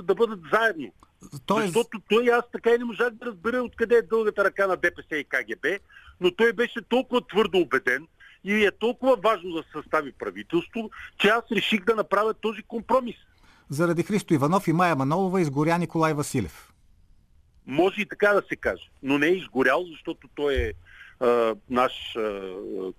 да 0.03 0.15
бъдат 0.15 0.39
заедно. 0.53 0.91
Тоест... 1.45 1.67
Защото 1.67 2.01
той 2.09 2.29
аз 2.31 2.43
така 2.51 2.69
и 2.69 2.77
не 2.77 2.85
можах 2.85 3.09
да 3.09 3.25
разбера 3.25 3.61
откъде 3.63 3.95
е 3.95 4.01
дългата 4.01 4.43
ръка 4.43 4.67
на 4.67 4.77
ДПС 4.77 5.15
и 5.17 5.23
КГБ, 5.23 5.65
но 6.21 6.31
той 6.31 6.53
беше 6.53 6.81
толкова 6.81 7.27
твърдо 7.27 7.57
убеден 7.57 8.07
и 8.43 8.65
е 8.65 8.71
толкова 8.71 9.15
важно 9.23 9.51
да 9.51 9.63
състави 9.73 10.11
правителство, 10.11 10.89
че 11.17 11.27
аз 11.27 11.43
реших 11.51 11.85
да 11.85 11.95
направя 11.95 12.33
този 12.33 12.61
компромис. 12.63 13.15
Заради 13.69 14.03
Христо 14.03 14.33
Иванов 14.33 14.67
и 14.67 14.73
Майя 14.73 14.95
Манолова 14.95 15.41
изгоря 15.41 15.77
Николай 15.77 16.13
Василев. 16.13 16.71
Може 17.67 18.01
и 18.01 18.05
така 18.05 18.33
да 18.33 18.41
се 18.49 18.55
каже, 18.55 18.89
но 19.03 19.17
не 19.17 19.27
е 19.27 19.35
изгорял, 19.35 19.85
защото 19.91 20.27
той 20.35 20.53
е 20.55 20.73
а, 21.19 21.55
наш 21.69 22.15
а, 22.15 22.51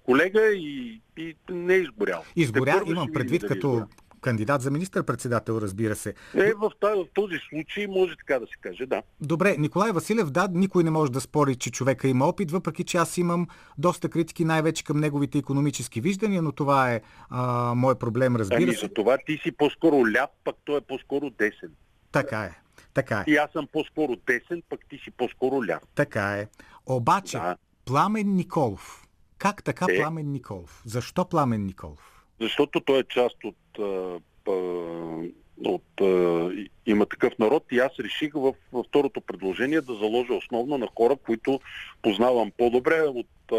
колега 0.04 0.46
и, 0.46 1.00
и 1.16 1.36
не 1.50 1.74
е 1.74 1.78
изгорял. 1.78 2.24
Изгоря, 2.36 2.82
имам 2.86 3.12
предвид 3.12 3.46
като 3.46 3.86
кандидат 4.26 4.62
за 4.62 4.70
министър-председател, 4.70 5.58
разбира 5.62 5.96
се. 5.96 6.14
Е, 6.34 6.52
в, 6.52 6.72
този 7.14 7.36
случай 7.48 7.86
може 7.86 8.16
така 8.16 8.38
да 8.38 8.46
се 8.46 8.56
каже, 8.60 8.86
да. 8.86 9.02
Добре, 9.20 9.56
Николай 9.58 9.92
Василев, 9.92 10.30
да, 10.30 10.48
никой 10.52 10.84
не 10.84 10.90
може 10.90 11.12
да 11.12 11.20
спори, 11.20 11.56
че 11.56 11.70
човека 11.70 12.08
има 12.08 12.26
опит, 12.26 12.50
въпреки 12.50 12.84
че 12.84 12.96
аз 12.96 13.18
имам 13.18 13.46
доста 13.78 14.08
критики 14.08 14.44
най-вече 14.44 14.84
към 14.84 15.00
неговите 15.00 15.38
економически 15.38 16.00
виждания, 16.00 16.42
но 16.42 16.52
това 16.52 16.92
е 16.92 17.00
а, 17.30 17.74
мой 17.74 17.94
проблем, 17.98 18.36
разбира 18.36 18.62
ами, 18.62 18.74
се. 18.74 18.80
за 18.80 18.88
това 18.88 19.18
ти 19.26 19.36
си 19.42 19.52
по-скоро 19.52 19.96
ляв, 19.96 20.30
пък 20.44 20.56
той 20.64 20.78
е 20.78 20.80
по-скоро 20.80 21.30
десен. 21.30 21.70
Така 22.12 22.40
е. 22.40 22.60
Така 22.94 23.18
е. 23.18 23.30
И 23.30 23.36
аз 23.36 23.50
съм 23.52 23.68
по-скоро 23.72 24.16
десен, 24.26 24.62
пък 24.68 24.80
ти 24.90 24.98
си 24.98 25.10
по-скоро 25.10 25.66
ляв. 25.66 25.82
Така 25.94 26.36
е. 26.36 26.48
Обаче, 26.86 27.38
да. 27.38 27.56
Пламен 27.84 28.34
Николов. 28.34 29.06
Как 29.38 29.64
така 29.64 29.86
е? 29.90 29.96
Пламен 29.96 30.32
Николов? 30.32 30.82
Защо 30.84 31.28
Пламен 31.28 31.66
Николов? 31.66 32.15
Защото 32.40 32.80
той 32.80 32.98
е 32.98 33.04
част 33.04 33.36
от, 33.44 33.78
от, 35.64 36.00
има 36.86 37.06
такъв 37.06 37.38
народ 37.38 37.64
и 37.72 37.78
аз 37.78 37.92
реших 38.00 38.32
в, 38.34 38.54
в 38.72 38.84
второто 38.88 39.20
предложение 39.20 39.80
да 39.80 39.94
заложа 39.94 40.34
основно 40.34 40.78
на 40.78 40.88
хора, 40.96 41.16
които 41.16 41.60
познавам 42.02 42.52
по-добре, 42.58 43.02
от, 43.02 43.52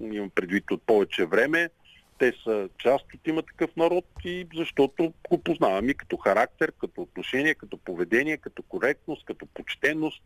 имам 0.00 0.30
предвид 0.30 0.70
от 0.70 0.82
повече 0.82 1.26
време. 1.26 1.70
Те 2.18 2.32
са 2.44 2.68
част 2.78 3.04
от 3.14 3.26
има 3.26 3.42
такъв 3.42 3.76
народ 3.76 4.04
и 4.24 4.46
защото 4.54 5.12
го 5.30 5.38
познавам 5.38 5.88
и 5.88 5.94
като 5.94 6.16
характер, 6.16 6.72
като 6.80 7.02
отношение, 7.02 7.54
като 7.54 7.76
поведение, 7.76 8.36
като 8.36 8.62
коректност, 8.62 9.24
като 9.24 9.46
почтенност, 9.46 10.22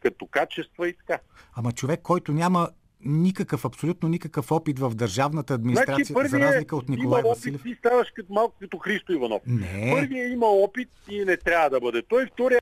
като 0.00 0.26
качества 0.26 0.88
и 0.88 0.92
така. 0.92 1.18
Ама 1.56 1.72
човек, 1.72 2.00
който 2.02 2.32
няма 2.32 2.68
никакъв, 3.04 3.64
абсолютно 3.64 4.08
никакъв 4.08 4.52
опит 4.52 4.78
в 4.78 4.94
държавната 4.94 5.54
администрация, 5.54 6.04
значи, 6.04 6.28
за 6.28 6.40
разлика 6.40 6.76
от 6.76 6.88
Николай 6.88 7.20
има 7.20 7.28
Василев. 7.28 7.60
Опит, 7.60 7.72
ти 7.72 7.78
ставаш 7.78 8.08
като 8.14 8.32
малко 8.32 8.56
като 8.60 8.78
Христо 8.78 9.12
Иванов. 9.12 9.42
Не. 9.46 9.90
Първият 9.94 10.32
има 10.32 10.46
опит 10.46 10.88
и 11.10 11.24
не 11.24 11.36
трябва 11.36 11.70
да 11.70 11.80
бъде 11.80 12.02
той, 12.02 12.26
втория 12.26 12.60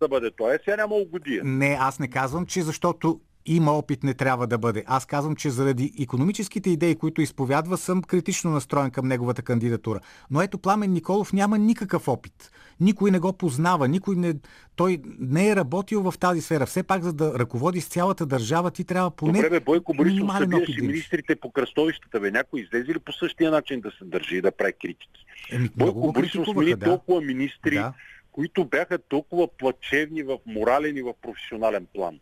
да 0.00 0.08
бъде 0.08 0.30
той. 0.30 0.54
Е, 0.54 0.58
сега 0.64 0.76
няма 0.76 0.94
угодия. 0.94 1.44
Не, 1.44 1.76
аз 1.80 1.98
не 1.98 2.08
казвам, 2.08 2.46
че 2.46 2.62
защото 2.62 3.20
има 3.46 3.72
опит, 3.72 4.02
не 4.02 4.14
трябва 4.14 4.46
да 4.46 4.58
бъде. 4.58 4.84
Аз 4.86 5.06
казвам, 5.06 5.36
че 5.36 5.50
заради 5.50 5.92
економическите 6.00 6.70
идеи, 6.70 6.94
които 6.94 7.22
изповядва, 7.22 7.78
съм 7.78 8.02
критично 8.02 8.50
настроен 8.50 8.90
към 8.90 9.08
неговата 9.08 9.42
кандидатура. 9.42 10.00
Но 10.30 10.42
ето 10.42 10.58
Пламен 10.58 10.92
Николов 10.92 11.32
няма 11.32 11.58
никакъв 11.58 12.08
опит. 12.08 12.50
Никой 12.80 13.10
не 13.10 13.18
го 13.18 13.32
познава, 13.32 13.88
никой 13.88 14.16
не... 14.16 14.34
той 14.76 14.98
не 15.20 15.48
е 15.48 15.56
работил 15.56 16.02
в 16.02 16.18
тази 16.18 16.40
сфера. 16.40 16.66
Все 16.66 16.82
пак, 16.82 17.02
за 17.02 17.12
да 17.12 17.38
ръководи 17.38 17.80
с 17.80 17.88
цялата 17.88 18.26
държава, 18.26 18.70
ти 18.70 18.84
трябва 18.84 19.10
поне 19.10 19.32
Добре, 19.32 19.50
бе, 19.50 19.60
Бойко 19.60 19.94
Борисов 19.94 20.30
събираше 20.38 20.80
министрите 20.80 21.36
по 21.36 21.52
кръстовищата. 21.52 22.20
Бе. 22.20 22.30
Някой 22.30 22.60
излезе 22.60 22.94
ли 22.94 22.98
по 22.98 23.12
същия 23.12 23.50
начин 23.50 23.80
да 23.80 23.90
се 23.90 24.04
държи 24.04 24.36
и 24.36 24.40
да 24.40 24.52
прави 24.52 24.72
критики? 24.72 25.24
Еми, 25.52 25.68
Бойко 25.76 26.12
Борисов 26.12 26.46
смени 26.52 26.74
да. 26.74 26.86
толкова 26.86 27.20
министри, 27.20 27.74
Да. 27.74 27.92
които 28.32 28.64
бяха 28.64 28.98
толкова 28.98 29.48
плачевни 29.58 30.22
в 30.22 30.38
морален 30.46 30.96
и 30.96 31.02
в 31.02 31.12
професионален 31.22 31.86
план. 31.94 32.18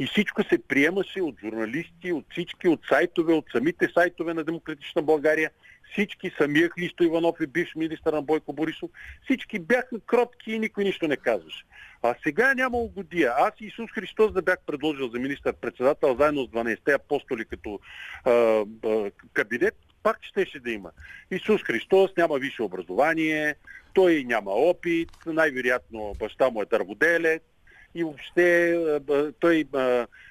И 0.00 0.06
всичко 0.06 0.42
се 0.44 0.58
приемаше 0.68 1.22
от 1.22 1.40
журналисти, 1.40 2.12
от 2.12 2.24
всички, 2.30 2.68
от 2.68 2.80
сайтове, 2.88 3.32
от 3.32 3.44
самите 3.52 3.88
сайтове 3.94 4.34
на 4.34 4.44
Демократична 4.44 5.02
България. 5.02 5.50
Всички, 5.92 6.32
самия 6.38 6.70
Христо 6.70 7.04
Иванов 7.04 7.36
и 7.40 7.46
бивш 7.46 7.74
министър 7.74 8.12
на 8.12 8.22
Бойко 8.22 8.52
Борисов, 8.52 8.90
всички 9.24 9.58
бяха 9.58 10.00
кротки 10.00 10.52
и 10.52 10.58
никой 10.58 10.84
нищо 10.84 11.08
не 11.08 11.16
казваше. 11.16 11.64
А 12.02 12.14
сега 12.22 12.54
няма 12.54 12.78
угодия. 12.78 13.32
Аз 13.36 13.52
Исус 13.60 13.90
Христос 13.90 14.32
да 14.32 14.42
бях 14.42 14.58
предложил 14.66 15.08
за 15.08 15.18
министър-председател 15.18 16.16
заедно 16.20 16.44
с 16.44 16.48
12-те 16.48 16.92
апостоли 16.92 17.44
като 17.44 17.80
а, 18.24 18.30
а, 18.30 19.10
кабинет, 19.32 19.74
пак 20.02 20.18
щеше 20.22 20.60
да 20.60 20.70
има. 20.70 20.90
Исус 21.30 21.62
Христос 21.62 22.10
няма 22.16 22.38
висше 22.38 22.62
образование, 22.62 23.54
той 23.94 24.24
няма 24.24 24.50
опит, 24.50 25.10
най-вероятно 25.26 26.14
баща 26.18 26.50
му 26.50 26.62
е 26.62 26.66
дърводелец 26.66 27.42
и 27.94 28.04
въобще 28.04 28.78
той 29.40 29.64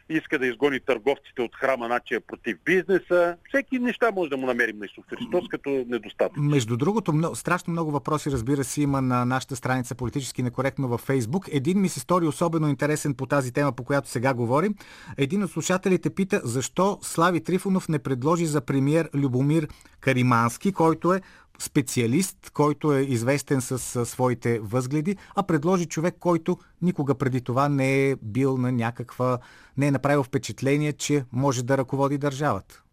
иска 0.09 0.39
да 0.39 0.47
изгони 0.47 0.79
търговците 0.79 1.41
от 1.41 1.55
храма, 1.55 1.85
значи 1.85 2.13
е 2.13 2.19
против 2.19 2.57
бизнеса. 2.65 3.35
Всеки 3.49 3.79
неща 3.79 4.11
може 4.15 4.29
да 4.29 4.37
му 4.37 4.45
намерим 4.45 4.79
на 4.79 4.85
Исус 4.85 5.05
Христос 5.09 5.47
като 5.49 5.69
недостатък. 5.69 6.37
Между 6.37 6.77
другото, 6.77 7.13
много, 7.13 7.35
страшно 7.35 7.71
много 7.71 7.91
въпроси, 7.91 8.31
разбира 8.31 8.63
се, 8.63 8.81
има 8.81 9.01
на 9.01 9.25
нашата 9.25 9.55
страница 9.55 9.95
политически 9.95 10.43
некоректно 10.43 10.87
във 10.87 11.01
Фейсбук. 11.01 11.45
Един 11.51 11.81
ми 11.81 11.89
се 11.89 11.99
стори 11.99 12.25
особено 12.25 12.69
интересен 12.69 13.13
по 13.13 13.25
тази 13.25 13.53
тема, 13.53 13.71
по 13.71 13.83
която 13.83 14.09
сега 14.09 14.33
говорим. 14.33 14.75
Един 15.17 15.43
от 15.43 15.51
слушателите 15.51 16.09
пита 16.09 16.41
защо 16.43 16.99
Слави 17.01 17.43
Трифонов 17.43 17.89
не 17.89 17.99
предложи 17.99 18.45
за 18.45 18.61
премиер 18.61 19.09
Любомир 19.13 19.67
Каримански, 19.99 20.71
който 20.71 21.13
е 21.13 21.21
специалист, 21.59 22.49
който 22.53 22.93
е 22.93 23.01
известен 23.01 23.61
с, 23.61 24.05
своите 24.05 24.59
възгледи, 24.59 25.15
а 25.35 25.43
предложи 25.43 25.85
човек, 25.85 26.15
който 26.19 26.57
никога 26.81 27.15
преди 27.15 27.41
това 27.41 27.69
не 27.69 28.09
е 28.09 28.15
бил 28.15 28.57
на 28.57 28.71
някаква, 28.71 29.39
не 29.77 29.87
е 29.87 29.91
направил 29.91 30.23
впечатление, 30.23 30.93
че 30.93 31.25
може 31.31 31.63
да 31.63 31.77
ръководи 31.77 32.17
държавата. 32.17 32.83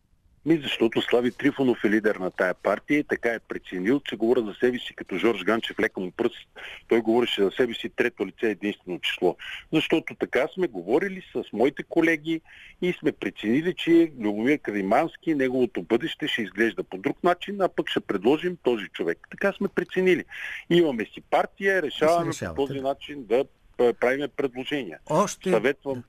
Ми, 0.46 0.60
защото 0.62 1.02
Слави 1.02 1.30
Трифонов 1.30 1.84
е 1.84 1.90
лидер 1.90 2.14
на 2.14 2.30
тая 2.30 2.54
партия 2.54 2.98
и 2.98 3.04
така 3.04 3.28
е 3.28 3.38
преценил, 3.38 4.00
че 4.00 4.16
говоря 4.16 4.40
за 4.40 4.54
себе 4.54 4.78
си 4.78 4.94
като 4.94 5.18
Жорж 5.18 5.44
Ганчев 5.44 5.80
лека 5.80 6.00
му 6.00 6.10
пръст. 6.10 6.48
Той 6.88 7.00
говореше 7.00 7.44
за 7.44 7.50
себе 7.50 7.74
си 7.74 7.88
трето 7.88 8.26
лице 8.26 8.50
единствено 8.50 9.00
число. 9.00 9.36
Защото 9.72 10.14
така 10.14 10.48
сме 10.54 10.66
говорили 10.66 11.22
с 11.32 11.42
моите 11.52 11.82
колеги 11.82 12.40
и 12.82 12.92
сме 12.92 13.12
преценили, 13.12 13.74
че 13.74 14.12
Любомир 14.20 14.58
Кадимански, 14.58 15.34
неговото 15.34 15.82
бъдеще 15.82 16.28
ще 16.28 16.42
изглежда 16.42 16.84
по 16.84 16.98
друг 16.98 17.24
начин, 17.24 17.60
а 17.60 17.68
пък 17.68 17.88
ще 17.88 18.00
предложим 18.00 18.56
този 18.62 18.86
човек. 18.88 19.18
Така 19.30 19.52
сме 19.52 19.68
преценили. 19.68 20.24
Имаме 20.70 21.04
си 21.04 21.20
партия, 21.30 21.82
решаваме 21.82 22.30
по 22.40 22.66
този 22.66 22.80
начин 22.80 23.24
да 23.24 23.44
правиме 23.76 24.28
предложения. 24.28 24.98
Още... 25.10 25.50
Съветвам 25.50 26.02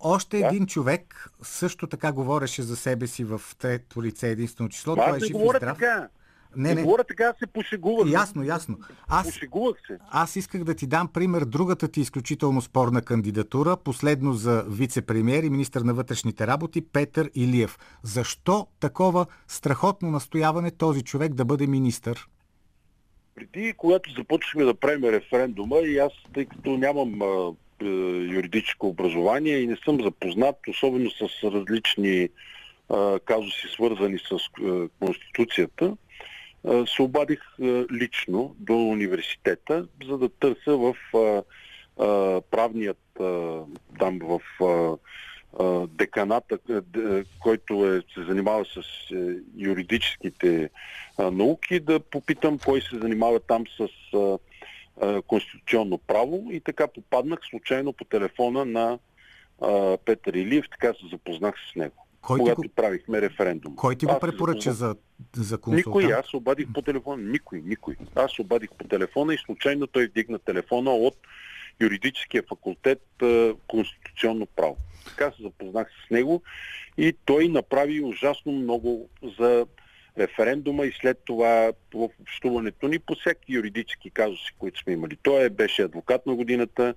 още 0.00 0.38
Да. 0.38 0.46
един 0.46 0.66
човек 0.66 1.30
също 1.42 1.86
така 1.86 2.12
говореше 2.12 2.62
за 2.62 2.76
себе 2.76 3.06
си 3.06 3.24
в 3.24 3.40
трето 3.58 4.02
лице 4.02 4.28
единствено 4.28 4.68
число. 4.70 4.96
Той 4.96 5.04
е 5.04 5.08
аз 5.08 5.20
не 5.20 5.26
жив 5.26 5.36
и 5.36 5.48
здрав. 5.48 5.60
така. 5.78 6.08
Не, 6.56 6.74
Не, 6.74 6.82
говоря 6.82 7.04
така, 7.04 7.34
се 7.38 7.46
пошегувах. 7.46 8.10
Ясно, 8.12 8.44
ясно. 8.44 8.78
Аз, 9.08 9.26
Пошегувах 9.26 9.76
се. 9.86 9.98
аз 10.10 10.36
исках 10.36 10.64
да 10.64 10.74
ти 10.74 10.86
дам 10.86 11.08
пример 11.08 11.44
другата 11.44 11.88
ти 11.88 12.00
изключително 12.00 12.62
спорна 12.62 13.02
кандидатура, 13.02 13.76
последно 13.76 14.32
за 14.32 14.64
вице-премьер 14.64 15.44
и 15.44 15.50
министър 15.50 15.80
на 15.80 15.94
вътрешните 15.94 16.46
работи 16.46 16.80
Петър 16.82 17.30
Илиев. 17.34 17.78
Защо 18.02 18.66
такова 18.80 19.26
страхотно 19.48 20.10
настояване 20.10 20.70
този 20.70 21.02
човек 21.02 21.34
да 21.34 21.44
бъде 21.44 21.66
министър? 21.66 22.28
Преди, 23.34 23.74
когато 23.76 24.10
започнахме 24.10 24.64
да 24.64 24.74
правим 24.74 25.04
референдума 25.04 25.78
и 25.78 25.98
аз, 25.98 26.12
тъй 26.34 26.44
като 26.44 26.70
нямам 26.70 27.22
е, 27.22 27.54
юридическо 27.82 28.88
образование 28.88 29.58
и 29.58 29.66
не 29.66 29.76
съм 29.84 30.00
запознат, 30.02 30.56
особено 30.68 31.10
с 31.10 31.44
различни 31.44 32.28
а, 32.88 33.18
казуси, 33.24 33.68
свързани 33.74 34.18
с 34.18 34.32
а, 34.32 34.88
Конституцията, 35.00 35.96
се 36.96 37.02
обадих 37.02 37.40
лично 37.92 38.56
до 38.58 38.74
университета, 38.74 39.86
за 40.06 40.18
да 40.18 40.28
търся 40.28 40.76
в 40.76 40.94
правният 42.50 42.98
там 43.98 44.18
в 44.22 44.40
деканата, 45.86 46.58
който 47.40 47.86
е, 47.86 48.02
се 48.14 48.24
занимава 48.24 48.64
с 48.64 49.10
е, 49.12 49.34
юридическите 49.56 50.70
науки, 51.18 51.80
да 51.80 52.00
попитам 52.00 52.58
кой 52.58 52.80
се 52.80 52.98
занимава 52.98 53.40
там 53.40 53.64
с 53.66 53.88
конституционно 55.26 55.98
право 55.98 56.46
и 56.50 56.60
така 56.60 56.88
попаднах 56.88 57.38
случайно 57.50 57.92
по 57.92 58.04
телефона 58.04 58.64
на 58.64 58.98
Петър 60.04 60.34
Илиев, 60.34 60.64
така 60.70 60.94
се 60.94 61.06
запознах 61.10 61.54
с 61.72 61.76
него. 61.76 62.06
Кой 62.20 62.38
когато 62.38 62.62
го, 62.62 62.68
правихме 62.68 63.20
референдум. 63.20 63.76
кой 63.76 63.96
ти 63.96 64.06
го 64.06 64.18
препоръча 64.20 64.72
за, 64.72 64.96
за 65.36 65.58
консултант? 65.58 65.96
Никой, 65.96 66.14
аз 66.14 66.34
обадих 66.34 66.72
по 66.74 66.82
телефона. 66.82 67.22
Никой, 67.22 67.62
никой. 67.64 67.96
Аз 68.14 68.38
обадих 68.38 68.70
по 68.70 68.84
телефона 68.84 69.34
и 69.34 69.38
случайно 69.38 69.86
той 69.86 70.06
вдигна 70.06 70.38
телефона 70.38 70.90
от 70.90 71.14
юридическия 71.80 72.42
факултет 72.48 73.02
Конституционно 73.68 74.46
право. 74.46 74.76
Така 75.04 75.32
се 75.36 75.42
запознах 75.42 75.88
с 76.06 76.10
него 76.10 76.42
и 76.98 77.16
той 77.24 77.48
направи 77.48 78.00
ужасно 78.00 78.52
много 78.52 79.08
за 79.38 79.66
референдума 80.18 80.86
и 80.86 80.92
след 81.00 81.18
това 81.24 81.72
в 81.94 82.08
общуването 82.20 82.88
ни 82.88 82.98
по 82.98 83.14
всеки 83.14 83.52
юридически 83.52 84.10
казуси, 84.10 84.52
които 84.58 84.80
сме 84.80 84.92
имали. 84.92 85.16
Той 85.22 85.44
е, 85.44 85.50
беше 85.50 85.82
адвокат 85.82 86.26
на 86.26 86.34
годината, 86.34 86.94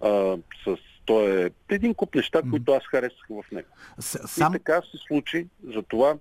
а, 0.00 0.36
с, 0.64 0.76
той 1.04 1.44
е 1.44 1.50
един 1.70 1.94
куп 1.94 2.14
неща, 2.14 2.42
които 2.50 2.72
аз 2.72 2.86
харесах 2.86 3.26
в 3.30 3.44
него. 3.52 3.68
С, 3.98 4.14
И 4.14 4.28
сам, 4.28 4.52
така 4.52 4.80
се 4.82 4.98
случи, 5.06 5.46
затова 5.64 6.14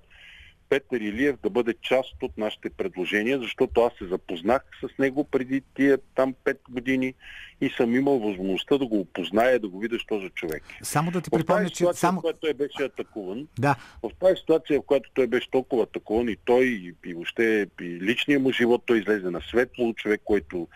Петър 0.71 0.99
Илиев 1.01 1.35
да 1.43 1.49
бъде 1.49 1.73
част 1.81 2.23
от 2.23 2.37
нашите 2.37 2.69
предложения, 2.69 3.39
защото 3.39 3.81
аз 3.81 3.93
се 3.97 4.05
запознах 4.05 4.61
с 4.81 4.97
него 4.99 5.23
преди 5.23 5.61
тия 5.75 5.97
там 6.15 6.33
5 6.45 6.57
години 6.69 7.13
и 7.61 7.69
съм 7.69 7.95
имал 7.95 8.19
възможността 8.19 8.77
да 8.77 8.85
го 8.85 8.99
опозная, 8.99 9.59
да 9.59 9.67
го 9.67 9.79
видя, 9.79 9.99
що 9.99 10.19
за 10.19 10.29
човек. 10.29 10.63
само 10.83 11.11
да 11.11 11.21
ти 11.21 11.29
припомня, 11.29 11.69
че 11.69 11.75
ситуация, 11.75 11.99
само... 11.99 12.19
в 12.19 12.21
която 12.21 12.39
той 12.39 12.53
беше 12.53 12.83
атакуван, 12.83 13.47
Да, 13.59 13.75
в 14.03 14.11
тази 14.19 14.35
ситуация, 14.35 14.79
в 14.79 14.85
която 14.85 15.11
той 15.13 15.27
беше 15.27 15.51
толкова 15.51 15.83
атакуван 15.83 16.29
и 16.29 16.37
той, 16.45 16.65
и, 16.65 16.95
и 17.05 17.13
въобще 17.13 17.67
и 17.81 17.83
личния 17.83 18.39
му 18.39 18.51
живот, 18.51 18.83
той 18.85 18.99
излезе 18.99 19.29
на 19.29 19.41
светло, 19.41 19.93
човек, 19.93 20.21
който 20.25 20.67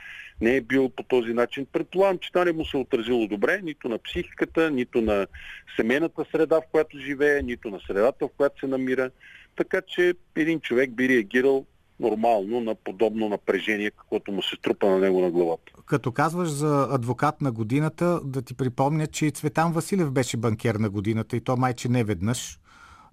не 0.41 0.55
е 0.55 0.61
бил 0.61 0.89
по 0.89 1.03
този 1.03 1.33
начин. 1.33 1.67
Предполагам, 1.71 2.17
че 2.17 2.31
това 2.31 2.45
не 2.45 2.51
му 2.51 2.65
се 2.65 2.77
е 2.77 2.79
отразило 2.79 3.27
добре, 3.27 3.61
нито 3.63 3.89
на 3.89 3.97
психиката, 3.97 4.71
нито 4.71 5.01
на 5.01 5.27
семейната 5.75 6.25
среда, 6.31 6.61
в 6.61 6.71
която 6.71 6.99
живее, 6.99 7.41
нито 7.41 7.69
на 7.69 7.79
средата, 7.87 8.27
в 8.27 8.29
която 8.37 8.59
се 8.59 8.67
намира. 8.67 9.11
Така 9.55 9.81
че 9.87 10.13
един 10.35 10.59
човек 10.59 10.95
би 10.95 11.09
реагирал 11.09 11.65
нормално 11.99 12.59
на 12.59 12.75
подобно 12.75 13.29
напрежение, 13.29 13.91
каквото 13.91 14.31
му 14.31 14.41
се 14.41 14.55
струпа 14.55 14.87
на 14.87 14.97
него 14.99 15.21
на 15.21 15.31
главата. 15.31 15.71
като 15.85 16.11
казваш 16.11 16.49
за 16.49 16.87
адвокат 16.91 17.41
на 17.41 17.51
годината, 17.51 18.19
да 18.23 18.41
ти 18.41 18.53
припомня, 18.53 19.07
че 19.07 19.31
Цветан 19.31 19.73
Василев 19.73 20.11
беше 20.11 20.37
банкер 20.37 20.75
на 20.75 20.89
годината 20.89 21.37
и 21.37 21.41
то 21.41 21.57
майче 21.57 21.89
не 21.89 22.03
веднъж. 22.03 22.59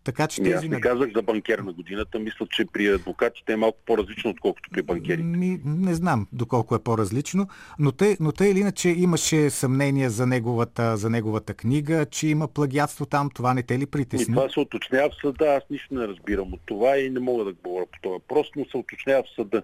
Така 0.05 0.27
че 0.27 0.43
Ми, 0.43 0.49
аз 0.49 0.61
тези... 0.61 0.69
не 0.69 0.81
казах 0.81 1.11
за 1.15 1.23
банкер 1.23 1.59
на 1.59 1.73
годината. 1.73 2.19
Мисля, 2.19 2.47
че 2.51 2.65
при 2.73 2.87
адвокатите 2.87 3.53
е 3.53 3.57
малко 3.57 3.79
по-различно, 3.87 4.31
отколкото 4.31 4.71
при 4.71 4.83
банкерите. 4.83 5.23
Ми, 5.23 5.61
не 5.65 5.95
знам 5.95 6.27
доколко 6.33 6.75
е 6.75 6.79
по-различно, 6.79 7.49
но 7.79 7.93
тъй, 7.93 8.17
но 8.21 8.33
тъй 8.33 8.51
или 8.51 8.59
иначе 8.59 8.89
имаше 8.89 9.51
съмнение 9.51 10.11
за 10.11 10.27
неговата, 10.27 10.97
за 10.97 11.11
неговата 11.11 11.55
книга, 11.55 12.07
че 12.07 12.29
има 12.29 12.49
плагиатство 12.49 13.07
там. 13.07 13.31
Това 13.35 13.55
не 13.55 13.63
те 13.63 13.79
ли 13.79 13.83
И 13.83 13.87
притесни? 13.87 14.35
това 14.35 14.49
се 14.49 14.61
уточнява 14.61 15.11
в 15.11 15.21
съда. 15.21 15.47
Аз 15.47 15.63
нищо 15.71 15.95
не 15.95 16.09
разбирам 16.09 16.53
от 16.53 16.61
това 16.67 16.99
и 16.99 17.11
не 17.11 17.21
мога 17.21 17.45
да 17.45 17.53
говоря 17.53 17.87
по 17.87 17.99
това 18.03 18.15
въпрос, 18.15 18.47
но 18.57 18.65
се 18.65 18.77
уточнява 18.77 19.23
в 19.23 19.35
съда. 19.37 19.63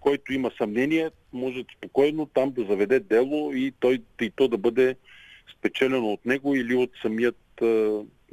Който 0.00 0.32
има 0.32 0.50
съмнение, 0.58 1.10
може 1.32 1.64
спокойно 1.76 2.26
там 2.26 2.50
да 2.50 2.64
заведе 2.64 3.00
дело 3.00 3.52
и, 3.54 3.72
той, 3.80 4.02
и 4.20 4.30
то 4.30 4.48
да 4.48 4.58
бъде 4.58 4.96
спечелено 5.58 6.06
от 6.12 6.26
него 6.26 6.54
или 6.54 6.74
от 6.74 6.90
самият... 7.02 7.36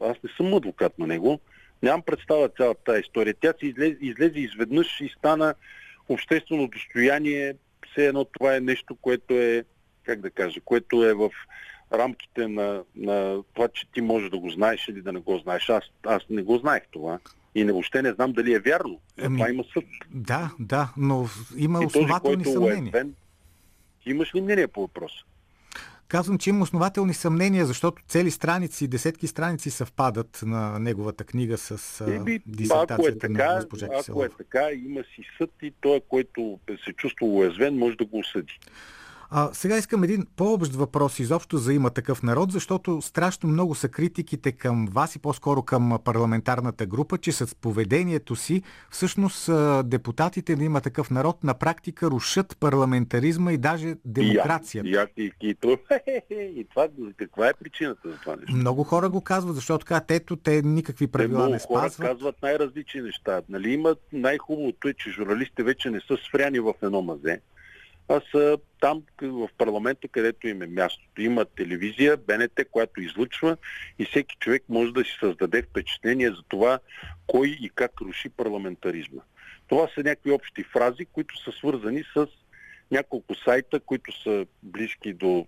Аз 0.02 0.18
не 0.24 0.30
съм 0.38 0.54
адвокат 0.54 1.00
на 1.00 1.08
него. 1.08 1.40
Нямам 1.84 2.02
представа 2.02 2.50
цялата 2.50 2.84
тази 2.84 3.02
история. 3.02 3.36
Тя 3.42 3.54
се 3.60 3.68
излезе, 3.68 3.98
излезе 4.02 4.40
изведнъж 4.40 5.02
и 5.02 5.10
стана 5.18 5.56
обществено 6.10 6.68
достояние. 6.68 7.54
Все 7.92 8.08
едно 8.08 8.26
това 8.26 8.56
е 8.56 8.60
нещо, 8.60 8.96
което 8.96 9.34
е, 9.34 9.64
как 10.04 10.22
да 10.22 10.30
кажа, 10.30 10.62
което 10.66 11.06
е 11.06 11.14
в 11.14 11.30
рамките 11.94 12.48
на, 12.48 12.84
на 12.96 13.44
това, 13.54 13.68
че 13.68 13.88
ти 13.94 14.02
можеш 14.02 14.30
да 14.30 14.38
го 14.38 14.50
знаеш 14.50 14.88
или 14.88 15.02
да 15.02 15.12
не 15.12 15.20
го 15.20 15.38
знаеш. 15.38 15.70
Аз, 15.70 15.84
аз 16.06 16.24
не 16.30 16.42
го 16.42 16.58
знаех 16.58 16.84
това. 16.92 17.20
И 17.56 17.64
не, 17.64 17.72
въобще 17.72 18.02
не 18.02 18.12
знам 18.12 18.34
дали 18.34 18.54
е 18.54 18.60
вярно. 18.60 19.00
Ами, 19.22 19.38
това 19.38 19.50
има 19.50 19.64
съд. 19.74 19.84
Да, 20.12 20.52
да, 20.60 20.94
но 20.98 21.28
има 21.58 21.80
И 21.80 21.84
този, 21.84 21.98
основателни 21.98 22.44
който 22.44 22.52
съмнения. 22.52 22.82
уязвен, 22.82 23.14
ти 24.04 24.10
имаш 24.10 24.36
ли 24.36 24.42
мнение 24.42 24.68
по 24.68 24.82
въпроса? 24.82 25.24
Казвам, 26.08 26.38
че 26.38 26.50
има 26.50 26.64
основателни 26.64 27.14
съмнения, 27.14 27.66
защото 27.66 28.04
цели 28.08 28.32
страници, 28.32 28.88
десетки 28.88 29.28
страници 29.28 29.70
съвпадат 29.70 30.40
на 30.46 30.80
неговата 30.80 31.24
книга 31.24 31.58
с 31.58 32.02
а, 32.02 32.14
Еми, 32.14 32.18
ако 32.18 32.30
е 32.30 32.40
дисертацията 32.46 33.30
на 33.30 33.38
така, 33.38 33.56
госпожа 33.56 33.86
ако 33.86 33.98
Киселова. 33.98 34.26
е 34.26 34.30
така, 34.30 34.72
има 34.86 35.04
си 35.04 35.24
съд 35.38 35.52
и 35.62 35.74
той, 35.82 36.02
който 36.10 36.60
се 36.86 36.94
чувства 36.94 37.28
уязвен, 37.28 37.78
може 37.78 37.98
да 37.98 38.06
го 38.06 38.20
осъди. 38.20 38.60
А, 39.30 39.50
сега 39.54 39.78
искам 39.78 40.04
един 40.04 40.26
по-общ 40.36 40.74
въпрос 40.74 41.20
изобщо 41.20 41.58
за 41.58 41.74
има 41.74 41.90
такъв 41.90 42.24
народ, 42.24 42.52
защото 42.52 43.02
страшно 43.02 43.50
много 43.50 43.76
са 43.76 43.90
критиките 43.90 44.52
към 44.52 44.86
вас 44.86 45.16
и 45.16 45.20
по-скоро 45.20 45.64
към 45.64 46.00
парламентарната 46.04 46.86
група, 46.86 47.18
че 47.18 47.32
с 47.32 47.56
поведението 47.56 48.36
си 48.36 48.62
всъщност 48.90 49.50
депутатите 49.86 50.56
на 50.56 50.64
има 50.64 50.82
такъв 50.82 51.12
народ 51.12 51.44
на 51.44 51.54
практика 51.54 52.08
рушат 52.08 52.58
парламентаризма 52.60 53.52
и 53.54 53.58
даже 53.58 53.96
демокрацията. 54.06 54.90
И, 54.90 54.96
аз- 54.96 55.10
и, 55.18 55.32
и, 55.42 55.50
и, 55.50 55.56
то- 55.56 55.78
и 56.32 56.68
това, 56.70 56.88
каква 57.18 57.48
е 57.48 57.54
причината 57.54 58.10
за 58.10 58.18
това 58.18 58.36
нещо? 58.36 58.56
Много 58.56 58.84
хора 58.84 59.10
го 59.10 59.22
казват, 59.22 59.56
защото 59.56 59.86
казват, 59.86 60.12
ето 60.12 60.36
те 60.36 60.62
никакви 60.62 61.08
Те 61.08 61.12
правила 61.12 61.40
много 61.40 61.54
не 61.54 61.60
хора 61.60 61.80
спазват. 61.80 62.08
казват 62.08 62.36
най-различни 62.44 63.02
неща. 63.02 63.42
Нали, 63.50 63.70
имат 63.72 64.00
най-хубавото 64.14 64.88
е, 64.88 64.94
че 64.94 65.10
журналистите 65.10 65.64
вече 65.64 65.90
не 65.90 66.00
са 66.00 66.18
спряни 66.30 66.60
в 66.60 66.74
едно 66.82 67.02
мазе, 67.02 67.40
а 68.08 68.22
са 68.32 68.58
там 68.80 69.04
в 69.22 69.50
парламента, 69.58 70.08
където 70.08 70.48
им 70.48 70.62
е 70.62 70.68
мястото. 70.68 71.22
Има 71.22 71.46
телевизия, 71.46 72.18
БНТ, 72.18 72.60
която 72.72 73.02
излъчва 73.02 73.58
и 74.00 74.06
всеки 74.06 74.36
човек 74.40 74.64
може 74.70 74.94
да 74.94 75.04
си 75.04 75.18
създаде 75.20 75.62
впечатление 75.62 76.30
за 76.30 76.44
това 76.48 76.80
кой 77.28 77.48
и 77.62 77.70
как 77.76 78.02
руши 78.02 78.30
парламентаризма. 78.30 79.22
Това 79.68 79.88
са 79.96 80.04
някакви 80.04 80.32
общи 80.32 80.64
фрази, 80.64 81.06
които 81.06 81.44
са 81.44 81.52
свързани 81.52 82.04
с 82.14 82.28
няколко 82.92 83.36
сайта, 83.36 83.80
които 83.80 84.22
са 84.24 84.46
близки 84.64 85.14
до 85.14 85.48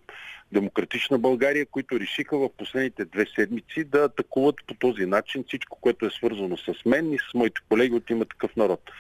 Демократична 0.52 1.20
България, 1.20 1.66
които 1.66 2.00
решиха 2.00 2.38
в 2.38 2.50
последните 2.58 3.06
две 3.06 3.26
седмици 3.36 3.84
да 3.84 4.04
атакуват 4.04 4.56
по 4.68 4.74
този 4.74 5.06
начин 5.06 5.44
всичко, 5.48 5.78
което 5.82 6.06
е 6.06 6.10
свързано 6.10 6.58
с 6.58 6.86
мен 6.86 7.14
и 7.14 7.18
с 7.18 7.34
моите 7.34 7.62
колеги 7.70 7.96
от 7.96 8.10
има 8.10 8.26
такъв 8.26 8.56
народ. 8.56 8.92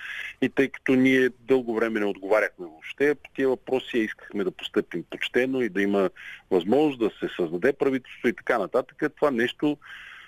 И 0.42 0.50
тъй 0.50 0.70
като 0.70 0.96
ние 0.96 1.30
дълго 1.40 1.76
време 1.76 2.00
не 2.00 2.06
отговаряхме 2.06 2.66
въобще 2.66 3.16
по 3.16 3.30
тия 3.36 3.50
въпроси, 3.50 3.98
искахме 3.98 4.44
да 4.44 4.52
постъпим 4.52 5.04
почтено 5.10 5.62
и 5.62 5.70
да 5.70 5.82
има 5.82 6.10
възможност 6.52 7.00
да 7.00 7.10
се 7.20 7.36
създаде 7.36 7.74
правителство 7.74 8.28
и 8.28 8.34
така 8.34 8.58
нататък, 8.58 9.04
това 9.16 9.32
нещо, 9.32 9.78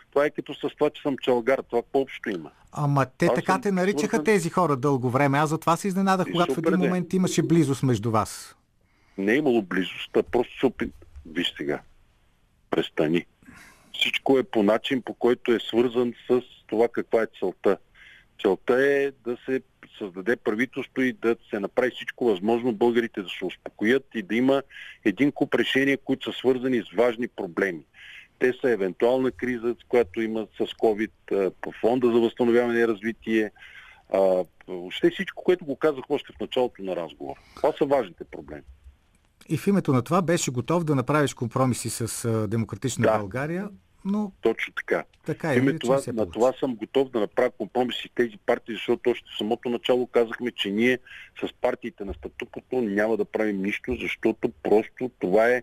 това 0.10 0.26
е 0.26 0.30
като 0.30 0.54
с 0.54 0.70
това, 0.78 0.90
че 0.90 1.02
съм 1.02 1.18
чалгар, 1.18 1.60
това 1.70 1.82
по-общо 1.92 2.30
има. 2.30 2.52
Ама 2.72 3.06
те 3.18 3.26
Аз 3.26 3.36
така 3.36 3.54
съм 3.54 3.62
те 3.62 3.72
наричаха 3.72 4.24
тези 4.24 4.50
хора 4.50 4.78
дълго 4.78 5.10
време. 5.10 5.38
Аз 5.38 5.50
затова 5.50 5.78
се 5.78 5.88
изненадах, 5.88 6.28
И 6.28 6.32
когато 6.32 6.54
в 6.54 6.58
един 6.58 6.78
момент 6.78 7.14
имаше 7.14 7.44
близост 7.44 7.84
между 7.84 8.12
вас. 8.12 8.56
Не 9.18 9.34
е 9.34 9.38
имало 9.38 9.62
близост, 9.62 10.18
а 10.18 10.24
просто 10.24 10.60
се 10.60 10.66
опит... 10.66 10.94
Виж 11.26 11.54
сега, 11.58 11.82
престани. 12.70 13.26
Всичко 13.94 14.38
е 14.38 14.44
по 14.44 14.64
начин, 14.64 15.02
по 15.02 15.14
който 15.14 15.52
е 15.52 15.60
свързан 15.60 16.14
с 16.30 16.42
това 16.68 16.88
каква 16.88 17.22
е 17.22 17.28
целта. 17.40 17.78
Целта 18.42 18.86
е 18.86 19.12
да 19.26 19.38
се 19.46 19.62
създаде 19.98 20.36
правителство 20.36 21.02
и 21.02 21.14
да 21.14 21.36
се 21.50 21.60
направи 21.60 21.92
всичко 21.92 22.26
възможно 22.26 22.74
българите 22.74 23.22
да 23.22 23.30
се 23.30 23.46
успокоят 23.46 24.06
и 24.16 24.22
да 24.22 24.36
има 24.36 24.62
един 25.06 25.32
куп 25.32 25.56
решения, 25.56 25.98
които 25.98 26.32
са 26.32 26.40
свързани 26.40 26.82
с 26.82 26.96
важни 26.96 27.28
проблеми. 27.28 27.82
Те 28.40 28.54
са 28.62 28.70
евентуална 28.70 29.32
криза, 29.32 29.76
която 29.88 30.22
има 30.22 30.48
с 30.58 30.66
COVID, 30.66 31.52
по 31.62 31.72
фонда 31.82 32.12
за 32.12 32.20
възстановяване 32.20 32.80
и 32.80 32.88
развитие, 32.88 33.52
а, 34.14 34.44
въобще 34.68 35.10
всичко, 35.10 35.44
което 35.44 35.66
го 35.66 35.76
казах 35.76 36.04
още 36.10 36.34
в 36.34 36.40
началото 36.40 36.84
на 36.84 36.96
разговор. 36.96 37.36
Това 37.56 37.74
са 37.78 37.86
важните 37.86 38.24
проблеми. 38.24 38.64
И 39.50 39.58
в 39.58 39.68
името 39.68 39.94
на 39.94 40.02
това 40.02 40.22
беше 40.22 40.52
готов 40.52 40.84
да 40.84 40.96
направиш 40.96 41.34
компромиси 41.34 41.90
с 41.90 42.48
Демократична 42.48 43.04
Да. 43.04 43.18
България, 43.18 43.70
но 44.06 44.32
Точно 44.42 44.74
така. 44.74 45.04
така 45.26 45.54
и 45.54 45.58
име 45.58 45.80
това, 45.80 45.96
на 45.96 46.14
получи. 46.14 46.32
това 46.32 46.54
съм 46.60 46.76
готов 46.76 47.10
да 47.10 47.20
направя 47.20 47.52
компромиси 47.52 48.10
тези 48.16 48.38
партии, 48.46 48.76
защото 48.76 49.10
още 49.10 49.26
в 49.34 49.38
самото 49.38 49.70
начало 49.70 50.08
казахме, 50.08 50.52
че 50.52 50.72
ние 50.72 50.98
с 51.42 51.54
партиите 51.62 52.06
на 52.06 52.14
статуквото 52.14 52.82
няма 52.82 53.18
да 53.18 53.26
правим 53.26 53.62
нищо, 53.62 53.98
защото 54.02 54.52
просто 54.64 55.12
това 55.20 55.50
е 55.50 55.62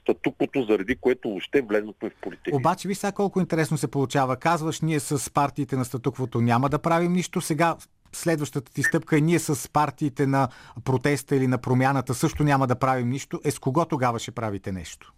статуквото, 0.00 0.62
заради 0.62 0.96
което 0.96 1.28
въобще 1.28 1.62
влезнахме 1.62 2.10
в 2.10 2.14
политика. 2.20 2.56
Обаче, 2.56 2.88
виж 2.88 2.98
сега 2.98 3.12
колко 3.12 3.40
интересно 3.40 3.78
се 3.78 3.90
получава. 3.90 4.36
Казваш, 4.36 4.80
ние 4.80 5.00
с 5.00 5.32
партиите 5.32 5.76
на 5.76 5.84
статуквото 5.84 6.40
няма 6.40 6.68
да 6.68 6.78
правим 6.78 7.12
нищо. 7.12 7.40
Сега 7.40 7.76
следващата 8.12 8.72
ти 8.72 8.82
стъпка 8.82 9.18
е 9.18 9.20
ние 9.20 9.38
с 9.38 9.72
партиите 9.72 10.26
на 10.26 10.48
протеста 10.84 11.36
или 11.36 11.46
на 11.46 11.58
промяната 11.58 12.14
също 12.14 12.44
няма 12.44 12.66
да 12.66 12.76
правим 12.76 13.08
нищо. 13.08 13.40
Е 13.44 13.50
с 13.50 13.58
кого 13.58 13.84
тогава 13.84 14.18
ще 14.18 14.30
правите 14.30 14.72
нещо? 14.72 15.12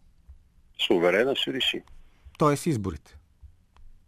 Суверена 0.87 1.37
ще 1.37 1.53
реши. 1.53 1.83
т.е. 2.39 2.71
изборите. 2.71 3.17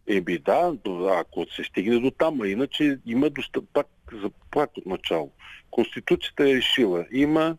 Еби 0.06 0.38
да, 0.38 0.76
ако 1.10 1.46
се 1.56 1.64
стигне 1.64 1.98
до 1.98 2.10
там, 2.10 2.40
а 2.40 2.48
иначе 2.48 2.98
има 3.06 3.30
достъп, 3.30 3.64
пак, 3.72 3.86
за, 4.12 4.30
пак 4.50 4.76
от 4.76 4.86
начало. 4.86 5.32
Конституцията 5.70 6.50
е 6.50 6.54
решила. 6.54 7.06
Има 7.12 7.56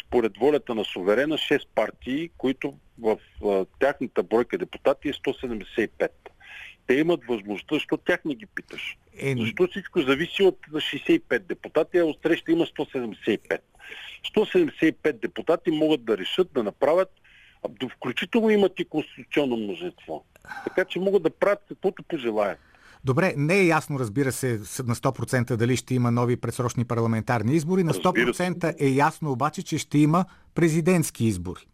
според 0.00 0.36
волята 0.36 0.74
на 0.74 0.84
суверена 0.84 1.38
6 1.38 1.66
партии, 1.74 2.30
които 2.38 2.74
в 2.98 3.18
тяхната 3.80 4.22
бройка 4.22 4.58
депутати 4.58 5.08
е 5.08 5.12
175. 5.12 6.08
Те 6.86 6.94
имат 6.94 7.20
възможността, 7.28 7.74
защо 7.74 7.96
тях 7.96 8.24
не 8.24 8.34
ги 8.34 8.46
питаш? 8.46 8.98
Е... 9.18 9.34
Защо 9.38 9.66
всичко 9.70 10.00
зависи 10.00 10.42
от 10.42 10.58
65 10.72 11.38
депутати, 11.38 11.98
а 11.98 12.04
отсреща 12.04 12.52
има 12.52 12.66
175. 12.66 13.58
175 14.36 15.12
депутати 15.12 15.70
могат 15.70 16.04
да 16.04 16.18
решат 16.18 16.52
да 16.52 16.62
направят, 16.62 17.10
включително 17.96 18.50
имат 18.50 18.72
и 18.80 18.84
конституционно 18.84 19.56
множество. 19.56 20.24
Така 20.64 20.84
че 20.84 21.00
могат 21.00 21.22
да 21.22 21.30
правят 21.30 21.58
каквото 21.68 22.02
пожелаят. 22.02 22.58
Добре, 23.04 23.34
не 23.36 23.54
е 23.54 23.66
ясно, 23.66 23.98
разбира 23.98 24.32
се, 24.32 24.50
на 24.84 24.94
100% 24.94 25.56
дали 25.56 25.76
ще 25.76 25.94
има 25.94 26.10
нови 26.10 26.36
предсрочни 26.36 26.84
парламентарни 26.84 27.54
избори. 27.54 27.84
На 27.84 27.92
100% 27.92 28.74
е 28.80 28.88
ясно 28.88 29.32
обаче, 29.32 29.62
че 29.62 29.78
ще 29.78 29.98
има 29.98 30.24
президентски 30.54 31.24
избори. 31.24 31.66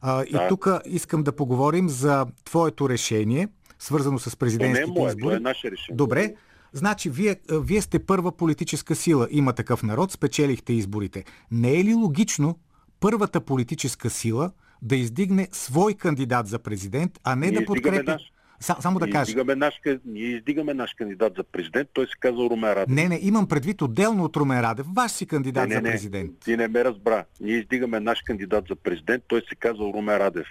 А, 0.00 0.16
да. 0.16 0.24
И 0.24 0.48
тук 0.48 0.68
искам 0.86 1.22
да 1.22 1.32
поговорим 1.32 1.88
за 1.88 2.26
твоето 2.44 2.88
решение, 2.88 3.48
свързано 3.78 4.18
с 4.18 4.36
президентските 4.36 4.90
не 4.90 4.98
е 4.98 5.00
мое, 5.00 5.08
избори. 5.08 5.36
е 5.36 5.40
наше 5.40 5.70
решение. 5.70 5.96
Добре, 5.96 6.34
Значи, 6.72 7.10
вие, 7.10 7.36
вие 7.50 7.82
сте 7.82 7.98
първа 7.98 8.32
политическа 8.32 8.94
сила. 8.94 9.28
Има 9.30 9.52
такъв 9.52 9.82
народ, 9.82 10.12
спечелихте 10.12 10.72
изборите. 10.72 11.24
Не 11.50 11.80
е 11.80 11.84
ли 11.84 11.94
логично 11.94 12.58
първата 13.00 13.40
политическа 13.40 14.10
сила 14.10 14.50
да 14.82 14.96
издигне 14.96 15.48
свой 15.52 15.94
кандидат 15.94 16.46
за 16.46 16.58
президент, 16.58 17.20
а 17.24 17.36
не 17.36 17.50
Ние 17.50 17.60
да 17.60 17.66
подкрепи... 17.66 18.06
Наш. 18.06 18.22
Само 18.60 18.98
да 18.98 19.06
ние 19.06 19.12
кажа. 19.12 19.30
Издигаме 19.30 19.54
наш, 19.54 19.80
ние 20.04 20.26
издигаме 20.26 20.74
наш 20.74 20.94
кандидат 20.94 21.32
за 21.36 21.44
президент, 21.44 21.88
той 21.92 22.06
се 22.06 22.12
казва 22.20 22.50
Румен 22.50 22.72
Радев. 22.72 22.96
Не, 22.96 23.08
не, 23.08 23.18
имам 23.22 23.48
предвид 23.48 23.82
отделно 23.82 24.24
от 24.24 24.36
Румен 24.36 24.60
Радев. 24.60 24.86
Ваш 24.94 25.10
си 25.12 25.26
кандидат 25.26 25.68
не, 25.68 25.74
за 25.74 25.80
не, 25.80 25.90
президент. 25.90 26.30
Не, 26.30 26.38
ти 26.44 26.56
не 26.56 26.68
ме 26.68 26.84
разбра. 26.84 27.24
Ние 27.40 27.56
издигаме 27.56 28.00
наш 28.00 28.22
кандидат 28.22 28.64
за 28.68 28.76
президент, 28.76 29.24
той 29.28 29.42
се 29.48 29.54
казва 29.54 29.84
Румен 29.84 30.16
Радев. 30.16 30.46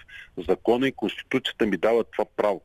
Закона 0.48 0.88
и 0.88 0.92
Конституцията 0.92 1.66
ми 1.66 1.76
дават 1.76 2.06
това 2.12 2.24
право. 2.36 2.60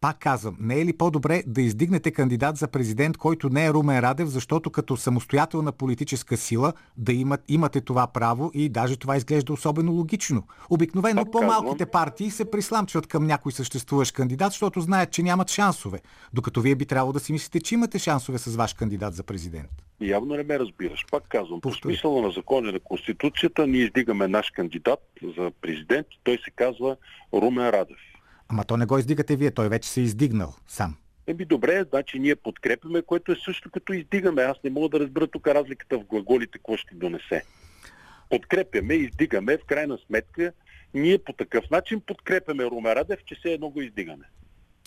Пак 0.00 0.18
казвам, 0.18 0.56
не 0.60 0.80
е 0.80 0.84
ли 0.84 0.92
по-добре 0.92 1.42
да 1.46 1.62
издигнете 1.62 2.10
кандидат 2.10 2.56
за 2.56 2.68
президент, 2.68 3.16
който 3.16 3.48
не 3.48 3.66
е 3.66 3.70
Румен 3.72 3.98
Радев, 3.98 4.28
защото 4.28 4.70
като 4.70 4.96
самостоятелна 4.96 5.72
политическа 5.72 6.36
сила 6.36 6.72
да 6.96 7.12
имат, 7.12 7.40
имате 7.48 7.80
това 7.80 8.06
право 8.06 8.50
и 8.54 8.68
даже 8.68 8.96
това 8.96 9.16
изглежда 9.16 9.52
особено 9.52 9.92
логично. 9.92 10.42
Обикновено 10.70 11.24
Пак 11.24 11.32
по-малките 11.32 11.84
казвам. 11.84 11.90
партии 11.90 12.30
се 12.30 12.50
присламчват 12.50 13.06
към 13.06 13.26
някой 13.26 13.52
съществуващ 13.52 14.12
кандидат, 14.12 14.52
защото 14.52 14.80
знаят, 14.80 15.10
че 15.10 15.22
нямат 15.22 15.50
шансове. 15.50 16.00
Докато 16.32 16.60
вие 16.60 16.74
би 16.74 16.86
трябвало 16.86 17.12
да 17.12 17.20
си 17.20 17.32
мислите, 17.32 17.60
че 17.60 17.74
имате 17.74 17.98
шансове 17.98 18.38
с 18.38 18.56
ваш 18.56 18.74
кандидат 18.74 19.14
за 19.14 19.22
президент. 19.22 19.70
Явно 20.00 20.34
не 20.34 20.42
ме 20.42 20.58
разбираш. 20.58 21.04
Пак 21.10 21.22
казвам, 21.28 21.60
по 21.60 21.68
Повтори. 21.70 21.94
смисъла 21.94 22.22
на 22.22 22.30
закона 22.30 22.72
на 22.72 22.80
Конституцията 22.80 23.66
ние 23.66 23.80
издигаме 23.80 24.28
наш 24.28 24.50
кандидат 24.50 25.00
за 25.36 25.50
президент. 25.60 26.06
Той 26.24 26.38
се 26.44 26.50
казва 26.50 26.96
Румен 27.34 27.68
Радев. 27.68 27.96
Ама 28.48 28.64
то 28.64 28.76
не 28.76 28.86
го 28.86 28.98
издигате 28.98 29.36
вие, 29.36 29.50
той 29.50 29.68
вече 29.68 29.88
се 29.88 30.00
е 30.00 30.04
издигнал 30.04 30.54
сам. 30.66 30.96
Еми 31.26 31.44
добре, 31.44 31.84
значи 31.88 32.18
ние 32.18 32.36
подкрепяме, 32.36 33.02
което 33.02 33.32
е 33.32 33.36
също 33.44 33.70
като 33.70 33.92
издигаме. 33.92 34.42
Аз 34.42 34.56
не 34.64 34.70
мога 34.70 34.88
да 34.88 35.00
разбера 35.00 35.26
тук 35.26 35.46
разликата 35.46 35.98
в 35.98 36.04
глаголите, 36.04 36.58
какво 36.58 36.76
ще 36.76 36.94
донесе. 36.94 37.44
Подкрепяме, 38.30 38.94
издигаме, 38.94 39.58
в 39.58 39.64
крайна 39.64 39.98
сметка, 40.06 40.52
ние 40.94 41.18
по 41.18 41.32
такъв 41.32 41.70
начин 41.70 42.00
подкрепяме 42.06 42.64
Румен 42.64 42.92
Радев, 42.92 43.20
че 43.26 43.34
все 43.34 43.52
едно 43.52 43.70
го 43.70 43.82
издигаме. 43.82 44.24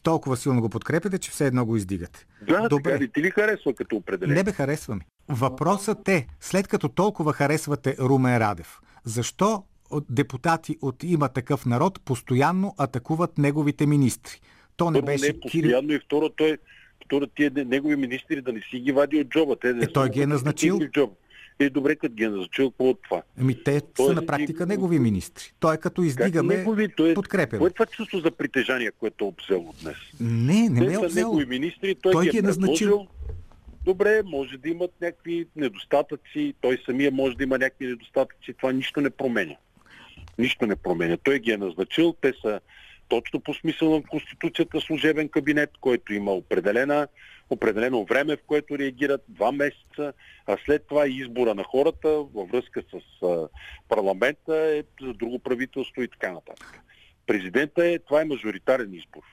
Толкова 0.03 0.38
силно 0.38 0.62
го 0.62 0.70
подкрепяте, 0.70 1.20
че 1.20 1.32
все 1.32 1.47
едно 1.47 1.66
го 1.66 1.76
издигате. 1.76 2.26
Да, 2.41 2.68
Добре. 2.70 2.91
така 2.91 3.12
ти 3.14 3.22
ли 3.22 3.32
харесва 3.32 3.74
като 3.74 3.95
определение? 3.95 4.36
Не 4.36 4.43
бе 4.43 4.51
харесваме. 4.51 5.01
Въпросът 5.30 6.09
е, 6.09 6.28
след 6.39 6.68
като 6.68 6.89
толкова 6.89 7.34
харесвате 7.34 7.95
Румен 7.99 8.38
Радев, 8.38 8.80
защо 9.03 9.64
от 9.92 10.06
депутати 10.10 10.78
от 10.82 11.04
има 11.04 11.30
такъв 11.30 11.66
народ 11.66 12.02
постоянно 12.06 12.76
атакуват 12.78 13.38
неговите 13.38 13.86
министри? 13.86 14.39
То 14.78 14.92
не 14.92 15.00
не 15.00 15.06
беше 15.06 15.28
е 15.28 15.30
Кирил... 15.30 15.42
постоянно 15.42 15.94
и 15.94 16.00
второ, 16.06 16.30
той, 16.30 16.58
второ 17.06 17.28
тия 17.28 17.52
не- 17.56 17.66
негови 17.66 17.96
министри 17.96 18.42
да 18.42 18.54
не 18.54 18.62
си 18.62 18.80
ги 18.80 18.92
вади 18.92 19.18
от 19.18 19.28
джоба. 19.28 19.56
Те 19.56 19.74
да 19.74 19.84
Е, 19.84 19.88
той 19.88 20.10
ги 20.10 20.22
е 20.22 20.28
назначил. 20.28 20.80
Е, 21.60 21.70
добре, 21.70 21.96
като 21.96 22.14
ги 22.14 22.24
е 22.24 22.30
назначил, 22.30 22.72
какво 22.72 22.89
от 22.89 23.00
това? 23.04 23.22
Ами 23.39 23.64
те 23.64 23.82
Той 23.82 24.06
са 24.06 24.12
е 24.12 24.16
на 24.16 24.26
практика 24.26 24.66
негови 24.66 25.00
министри. 25.00 25.54
Той 25.60 25.76
е 25.76 25.78
като 25.78 26.02
Как 26.02 26.08
издигаме, 26.08 26.58
негови? 26.58 26.88
Той 26.98 27.12
е, 27.12 27.14
подкрепяме. 27.14 27.60
Кое 27.60 27.70
е 27.70 27.74
това 27.74 27.86
чувство 27.86 28.20
за 28.20 28.32
притежание, 28.32 28.92
което 28.92 29.26
е 29.26 29.28
обзело 29.28 29.74
днес? 29.84 29.96
Не, 30.20 30.70
не 30.70 30.80
ме 30.80 30.88
Те 30.88 30.92
е 30.92 30.96
са 30.96 31.02
обзел. 31.02 31.28
негови 31.28 31.46
министри, 31.46 31.96
той, 31.96 32.12
Той 32.12 32.28
ги 32.28 32.38
е 32.38 32.39
е 32.39 32.42
назначил. 32.42 33.08
Добре, 33.86 34.22
може 34.26 34.58
да 34.58 34.70
имат 34.70 34.92
някакви 35.02 35.48
недостатъци, 35.56 36.54
той 36.62 36.82
самия 36.86 37.12
може 37.12 37.38
да 37.38 37.44
има 37.44 37.58
някакви 37.58 37.88
недостатъци, 37.88 38.54
това 38.54 38.72
нищо 38.72 39.02
не 39.02 39.10
променя. 39.10 39.56
Нищо 40.38 40.66
не 40.66 40.76
променя. 40.76 41.18
Той 41.18 41.40
ги 41.40 41.52
е 41.52 41.58
назначил, 41.58 42.16
те 42.22 42.34
са 42.42 42.60
точно 43.12 43.40
по 43.40 43.54
смисъл 43.54 43.90
на 43.90 44.04
Конституцията 44.04 44.82
служебен 44.82 45.30
кабинет, 45.30 45.70
който 45.82 46.14
има 46.14 46.32
определена, 46.32 47.08
определено 47.50 48.06
време, 48.06 48.36
в 48.36 48.44
което 48.48 48.80
реагират 48.80 49.22
два 49.28 49.52
месеца, 49.52 50.14
а 50.48 50.58
след 50.66 50.88
това 50.88 51.08
и 51.08 51.18
избора 51.18 51.56
на 51.56 51.64
хората 51.64 52.10
във 52.10 52.50
връзка 52.50 52.84
с 52.92 53.22
парламента 53.90 54.56
е 54.56 54.84
за 55.06 55.14
друго 55.14 55.40
правителство 55.40 56.02
и 56.02 56.08
така 56.08 56.32
нататък. 56.32 56.80
Президента 57.28 57.86
е, 57.86 58.00
това 58.00 58.22
е 58.22 58.26
мажоритарен 58.26 58.94
избор. 58.94 59.24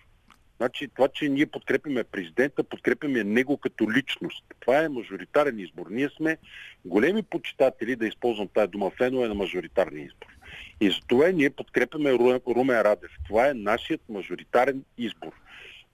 Значи 0.56 0.88
това, 0.88 1.08
че 1.08 1.28
ние 1.28 1.46
подкрепяме 1.46 2.04
президента, 2.04 2.64
подкрепяме 2.64 3.24
него 3.24 3.56
като 3.56 3.92
личност. 3.92 4.44
Това 4.60 4.82
е 4.82 4.88
мажоритарен 4.88 5.58
избор. 5.58 5.86
Ние 5.90 6.08
сме 6.16 6.36
големи 6.84 7.22
почитатели, 7.22 7.96
да 7.96 8.06
използвам 8.06 8.48
тази 8.48 8.70
дума 8.70 8.90
фенове 8.90 9.28
на 9.28 9.34
мажоритарния 9.34 10.04
избор. 10.04 10.37
И 10.80 10.90
затова 10.90 11.28
ние 11.28 11.50
подкрепяме 11.50 12.10
Ру- 12.10 12.54
Румен 12.54 12.80
Радев. 12.80 13.10
Това 13.26 13.48
е 13.48 13.54
нашият 13.54 14.00
мажоритарен 14.08 14.84
избор. 14.98 15.32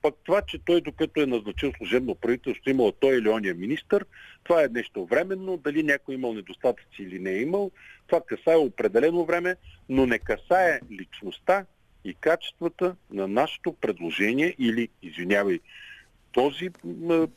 Пък 0.03 0.15
това, 0.25 0.43
че 0.43 0.59
той 0.59 0.81
докато 0.81 1.21
е 1.21 1.27
назначил 1.27 1.73
служебно 1.77 2.15
правителство, 2.15 2.71
имал 2.71 2.93
той 2.93 3.19
или 3.19 3.29
ония 3.29 3.55
министър, 3.55 4.05
това 4.45 4.63
е 4.63 4.69
нещо 4.69 5.07
временно. 5.07 5.57
Дали 5.57 5.83
някой 5.83 6.15
имал 6.15 6.35
недостатъци 6.35 7.03
или 7.03 7.19
не 7.19 7.31
е 7.31 7.41
имал, 7.41 7.71
това 8.07 8.21
касае 8.21 8.57
определено 8.57 9.25
време, 9.25 9.57
но 9.89 10.07
не 10.07 10.19
касае 10.19 10.81
личността 10.91 11.67
и 12.05 12.15
качествата 12.15 12.97
на 13.11 13.29
нашето 13.29 13.73
предложение 13.73 14.55
или, 14.59 14.89
извинявай, 15.03 15.61
този 16.35 16.71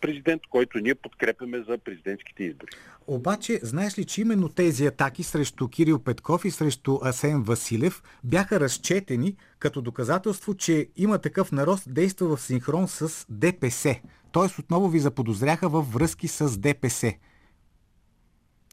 президент, 0.01 0.41
който 0.49 0.79
ние 0.79 0.95
подкрепяме 0.95 1.63
за 1.69 1.77
президентските 1.77 2.43
избори. 2.43 2.69
Обаче, 3.07 3.59
знаеш 3.63 3.99
ли, 3.99 4.05
че 4.05 4.21
именно 4.21 4.49
тези 4.49 4.85
атаки 4.85 5.23
срещу 5.23 5.67
Кирил 5.67 5.99
Петков 5.99 6.45
и 6.45 6.51
срещу 6.51 6.99
Асен 7.03 7.43
Василев 7.43 8.03
бяха 8.23 8.59
разчетени 8.59 9.35
като 9.59 9.81
доказателство, 9.81 10.55
че 10.55 10.87
има 10.97 11.19
такъв 11.19 11.51
народ 11.51 11.79
действа 11.87 12.35
в 12.35 12.41
синхрон 12.41 12.87
с 12.87 13.25
ДПС. 13.29 13.95
Тоест 14.31 14.59
отново 14.59 14.89
ви 14.89 14.99
заподозряха 14.99 15.69
във 15.69 15.93
връзки 15.93 16.27
с 16.27 16.59
ДПС. 16.59 17.13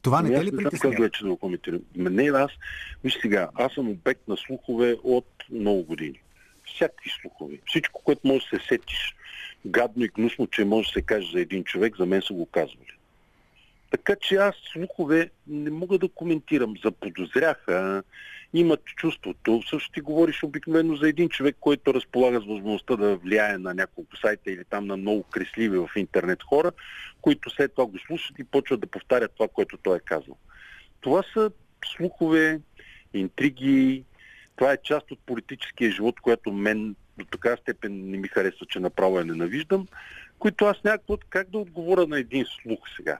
Това 0.03 0.23
не 0.23 0.29
Ами 0.29 0.35
те 0.35 0.41
аз 0.41 0.47
ли 0.47 0.51
не 0.51 0.57
знам 0.57 0.65
как 0.65 0.81
притеснява? 1.01 1.37
коментирам. 1.37 1.81
М, 1.97 2.11
Не, 2.11 2.23
аз, 2.23 2.51
виж 3.05 3.19
сега, 3.23 3.49
аз 3.55 3.73
съм 3.73 3.89
обект 3.89 4.29
на 4.29 4.37
слухове 4.37 4.97
от 5.03 5.27
много 5.51 5.83
години. 5.83 6.21
Всякакви 6.75 7.11
слухове. 7.21 7.59
Всичко, 7.67 8.03
което 8.05 8.29
може 8.29 8.45
да 8.53 8.59
се 8.59 8.67
сетиш 8.69 9.15
гадно 9.67 10.05
и 10.05 10.09
гнусно, 10.09 10.47
че 10.47 10.65
може 10.65 10.89
да 10.89 10.93
се 10.93 11.03
каже 11.03 11.33
за 11.33 11.41
един 11.41 11.65
човек, 11.65 11.97
за 11.97 12.07
мен 12.07 12.23
са 12.23 12.33
го 12.33 12.47
казвали. 12.47 12.95
Така 13.91 14.17
че 14.21 14.35
аз 14.35 14.55
слухове 14.73 15.31
не 15.47 15.71
мога 15.71 15.99
да 15.99 16.09
коментирам. 16.09 16.75
Заподозряха, 16.85 18.03
имат 18.55 18.85
чувството. 18.85 19.63
Също 19.71 19.93
ти 19.93 20.01
говориш 20.01 20.43
обикновено 20.43 20.97
за 20.97 21.09
един 21.09 21.29
човек, 21.29 21.57
който 21.61 21.95
разполага 21.95 22.41
с 22.41 22.47
възможността 22.47 22.97
да 22.97 23.17
влияе 23.17 23.59
на 23.59 23.75
няколко 23.75 24.17
сайта 24.17 24.51
или 24.51 24.65
там 24.65 24.87
на 24.87 24.97
много 24.97 25.23
кресливи 25.23 25.79
в 25.79 25.89
интернет 25.97 26.43
хора, 26.43 26.73
които 27.23 27.51
след 27.51 27.75
това 27.75 27.87
го 27.87 27.99
слушат 27.99 28.39
и 28.39 28.45
почват 28.45 28.81
да 28.81 28.87
повтарят 28.87 29.33
това, 29.35 29.49
което 29.49 29.77
той 29.77 29.97
е 29.97 30.01
казал. 30.01 30.37
Това 31.01 31.23
са 31.35 31.51
слухове, 31.97 32.61
интриги, 33.15 34.05
това 34.57 34.73
е 34.73 34.83
част 34.83 35.11
от 35.11 35.19
политическия 35.27 35.91
живот, 35.91 36.21
която 36.21 36.53
мен 36.53 36.97
до 37.19 37.25
така 37.25 37.57
степен 37.57 38.11
не 38.11 38.19
ми 38.19 38.29
харесва, 38.29 38.67
че 38.67 38.81
направо 38.81 39.19
я 39.19 39.25
ненавиждам, 39.25 39.87
които 40.39 40.65
аз 40.65 40.85
някакво 40.85 41.17
как 41.29 41.51
да 41.51 41.59
отговоря 41.59 42.07
на 42.07 42.19
един 42.19 42.45
слух 42.63 42.79
сега. 42.97 43.19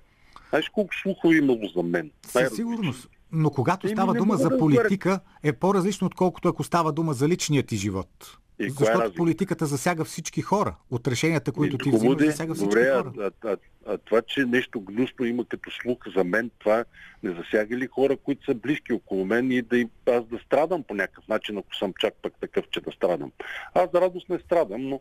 Знаеш 0.49 0.69
колко 0.69 0.95
слухове 0.95 1.37
имало 1.37 1.69
за 1.77 1.83
мен? 1.83 2.11
Със 2.27 2.57
сигурност. 2.57 3.09
Но 3.35 3.51
когато 3.51 3.87
Еми, 3.87 3.95
става 3.97 4.15
дума 4.15 4.37
за 4.37 4.59
политика, 4.59 5.21
е 5.43 5.53
по-различно, 5.53 6.07
отколкото 6.07 6.49
ако 6.49 6.65
става 6.65 6.93
дума 6.93 7.13
за 7.13 7.29
личния 7.29 7.63
ти 7.63 7.77
живот. 7.77 8.39
И 8.61 8.67
е 8.67 8.69
Защото 8.69 8.91
разликата? 8.91 9.17
политиката 9.17 9.67
засяга 9.67 10.05
всички 10.05 10.43
хора. 10.43 10.77
От 10.91 11.09
решенията, 11.09 11.53
които 11.53 11.75
Ми, 11.75 11.79
ти 11.79 11.85
хубаво 11.85 11.99
взимаш, 11.99 12.17
де, 12.17 12.31
засяга 12.31 12.55
всички 12.55 12.69
добре, 12.69 12.91
хора. 12.91 13.13
А, 13.19 13.49
а, 13.49 13.57
а, 13.87 13.99
това, 13.99 14.23
че 14.23 14.45
нещо 14.45 14.81
гнусно 14.81 15.27
има 15.27 15.45
като 15.45 15.71
слух 15.71 15.99
за 16.17 16.25
мен, 16.25 16.51
това 16.59 16.85
не 17.23 17.35
засяга 17.35 17.77
ли 17.77 17.87
хора, 17.87 18.17
които 18.17 18.45
са 18.45 18.55
близки 18.55 18.93
около 18.93 19.25
мен 19.25 19.53
и 19.53 19.63
да 19.63 19.79
им, 19.79 19.91
аз 20.07 20.25
да 20.25 20.39
страдам 20.39 20.83
по 20.83 20.95
някакъв 20.95 21.29
начин, 21.29 21.59
ако 21.59 21.77
съм 21.77 21.93
чак 22.01 22.15
пък 22.23 22.35
такъв, 22.41 22.65
че 22.71 22.81
да 22.81 22.93
страдам. 22.93 23.33
Аз 23.75 23.89
за 23.95 24.01
радост 24.01 24.29
не 24.29 24.39
страдам, 24.39 24.89
но 24.89 25.01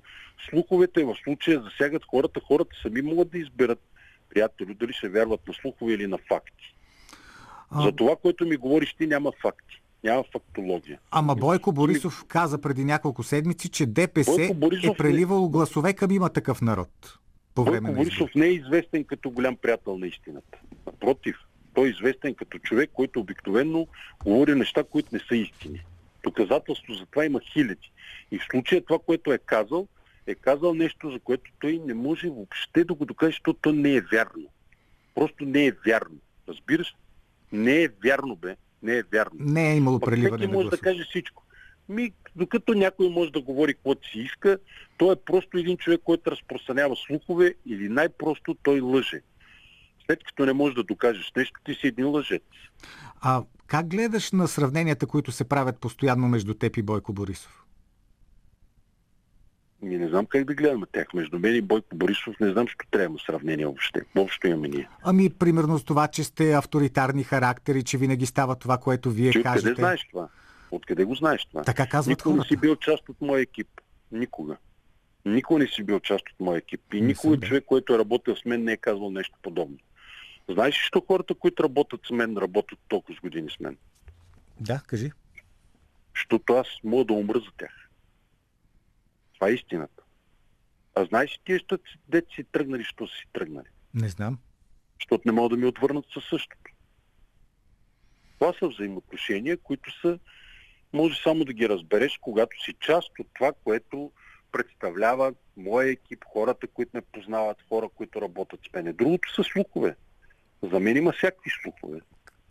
слуховете 0.49 1.03
в 1.03 1.15
случая 1.23 1.61
засягат 1.61 2.03
хората. 2.05 2.39
Хората 2.47 2.75
сами 2.83 3.01
могат 3.01 3.31
да 3.31 3.37
изберат 3.37 3.79
приятели, 4.29 4.73
дали 4.73 4.93
ще 4.93 5.09
вярват 5.09 5.47
на 5.47 5.53
слухове 5.53 5.93
или 5.93 6.07
на 6.07 6.17
факти. 6.17 6.75
А, 7.75 7.81
За 7.81 7.91
това, 7.91 8.15
което 8.15 8.45
ми 8.45 8.55
говориш 8.55 8.93
ти, 8.93 9.07
няма 9.07 9.31
факти. 9.41 9.81
Няма 10.03 10.23
фактология. 10.31 10.99
Ама 11.11 11.35
Бойко 11.35 11.71
Борисов 11.71 12.25
каза 12.27 12.61
преди 12.61 12.85
няколко 12.85 13.23
седмици, 13.23 13.69
че 13.69 13.85
ДПС 13.85 14.41
е 14.41 14.97
преливало 14.97 15.49
гласове 15.49 15.93
към 15.93 16.11
има 16.11 16.29
такъв 16.29 16.61
народ. 16.61 16.89
По 17.55 17.63
време 17.63 17.91
Бойко 17.91 18.03
Борисов 18.03 18.29
не 18.35 18.45
е 18.45 18.53
известен 18.53 19.03
като 19.03 19.29
голям 19.29 19.55
приятел 19.55 19.97
на 19.97 20.07
истината. 20.07 20.57
Напротив, 20.85 21.35
той 21.73 21.87
е 21.87 21.91
известен 21.91 22.35
като 22.35 22.59
човек, 22.59 22.89
който 22.93 23.19
обикновенно 23.19 23.87
говори 24.25 24.55
неща, 24.55 24.83
които 24.83 25.09
не 25.11 25.19
са 25.19 25.35
истини. 25.35 25.85
Доказателство 26.23 26.93
за 26.93 27.05
това 27.05 27.25
има 27.25 27.39
хиляди. 27.53 27.91
И 28.31 28.39
в 28.39 28.45
случая 28.51 28.81
това, 28.81 28.99
което 29.05 29.33
е 29.33 29.37
казал, 29.37 29.87
е 30.27 30.35
казал 30.35 30.73
нещо, 30.73 31.11
за 31.11 31.19
което 31.19 31.51
той 31.59 31.81
не 31.85 31.93
може 31.93 32.29
въобще 32.29 32.83
да 32.83 32.93
го 32.93 33.05
докаже, 33.05 33.29
защото 33.29 33.59
то 33.61 33.71
не 33.71 33.95
е 33.95 34.01
вярно. 34.01 34.47
Просто 35.15 35.45
не 35.45 35.65
е 35.65 35.71
вярно. 35.85 36.17
Разбираш? 36.49 36.95
Не 37.53 37.83
е 37.83 37.89
вярно, 38.03 38.35
бе. 38.35 38.55
Не 38.83 38.97
е 38.97 39.03
вярно. 39.13 39.37
Не 39.39 39.71
е 39.71 39.75
имало 39.75 39.99
преливане 39.99 40.37
всеки 40.37 40.53
може 40.53 40.69
да 40.69 40.77
каже 40.77 41.03
всичко. 41.09 41.43
Ми, 41.89 42.11
докато 42.35 42.73
някой 42.73 43.09
може 43.09 43.31
да 43.31 43.41
говори 43.41 43.73
каквото 43.73 44.09
си 44.09 44.19
иска, 44.19 44.57
той 44.97 45.13
е 45.13 45.15
просто 45.25 45.57
един 45.57 45.77
човек, 45.77 46.01
който 46.03 46.31
разпространява 46.31 46.95
слухове 46.95 47.53
или 47.65 47.89
най-просто 47.89 48.55
той 48.63 48.79
лъже. 48.79 49.21
След 50.05 50.23
като 50.23 50.45
не 50.45 50.53
можеш 50.53 50.75
да 50.75 50.83
докажеш 50.83 51.31
нещо, 51.35 51.59
ти 51.65 51.73
си 51.73 51.87
един 51.87 52.07
лъжец. 52.07 52.43
А 53.21 53.43
как 53.67 53.87
гледаш 53.87 54.31
на 54.31 54.47
сравненията, 54.47 55.07
които 55.07 55.31
се 55.31 55.43
правят 55.43 55.79
постоянно 55.79 56.27
между 56.27 56.53
теб 56.53 56.77
и 56.77 56.81
Бойко 56.81 57.13
Борисов? 57.13 57.62
Ми 59.83 59.97
не 59.97 60.09
знам 60.09 60.25
как 60.25 60.45
да 60.45 60.53
гледаме 60.53 60.85
тях. 60.91 61.13
Между 61.13 61.39
мен 61.39 61.55
и 61.55 61.61
Бойко 61.61 61.95
Борисов 61.95 62.39
не 62.39 62.51
знам, 62.51 62.67
що 62.67 62.85
трябва 62.91 63.19
сравнение 63.19 63.65
въобще. 63.65 64.01
Въобще 64.15 64.47
имаме 64.47 64.67
ние. 64.67 64.89
Ами, 65.03 65.29
примерно 65.29 65.77
с 65.79 65.83
това, 65.83 66.07
че 66.07 66.23
сте 66.23 66.53
авторитарни 66.53 67.23
характери, 67.23 67.83
че 67.83 67.97
винаги 67.97 68.25
става 68.25 68.55
това, 68.55 68.77
което 68.77 69.11
вие 69.11 69.29
откъде 69.29 69.43
кажете. 69.43 69.73
знаеш 69.73 70.07
това? 70.11 70.27
Откъде 70.71 71.03
го 71.03 71.15
знаеш 71.15 71.45
това? 71.45 71.63
Така 71.63 71.87
казват 71.87 72.17
Никога 72.17 72.35
не 72.35 72.37
хората. 72.37 72.47
си 72.47 72.57
бил 72.57 72.75
част 72.75 73.09
от 73.09 73.21
моя 73.21 73.41
екип. 73.41 73.67
Никога. 74.11 74.57
Никога 75.25 75.59
не 75.59 75.67
си 75.67 75.83
бил 75.83 75.99
част 75.99 76.29
от 76.29 76.39
моя 76.39 76.57
екип. 76.57 76.93
И 76.93 77.01
Не 77.01 77.07
никога 77.07 77.39
човек, 77.39 77.63
който 77.65 77.93
е 77.93 77.99
работил 77.99 78.35
с 78.35 78.45
мен, 78.45 78.63
не 78.63 78.71
е 78.71 78.77
казвал 78.77 79.11
нещо 79.11 79.35
подобно. 79.41 79.77
Знаеш 80.49 80.75
ли, 80.75 80.79
що 80.79 81.01
хората, 81.07 81.33
които 81.35 81.63
работят 81.63 82.01
с 82.07 82.11
мен, 82.11 82.37
работят 82.37 82.79
толкова 82.87 83.17
с 83.17 83.21
години 83.21 83.49
с 83.49 83.59
мен? 83.59 83.77
Да, 84.59 84.81
кажи. 84.87 85.11
Защото 86.15 86.53
аз 86.53 86.67
мога 86.83 87.05
да 87.05 87.13
умра 87.13 87.39
за 87.39 87.51
тях. 87.57 87.82
Това 89.43 89.51
е 89.51 89.53
истината. 89.53 90.03
А 90.95 91.05
знаеш 91.05 91.31
ли 91.31 91.37
тия, 91.45 91.59
що 91.59 91.77
дете 92.07 92.35
си 92.35 92.43
тръгнали, 92.43 92.83
що 92.83 93.07
си 93.07 93.25
тръгнали? 93.33 93.67
Не 93.93 94.09
знам. 94.09 94.37
Защото 94.99 95.21
не 95.25 95.31
могат 95.31 95.51
да 95.51 95.57
ми 95.57 95.65
отвърнат 95.65 96.05
със 96.13 96.23
същото. 96.23 96.71
Това 98.39 98.53
са 98.59 98.67
взаимоотношения, 98.67 99.57
които 99.57 99.99
са, 100.01 100.19
може 100.93 101.21
само 101.23 101.45
да 101.45 101.53
ги 101.53 101.69
разбереш, 101.69 102.17
когато 102.21 102.63
си 102.63 102.73
част 102.79 103.19
от 103.19 103.27
това, 103.33 103.51
което 103.63 104.11
представлява 104.51 105.33
моя 105.57 105.91
екип, 105.91 106.23
хората, 106.33 106.67
които 106.67 106.91
ме 106.93 107.01
познават, 107.01 107.57
хора, 107.69 107.89
които 107.95 108.21
работят 108.21 108.59
с 108.69 108.73
мен. 108.73 108.95
Другото 108.95 109.33
са 109.33 109.43
слухове. 109.43 109.95
За 110.71 110.79
мен 110.79 110.97
има 110.97 111.11
всякакви 111.11 111.51
слухове. 111.61 111.99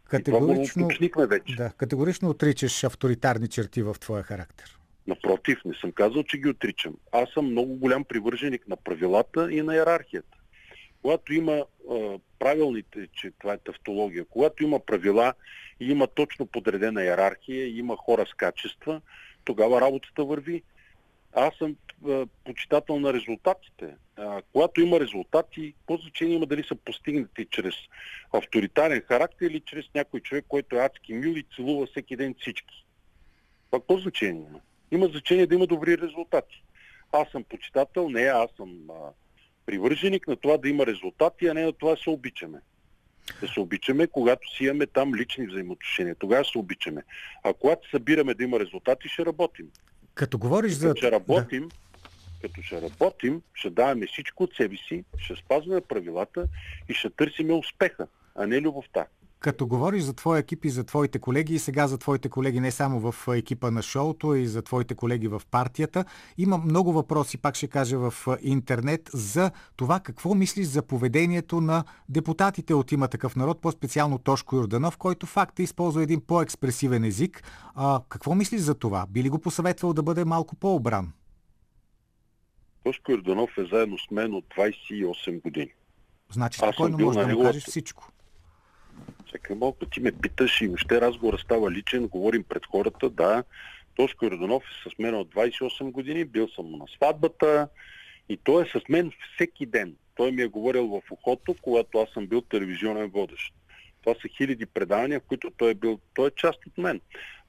Категорично, 0.04 0.88
вече. 1.16 1.56
да, 1.56 1.72
категорично 1.76 2.28
отричаш 2.28 2.84
авторитарни 2.84 3.48
черти 3.48 3.82
в 3.82 3.96
твоя 4.00 4.22
характер. 4.22 4.78
Напротив, 5.06 5.58
не 5.64 5.74
съм 5.74 5.92
казал, 5.92 6.22
че 6.22 6.38
ги 6.38 6.48
отричам. 6.48 6.94
Аз 7.12 7.30
съм 7.30 7.50
много 7.50 7.74
голям 7.74 8.04
привърженик 8.04 8.68
на 8.68 8.76
правилата 8.76 9.52
и 9.52 9.62
на 9.62 9.74
иерархията. 9.74 10.38
Когато 11.02 11.34
има 11.34 11.64
а, 11.90 12.18
правилните, 12.38 13.08
че 13.14 13.30
това 13.38 13.52
е 13.52 13.58
тавтология, 13.58 14.24
когато 14.24 14.64
има 14.64 14.80
правила 14.80 15.34
и 15.80 15.90
има 15.90 16.06
точно 16.06 16.46
подредена 16.46 17.02
иерархия, 17.02 17.66
и 17.66 17.78
има 17.78 17.96
хора 17.96 18.26
с 18.26 18.34
качества, 18.34 19.00
тогава 19.44 19.80
работата 19.80 20.24
върви. 20.24 20.62
Аз 21.32 21.54
съм 21.56 21.76
а, 22.08 22.26
почитател 22.44 22.98
на 22.98 23.12
резултатите. 23.12 23.94
А, 24.16 24.42
когато 24.52 24.80
има 24.80 25.00
резултати, 25.00 25.74
какво 25.78 25.96
значение 25.96 26.36
има 26.36 26.46
дали 26.46 26.64
са 26.64 26.74
постигнати 26.74 27.46
чрез 27.50 27.74
авторитарен 28.32 29.02
характер 29.08 29.46
или 29.46 29.60
чрез 29.60 29.84
някой 29.94 30.20
човек, 30.20 30.44
който 30.48 30.76
е 30.76 30.84
адски 30.84 31.14
мил 31.14 31.36
и 31.36 31.46
целува 31.56 31.86
всеки 31.86 32.16
ден 32.16 32.34
всички. 32.40 32.84
Това 33.70 33.80
какво 33.80 33.98
значение 33.98 34.46
има? 34.50 34.60
Има 34.92 35.06
значение 35.06 35.46
да 35.46 35.54
има 35.54 35.66
добри 35.66 35.98
резултати. 35.98 36.64
Аз 37.12 37.28
съм 37.28 37.44
почитател, 37.44 38.08
не 38.08 38.22
аз 38.22 38.50
съм 38.56 38.90
а, 38.90 38.94
привърженик 39.66 40.28
на 40.28 40.36
това 40.36 40.56
да 40.56 40.68
има 40.68 40.86
резултати, 40.86 41.46
а 41.46 41.54
не 41.54 41.64
на 41.64 41.72
това 41.72 41.90
да 41.90 42.02
се 42.02 42.10
обичаме. 42.10 42.58
Да 43.40 43.48
се 43.48 43.60
обичаме, 43.60 44.06
когато 44.06 44.56
си 44.56 44.64
имаме 44.64 44.86
там 44.86 45.14
лични 45.14 45.46
взаимоотношения. 45.46 46.14
Тогава 46.14 46.44
се 46.44 46.58
обичаме. 46.58 47.02
А 47.42 47.52
когато 47.52 47.90
събираме 47.90 48.34
да 48.34 48.44
има 48.44 48.60
резултати, 48.60 49.08
ще 49.08 49.26
работим. 49.26 49.66
Като 50.14 50.38
говориш 50.38 50.72
за... 50.72 50.88
Като 50.88 50.98
ще 50.98 51.12
работим, 51.12 51.68
като 52.42 52.62
ще 52.62 52.82
работим, 52.82 53.42
ще 53.54 53.70
даваме 53.70 54.06
всичко 54.06 54.42
от 54.42 54.56
себе 54.56 54.76
си, 54.76 55.04
ще 55.18 55.36
спазваме 55.36 55.80
правилата 55.80 56.48
и 56.88 56.94
ще 56.94 57.10
търсиме 57.10 57.52
успеха, 57.52 58.06
а 58.34 58.46
не 58.46 58.60
любовта. 58.60 59.06
Като 59.42 59.66
говориш 59.66 60.02
за 60.02 60.12
твоя 60.12 60.40
екип 60.40 60.64
и 60.64 60.70
за 60.70 60.84
твоите 60.84 61.18
колеги, 61.18 61.54
и 61.54 61.58
сега 61.58 61.86
за 61.86 61.98
твоите 61.98 62.28
колеги 62.28 62.60
не 62.60 62.70
само 62.70 63.12
в 63.12 63.28
екипа 63.36 63.70
на 63.70 63.82
шоуто, 63.82 64.30
а 64.30 64.38
и 64.38 64.46
за 64.46 64.62
твоите 64.62 64.94
колеги 64.94 65.28
в 65.28 65.42
партията, 65.50 66.04
има 66.38 66.58
много 66.58 66.92
въпроси, 66.92 67.38
пак 67.38 67.54
ще 67.54 67.68
кажа 67.68 67.98
в 67.98 68.14
интернет, 68.42 69.10
за 69.12 69.50
това 69.76 70.00
какво 70.00 70.34
мислиш 70.34 70.66
за 70.66 70.82
поведението 70.82 71.60
на 71.60 71.84
депутатите 72.08 72.74
от 72.74 72.92
има 72.92 73.08
такъв 73.08 73.36
народ, 73.36 73.60
по-специално 73.60 74.18
Тошко 74.18 74.56
Йорданов, 74.56 74.96
който 74.96 75.26
факт 75.26 75.58
е 75.58 75.62
използва 75.62 76.02
един 76.02 76.20
по-експресивен 76.20 77.04
език. 77.04 77.42
А, 77.74 78.00
какво 78.08 78.34
мислиш 78.34 78.60
за 78.60 78.74
това? 78.74 79.06
Би 79.10 79.22
ли 79.22 79.28
го 79.28 79.38
посъветвал 79.38 79.92
да 79.92 80.02
бъде 80.02 80.24
малко 80.24 80.56
по-обран? 80.56 81.12
Тошко 82.84 83.12
Йорданов 83.12 83.50
е 83.58 83.64
заедно 83.64 83.98
с 83.98 84.10
мен 84.10 84.34
от 84.34 84.44
28 84.44 85.42
години. 85.42 85.70
Значи 86.30 86.60
Аз 86.62 86.74
спокойно 86.74 86.96
бил 86.96 87.06
може 87.06 87.18
на 87.18 87.26
да 87.26 87.34
му 87.34 87.42
кажеш 87.42 87.66
всичко. 87.66 88.11
Чакай 89.32 89.56
малко, 89.56 89.86
ти 89.86 90.00
ме 90.00 90.12
питаш 90.12 90.60
и 90.60 90.66
въобще 90.66 91.00
разговор 91.00 91.38
става 91.38 91.70
личен, 91.70 92.08
говорим 92.08 92.44
пред 92.44 92.66
хората, 92.66 93.10
да. 93.10 93.44
Тошко 93.96 94.24
Йорданов 94.24 94.62
е 94.62 94.90
с 94.90 94.98
мен 94.98 95.14
от 95.14 95.34
28 95.34 95.90
години, 95.90 96.24
бил 96.24 96.48
съм 96.48 96.72
на 96.72 96.84
сватбата 96.96 97.68
и 98.28 98.36
той 98.36 98.62
е 98.62 98.66
с 98.66 98.80
мен 98.88 99.12
всеки 99.34 99.66
ден. 99.66 99.96
Той 100.14 100.32
ми 100.32 100.42
е 100.42 100.46
говорил 100.46 100.86
в 100.86 101.02
ухото, 101.10 101.54
когато 101.62 101.98
аз 101.98 102.10
съм 102.10 102.26
бил 102.26 102.40
телевизионен 102.40 103.08
водещ. 103.08 103.54
Това 104.04 104.14
са 104.22 104.28
хиляди 104.28 104.66
предавания, 104.66 105.20
в 105.20 105.26
които 105.28 105.50
той 105.50 105.70
е 105.70 105.74
бил, 105.74 106.00
той 106.14 106.28
е 106.28 106.36
част 106.36 106.66
от 106.66 106.78
мен. 106.78 107.00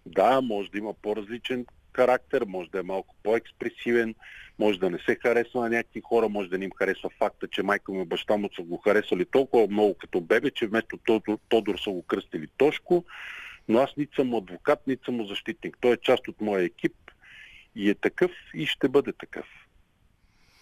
Да, 0.06 0.42
може 0.42 0.72
да 0.72 0.78
има 0.78 0.94
по-различен 0.94 1.66
характер, 1.96 2.44
може 2.48 2.70
да 2.70 2.80
е 2.80 2.84
малко 2.84 3.16
по-експресивен, 3.24 4.16
може 4.60 4.80
да 4.80 4.90
не 4.90 5.00
се 5.00 5.18
харесва 5.22 5.62
на 5.62 5.70
някакви 5.70 6.02
хора, 6.02 6.30
може 6.30 6.50
да 6.50 6.58
не 6.58 6.66
им 6.66 6.72
харесва 6.78 7.10
факта, 7.10 7.48
че 7.48 7.64
майка 7.64 7.92
му 7.92 8.02
и 8.02 8.06
баща 8.06 8.38
му 8.38 8.50
са 8.56 8.62
го 8.62 8.78
харесали 8.78 9.26
толкова 9.26 9.68
много 9.68 9.94
като 9.94 10.22
бебе, 10.22 10.52
че 10.52 10.68
вместо 10.68 10.98
Тодор, 10.98 11.40
Тодор 11.50 11.78
са 11.78 11.90
го 11.92 12.04
кръстили 12.04 12.48
Тошко, 12.58 13.06
но 13.68 13.80
аз 13.80 13.98
нито 13.98 14.16
съм 14.16 14.34
адвокат, 14.34 14.88
нито 14.88 15.06
съм 15.06 15.28
защитник. 15.28 15.78
Той 15.82 15.94
е 15.94 15.98
част 15.98 16.28
от 16.28 16.42
моя 16.42 16.64
екип 16.64 16.96
и 17.76 17.90
е 17.90 17.96
такъв 17.96 18.32
и 18.54 18.66
ще 18.66 18.90
бъде 18.90 19.14
такъв. 19.14 19.46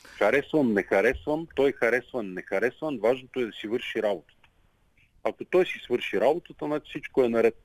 Харесвам, 0.04 0.74
не 0.74 0.84
харесвам, 0.84 1.48
той 1.56 1.72
харесва, 1.72 2.24
не 2.24 2.42
харесвам, 2.42 3.00
важното 3.00 3.40
е 3.40 3.46
да 3.46 3.52
си 3.52 3.68
върши 3.68 4.04
работата. 4.04 4.50
Ако 5.24 5.46
той 5.46 5.66
си 5.66 5.80
свърши 5.84 6.22
работата, 6.22 6.66
значи 6.66 6.90
всичко 6.90 7.24
е 7.24 7.30
наред. 7.30 7.56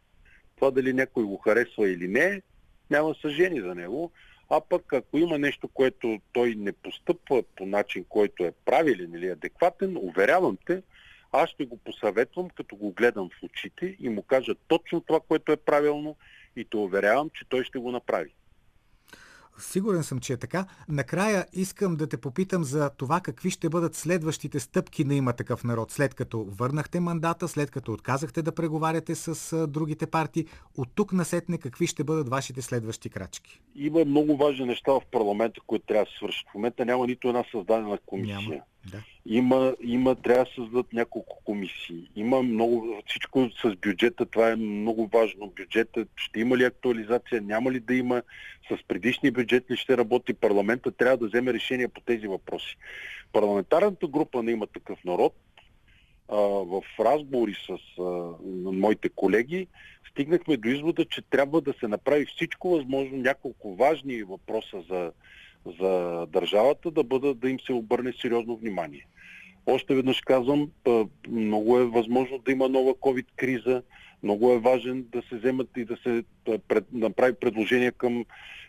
Това 0.57 0.71
дали 0.71 0.93
някой 0.93 1.25
го 1.25 1.37
харесва 1.37 1.89
или 1.89 2.09
не, 2.09 2.43
няма 2.91 3.15
съжение 3.23 3.63
за 3.63 3.75
него. 3.75 4.11
А 4.51 4.61
пък 4.61 4.93
ако 4.93 5.19
има 5.19 5.39
нещо, 5.39 5.69
което 5.69 6.21
той 6.33 6.55
не 6.55 6.73
постъпва 6.73 7.43
по 7.57 7.67
начин, 7.67 8.05
който 8.09 8.45
е 8.45 8.53
правилен 8.65 9.15
или 9.15 9.29
адекватен, 9.29 9.97
уверявам 9.97 10.59
те, 10.67 10.83
аз 11.33 11.51
ще 11.51 11.65
го 11.65 11.77
посъветвам, 11.77 12.49
като 12.51 12.77
го 12.77 12.93
гледам 12.93 13.31
в 13.31 13.43
очите 13.43 13.97
и 14.01 14.09
му 14.09 14.23
кажа 14.23 14.55
точно 14.69 15.01
това, 15.01 15.21
което 15.29 15.53
е 15.53 15.57
правилно 15.57 16.17
и 16.57 16.65
те 16.65 16.77
уверявам, 16.77 17.31
че 17.31 17.49
той 17.49 17.65
ще 17.65 17.79
го 17.79 17.93
направи. 17.93 18.35
Сигурен 19.59 20.03
съм, 20.03 20.19
че 20.19 20.33
е 20.33 20.37
така. 20.37 20.67
Накрая 20.89 21.47
искам 21.53 21.97
да 21.97 22.07
те 22.07 22.17
попитам 22.17 22.65
за 22.65 22.91
това 22.91 23.21
какви 23.21 23.51
ще 23.51 23.69
бъдат 23.69 23.95
следващите 23.95 24.61
стъпки 24.61 25.05
на 25.05 25.15
има 25.15 25.33
такъв 25.33 25.65
народ, 25.65 25.91
след 25.91 26.15
като 26.15 26.45
върнахте 26.45 27.01
мандата, 27.01 27.49
след 27.49 27.71
като 27.71 27.93
отказахте 27.93 28.43
да 28.43 28.53
преговаряте 28.53 29.15
с 29.15 29.67
другите 29.67 30.07
партии. 30.07 30.47
От 30.77 30.89
тук 30.95 31.13
насетне 31.13 31.59
какви 31.59 31.87
ще 31.87 32.05
бъдат 32.05 32.29
вашите 32.29 32.63
следващи 32.63 33.11
крачки? 33.11 33.61
Има 33.75 34.05
много 34.05 34.37
важни 34.37 34.67
неща 34.67 34.93
в 34.93 35.03
парламента, 35.13 35.61
които 35.67 35.87
трябва 35.87 36.05
да 36.05 36.11
се 36.11 36.17
свършат. 36.17 36.49
В 36.51 36.55
момента 36.55 36.85
няма 36.85 37.07
нито 37.07 37.29
една 37.29 37.45
създадена 37.53 37.99
комисия. 38.07 38.41
Няма. 38.41 38.63
Да. 38.91 39.03
Има, 39.27 39.77
има, 39.83 40.15
трябва 40.15 40.45
да 40.45 40.51
създадат 40.55 40.93
няколко 40.93 41.41
комисии. 41.45 42.11
Има 42.17 42.43
много, 42.43 43.03
всичко 43.07 43.51
с 43.63 43.77
бюджета, 43.77 44.27
това 44.27 44.51
е 44.51 44.57
много 44.57 45.07
важно. 45.07 45.53
Бюджета, 45.57 46.07
ще 46.17 46.41
има 46.41 46.57
ли 46.57 46.65
актуализация, 46.65 47.41
няма 47.41 47.73
ли 47.73 47.81
да 47.81 47.95
има, 47.95 48.23
с 48.71 48.79
предишния 48.89 49.33
бюджет 49.33 49.71
ли 49.71 49.77
ще 49.77 49.97
работи 49.97 50.35
парламента, 50.35 50.91
трябва 50.91 51.17
да 51.17 51.27
вземе 51.27 51.53
решение 51.55 51.89
по 51.89 52.01
тези 52.01 52.27
въпроси. 52.27 52.77
Парламентарната 53.33 54.07
група 54.07 54.43
на 54.43 54.51
има 54.51 54.67
такъв 54.67 55.05
народ, 55.05 55.35
в 56.29 56.83
разговори 57.01 57.55
с 57.55 58.01
а, 58.01 58.33
моите 58.73 59.09
колеги, 59.09 59.67
стигнахме 60.11 60.57
до 60.57 60.69
извода, 60.69 61.05
че 61.05 61.23
трябва 61.23 61.61
да 61.61 61.75
се 61.81 61.89
направи 61.89 62.27
всичко 62.27 62.71
възможно, 62.71 63.17
няколко 63.17 63.75
важни 63.75 64.23
въпроса 64.23 64.83
за 64.91 65.13
за 65.81 66.27
държавата 66.27 66.91
да, 66.91 67.05
бъдат, 67.05 67.39
да 67.39 67.51
им 67.51 67.61
се 67.61 67.73
обърне 67.73 68.13
сериозно 68.23 68.57
внимание. 68.57 69.07
Още 69.67 69.95
веднъж 69.95 70.21
казвам, 70.21 70.71
много 71.29 71.79
е 71.79 71.85
възможно 71.85 72.39
да 72.39 72.53
има 72.53 72.69
нова 72.69 72.95
COVID-криза, 72.95 73.83
много 74.23 74.53
е 74.53 74.59
важен 74.59 75.07
да 75.13 75.23
се 75.29 75.37
вземат 75.37 75.69
и 75.77 75.85
да 75.85 75.97
се 75.97 76.25
пред, 76.69 76.85
направи 76.93 77.35
предложение 77.35 77.93
към 77.93 78.25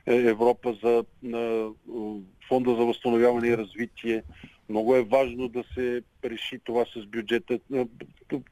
е, 0.06 0.16
Европа 0.16 0.78
за 0.84 1.06
на, 1.24 1.70
фонда 2.48 2.76
за 2.76 2.86
възстановяване 2.86 3.48
и 3.48 3.58
развитие. 3.58 4.24
Много 4.70 4.96
е 4.96 5.04
важно 5.04 5.48
да 5.48 5.64
се 5.74 6.02
реши 6.26 6.60
това 6.64 6.86
с 6.86 7.06
бюджета. 7.06 7.60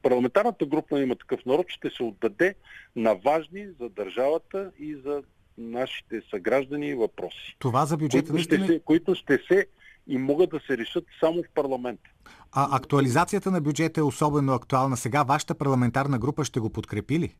Парламентарната 0.02 0.66
група 0.66 1.00
има 1.00 1.16
такъв 1.16 1.46
народ, 1.46 1.66
ще 1.68 1.90
се 1.90 2.02
отдаде 2.02 2.54
на 2.96 3.14
важни 3.14 3.66
за 3.80 3.88
държавата 3.88 4.70
и 4.78 4.94
за 4.94 5.22
нашите 5.58 6.20
съграждани 6.30 6.94
въпроси. 6.94 7.56
Това 7.58 7.86
за 7.86 7.96
бюджета 7.96 8.30
които 8.30 8.44
ще, 8.44 8.66
се, 8.66 8.80
които 8.84 9.14
ще 9.14 9.38
се 9.48 9.66
и 10.06 10.18
могат 10.18 10.50
да 10.50 10.60
се 10.66 10.78
решат 10.78 11.04
само 11.20 11.42
в 11.42 11.54
парламента. 11.54 12.10
А 12.52 12.76
актуализацията 12.76 13.50
на 13.50 13.60
бюджета 13.60 14.00
е 14.00 14.04
особено 14.04 14.52
актуална 14.52 14.96
сега. 14.96 15.22
Вашата 15.22 15.54
парламентарна 15.54 16.18
група 16.18 16.44
ще 16.44 16.60
го 16.60 16.70
подкрепи 16.70 17.18
ли? 17.18 17.34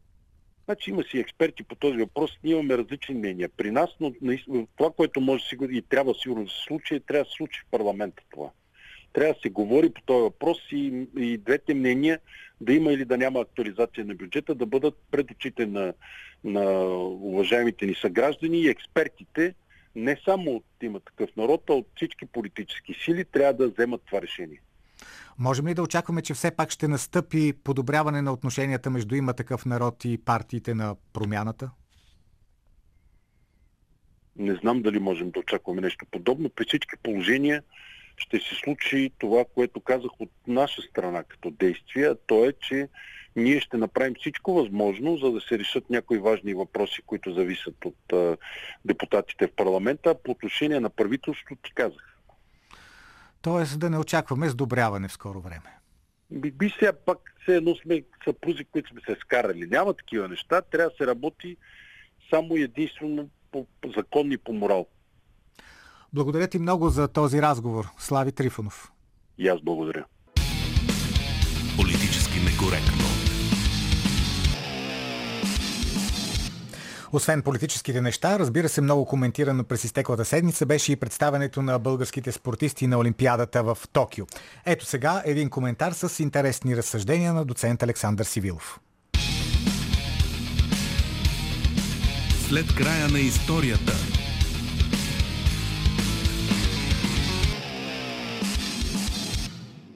Значи 0.65 0.91
има 0.91 1.03
си 1.03 1.19
експерти 1.19 1.63
по 1.63 1.75
този 1.75 1.99
въпрос. 1.99 2.31
Ние 2.45 2.53
имаме 2.53 2.79
различни 2.79 3.15
мнения 3.15 3.51
при 3.57 3.71
нас, 3.71 3.91
но 4.01 4.13
това, 4.77 4.91
което 4.91 5.21
може 5.21 5.45
сигурно 5.45 5.75
и 5.75 5.83
трябва 5.83 6.15
сигурно 6.15 6.45
да 6.45 6.51
се 6.51 6.57
случи, 6.67 7.01
трябва 7.01 7.25
да 7.25 7.31
се 7.31 7.37
случи 7.37 7.61
в 7.61 7.71
парламента 7.71 8.23
това. 8.31 8.51
Трябва 9.17 9.35
да 9.35 9.41
се 9.41 9.49
говори 9.49 9.91
по 9.91 10.03
този 10.03 10.23
въпрос 10.23 10.59
и, 10.73 11.07
и 11.17 11.39
двете 11.39 11.75
мнения 11.75 12.19
да 12.61 12.73
има 12.73 12.93
или 12.93 13.05
да 13.05 13.19
няма 13.19 13.41
актуализация 13.41 14.05
на 14.05 14.15
бюджета, 14.15 14.55
да 14.55 14.67
бъдат 14.67 14.99
пред 15.11 15.31
очите 15.31 15.67
на, 15.67 15.93
на 16.45 16.63
уважаемите 17.03 17.87
ни 17.87 17.95
съграждани 17.95 18.61
и 18.61 18.69
експертите, 18.69 19.55
не 19.95 20.17
само 20.25 20.51
от 20.51 20.65
има 20.83 21.01
такъв 21.01 21.37
народ, 21.37 21.63
а 21.71 21.73
от 21.73 21.87
всички 21.97 22.27
политически 22.27 22.95
сили 23.05 23.25
трябва 23.25 23.53
да 23.53 23.69
вземат 23.69 24.03
това 24.07 24.23
решение. 24.23 24.61
Можем 25.39 25.69
ли 25.69 25.75
да 25.75 25.83
очакваме, 25.83 26.23
че 26.23 26.35
все 26.35 26.51
пак 26.51 26.71
ще 26.71 26.89
настъпи 26.89 27.53
подобряване 27.65 28.23
на 28.23 28.33
отношенията 28.33 28.91
между 28.91 29.15
има 29.15 29.33
такъв 29.33 29.67
народ 29.67 30.05
и 30.05 30.19
партиите 30.19 30.75
на 30.75 30.97
промяната? 31.13 31.71
Не 34.37 34.55
знам 34.55 34.83
дали 34.83 34.99
можем 34.99 35.31
да 35.31 35.41
очакваме 35.41 35.81
нещо 35.81 36.07
подобно. 36.11 36.49
При 36.49 36.65
всички 36.65 36.97
положения 37.03 37.63
ще 38.17 38.39
се 38.39 38.55
случи 38.55 39.11
това, 39.19 39.45
което 39.55 39.81
казах 39.81 40.11
от 40.21 40.31
наша 40.47 40.83
страна 40.83 41.23
като 41.23 41.51
действие, 41.51 42.15
то 42.27 42.45
е, 42.45 42.53
че 42.53 42.89
ние 43.37 43.61
ще 43.61 43.77
направим 43.77 44.15
всичко 44.15 44.55
възможно, 44.55 45.17
за 45.17 45.33
да 45.33 45.41
се 45.41 45.59
решат 45.59 45.91
някои 45.91 46.19
важни 46.19 46.55
въпроси, 46.55 47.03
които 47.07 47.35
зависят 47.35 47.85
от 47.85 48.13
а, 48.13 48.37
депутатите 48.85 49.47
в 49.47 49.53
парламента. 49.53 50.15
По 50.25 50.31
отношение 50.31 50.81
на 50.81 50.91
правителството 50.91 51.57
ти 51.63 51.75
казах. 51.75 52.17
Тоест 53.43 53.79
да 53.79 53.91
не 53.91 53.99
очакваме 53.99 54.49
сдобряване 54.49 55.09
в 55.09 55.13
скоро 55.13 55.41
време. 55.41 55.79
Би, 56.31 56.51
би 56.51 56.71
сега 56.79 56.93
пак 56.93 57.19
все 57.43 57.57
едно 57.57 57.75
сме 57.75 58.03
съпрузи, 58.25 58.65
които 58.65 58.91
сме 58.91 59.01
се 59.01 59.21
скарали. 59.21 59.67
Няма 59.67 59.95
такива 59.95 60.29
неща. 60.29 60.63
Трябва 60.63 60.91
да 60.91 60.97
се 60.97 61.07
работи 61.07 61.57
само 62.31 62.57
единствено 62.57 63.29
по, 63.53 63.67
по 63.81 63.91
закон 63.91 64.33
и 64.33 64.39
по 64.39 64.53
морал. 64.53 64.87
Благодаря 66.13 66.49
ти 66.49 66.59
много 66.59 66.89
за 66.89 67.09
този 67.09 67.43
разговор. 67.43 67.89
Слави 67.99 68.33
Трифонов. 68.33 68.93
И 69.39 69.49
аз 69.49 69.61
благодаря. 69.63 70.05
Политически 71.77 72.41
некоректно. 72.41 73.07
Освен 77.13 77.43
политическите 77.43 78.01
неща, 78.01 78.39
разбира 78.39 78.69
се, 78.69 78.81
много 78.81 79.05
коментирано 79.05 79.65
през 79.65 79.85
изтеклата 79.85 80.25
седмица 80.25 80.67
беше 80.67 80.93
и 80.93 80.97
представянето 80.97 81.63
на 81.63 81.79
българските 81.79 82.33
спортисти 82.33 82.87
на 82.87 82.99
Олимпиадата 82.99 83.63
в 83.63 83.79
Токио. 83.93 84.27
Ето 84.67 84.85
сега 84.85 85.23
един 85.25 85.51
коментар 85.51 85.93
с 85.93 86.23
интересни 86.23 86.77
разсъждения 86.77 87.33
на 87.33 87.45
доцент 87.45 87.83
Александър 87.83 88.25
Сивилов. 88.25 88.81
След 92.49 92.75
края 92.75 93.09
на 93.09 93.19
историята 93.19 94.16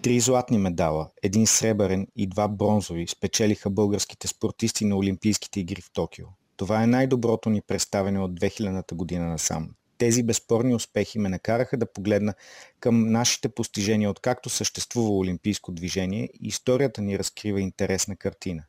Три 0.03 0.20
златни 0.20 0.59
медала, 0.59 1.11
един 1.22 1.46
сребърен 1.46 2.07
и 2.16 2.26
два 2.26 2.48
бронзови 2.48 3.07
спечелиха 3.07 3.70
българските 3.70 4.28
спортисти 4.28 4.84
на 4.84 4.96
Олимпийските 4.96 5.61
игри 5.61 5.80
в 5.80 5.92
Токио. 5.92 6.26
Това 6.57 6.82
е 6.82 6.86
най-доброто 6.86 7.51
ни 7.51 7.62
представяне 7.62 8.20
от 8.20 8.40
2000-та 8.40 8.96
година 8.96 9.26
насам. 9.26 9.68
Тези 9.98 10.22
безспорни 10.22 10.74
успехи 10.74 11.18
ме 11.18 11.28
накараха 11.28 11.76
да 11.76 11.92
погледна 11.92 12.34
към 12.80 13.12
нашите 13.12 13.48
постижения, 13.48 14.11
откакто 14.11 14.48
съществува 14.48 15.11
олимпийско 15.11 15.72
движение 15.72 16.30
и 16.42 16.48
историята 16.48 17.03
ни 17.03 17.18
разкрива 17.18 17.61
интересна 17.61 18.16
картина. 18.16 18.62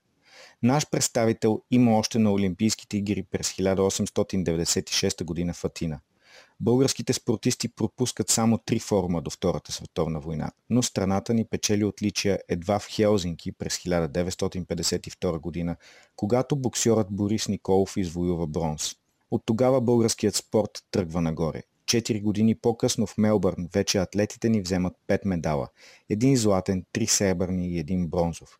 Наш 0.63 0.89
представител 0.89 1.61
има 1.71 1.97
още 1.97 2.19
на 2.19 2.31
Олимпийските 2.31 2.97
игри 2.97 3.23
през 3.23 3.51
1896 3.51 5.23
година 5.23 5.53
в 5.53 5.65
Атина– 5.65 5.99
Българските 6.59 7.13
спортисти 7.13 7.67
пропускат 7.67 8.29
само 8.29 8.57
три 8.57 8.79
форума 8.79 9.21
до 9.21 9.29
Втората 9.29 9.71
световна 9.71 10.19
война, 10.19 10.51
но 10.69 10.83
страната 10.83 11.33
ни 11.33 11.45
печели 11.45 11.83
отличия 11.83 12.39
едва 12.49 12.79
в 12.79 12.87
Хелзинки 12.87 13.51
през 13.51 13.77
1952 13.77 15.39
година, 15.39 15.75
когато 16.15 16.55
боксерът 16.55 17.07
Борис 17.11 17.47
Николов 17.47 17.97
извоюва 17.97 18.47
бронз. 18.47 18.95
От 19.31 19.43
тогава 19.45 19.81
българският 19.81 20.35
спорт 20.35 20.83
тръгва 20.91 21.21
нагоре. 21.21 21.63
Четири 21.85 22.21
години 22.21 22.55
по-късно 22.55 23.07
в 23.07 23.17
Мелбърн 23.17 23.69
вече 23.73 23.97
атлетите 23.97 24.49
ни 24.49 24.61
вземат 24.61 24.93
пет 25.07 25.25
медала. 25.25 25.67
Един 26.09 26.37
златен, 26.37 26.85
три 26.93 27.07
сребърни 27.07 27.69
и 27.69 27.79
един 27.79 28.07
бронзов. 28.07 28.59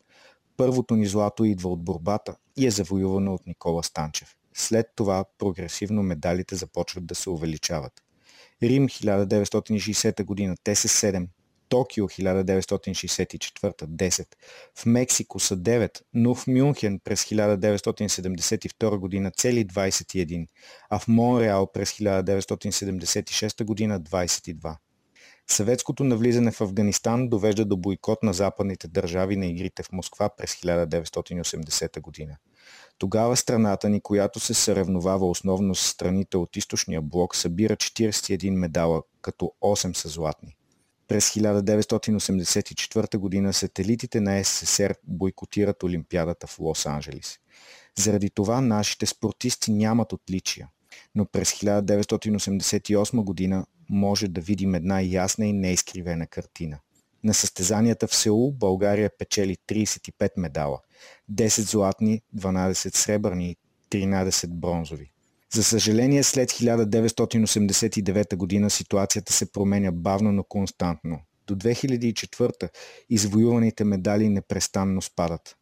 Първото 0.58 0.96
ни 0.96 1.06
злато 1.06 1.44
идва 1.44 1.70
от 1.70 1.84
борбата 1.84 2.36
и 2.58 2.68
е 2.68 2.72
завоювано 2.72 3.34
от 3.34 3.48
Никола 3.48 3.84
Станчев. 3.84 4.36
След 4.54 4.88
това 4.96 5.26
прогресивно 5.38 6.04
медалите 6.04 6.56
започват 6.56 7.06
да 7.06 7.16
се 7.16 7.30
увеличават. 7.30 7.94
Рим 8.64 8.90
1960 8.90 10.24
година 10.24 10.56
те 10.64 10.76
са 10.76 10.88
7, 10.88 11.28
Токио 11.72 12.08
1964 12.08 13.86
10, 13.86 14.28
в 14.76 14.86
Мексико 14.86 15.40
са 15.40 15.58
9, 15.58 16.02
но 16.14 16.36
в 16.36 16.48
Мюнхен 16.48 17.00
през 17.04 17.24
1972 17.24 18.98
година 18.98 19.32
цели 19.32 19.68
21, 19.68 20.48
а 20.90 21.00
в 21.00 21.08
Монреал 21.08 21.72
през 21.72 21.92
1976 21.92 23.64
година 23.64 24.02
22. 24.02 24.76
Съветското 25.48 26.04
навлизане 26.04 26.52
в 26.52 26.62
Афганистан 26.62 27.30
довежда 27.30 27.66
до 27.66 27.78
бойкот 27.78 28.24
на 28.24 28.34
западните 28.34 28.88
държави 28.88 29.38
на 29.38 29.46
игрите 29.46 29.84
в 29.84 29.92
Москва 29.92 30.30
през 30.38 30.56
1980 30.56 32.02
година. 32.02 32.38
Тогава 33.02 33.38
страната 33.38 33.90
ни, 33.90 34.02
която 34.02 34.40
се 34.40 34.54
съревновава 34.54 35.30
основно 35.30 35.76
с 35.76 35.88
страните 35.88 36.38
от 36.38 36.56
източния 36.56 37.02
блок, 37.02 37.36
събира 37.36 37.76
41 37.76 38.50
медала, 38.50 39.04
като 39.22 39.52
8 39.62 39.94
са 39.94 40.10
златни. 40.10 40.56
През 41.08 41.30
1984 41.30 43.46
г. 43.46 43.54
сателитите 43.54 44.22
на 44.22 44.44
СССР 44.44 44.96
бойкотират 45.04 45.84
Олимпиадата 45.84 46.48
в 46.48 46.58
Лос-Анджелис. 46.58 47.38
Заради 47.98 48.30
това 48.30 48.62
нашите 48.62 49.06
спортисти 49.06 49.72
нямат 49.72 50.14
отличия. 50.14 50.70
Но 51.16 51.26
през 51.26 51.52
1988 51.52 53.24
година 53.24 53.66
може 53.90 54.28
да 54.28 54.42
видим 54.42 54.76
една 54.76 55.02
ясна 55.02 55.46
и 55.46 55.54
неизкривена 55.54 56.28
картина. 56.28 56.80
На 57.24 57.34
състезанията 57.34 58.08
в 58.08 58.16
Сеул 58.16 58.52
България 58.52 59.12
печели 59.20 59.58
35 59.68 60.30
медала– 60.38 60.80
10 61.32 61.48
златни, 61.48 62.22
12 62.36 62.96
сребърни 62.96 63.50
и 63.50 63.58
13 63.90 64.48
бронзови. 64.48 65.12
За 65.54 65.64
съжаление, 65.64 66.24
след 66.24 66.52
1989 66.52 68.36
година 68.36 68.70
ситуацията 68.70 69.34
се 69.34 69.52
променя 69.52 69.92
бавно, 69.92 70.32
но 70.32 70.44
константно. 70.44 71.20
До 71.48 71.56
2004 71.56 72.70
извоюваните 73.10 73.84
медали 73.84 74.30
непрестанно 74.30 75.02
спадат. 75.02 75.56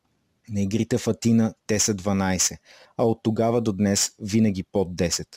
На 0.50 0.62
игрите 0.62 0.98
в 0.98 1.08
Атина 1.08 1.54
те 1.68 1.80
са 1.80 1.96
12, 1.96 2.58
а 2.98 3.04
от 3.04 3.20
тогава 3.24 3.62
до 3.62 3.74
днес 3.74 4.12
винаги 4.20 4.64
под 4.64 4.96
10. 4.96 5.28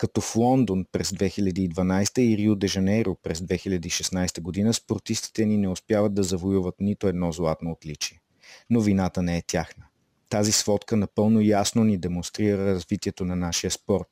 Като 0.00 0.20
в 0.20 0.36
Лондон 0.36 0.84
през 0.92 1.10
2012 1.10 2.18
и 2.18 2.36
Рио 2.36 2.56
де 2.56 2.66
Жанейро 2.66 3.16
през 3.22 3.40
2016 3.40 4.40
година 4.40 4.74
спортистите 4.74 5.46
ни 5.46 5.56
не 5.56 5.68
успяват 5.68 6.14
да 6.14 6.22
завоюват 6.22 6.74
нито 6.80 7.08
едно 7.08 7.32
златно 7.32 7.70
отличие. 7.70 8.20
Но 8.70 8.80
вината 8.80 9.22
не 9.22 9.36
е 9.36 9.42
тяхна. 9.42 9.84
Тази 10.28 10.52
сводка 10.52 10.96
напълно 10.96 11.40
ясно 11.40 11.84
ни 11.84 11.98
демонстрира 11.98 12.66
развитието 12.66 13.24
на 13.24 13.36
нашия 13.36 13.70
спорт. 13.70 14.08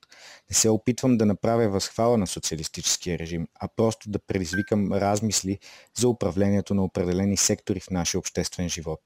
Не 0.50 0.54
се 0.54 0.68
опитвам 0.68 1.16
да 1.16 1.26
направя 1.26 1.68
възхвала 1.68 2.18
на 2.18 2.26
социалистическия 2.26 3.18
режим, 3.18 3.48
а 3.60 3.68
просто 3.76 4.10
да 4.10 4.18
предизвикам 4.18 4.92
размисли 4.92 5.58
за 5.98 6.08
управлението 6.08 6.74
на 6.74 6.84
определени 6.84 7.36
сектори 7.36 7.80
в 7.80 7.90
нашия 7.90 8.18
обществен 8.18 8.68
живот. 8.68 9.00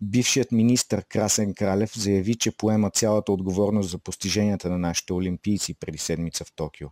Бившият 0.00 0.52
министр 0.52 1.02
Красен 1.02 1.54
Кралев 1.54 1.98
заяви, 1.98 2.34
че 2.34 2.56
поема 2.56 2.90
цялата 2.90 3.32
отговорност 3.32 3.90
за 3.90 3.98
постиженията 3.98 4.70
на 4.70 4.78
нашите 4.78 5.12
олимпийци 5.12 5.74
преди 5.74 5.98
седмица 5.98 6.44
в 6.44 6.52
Токио. 6.56 6.88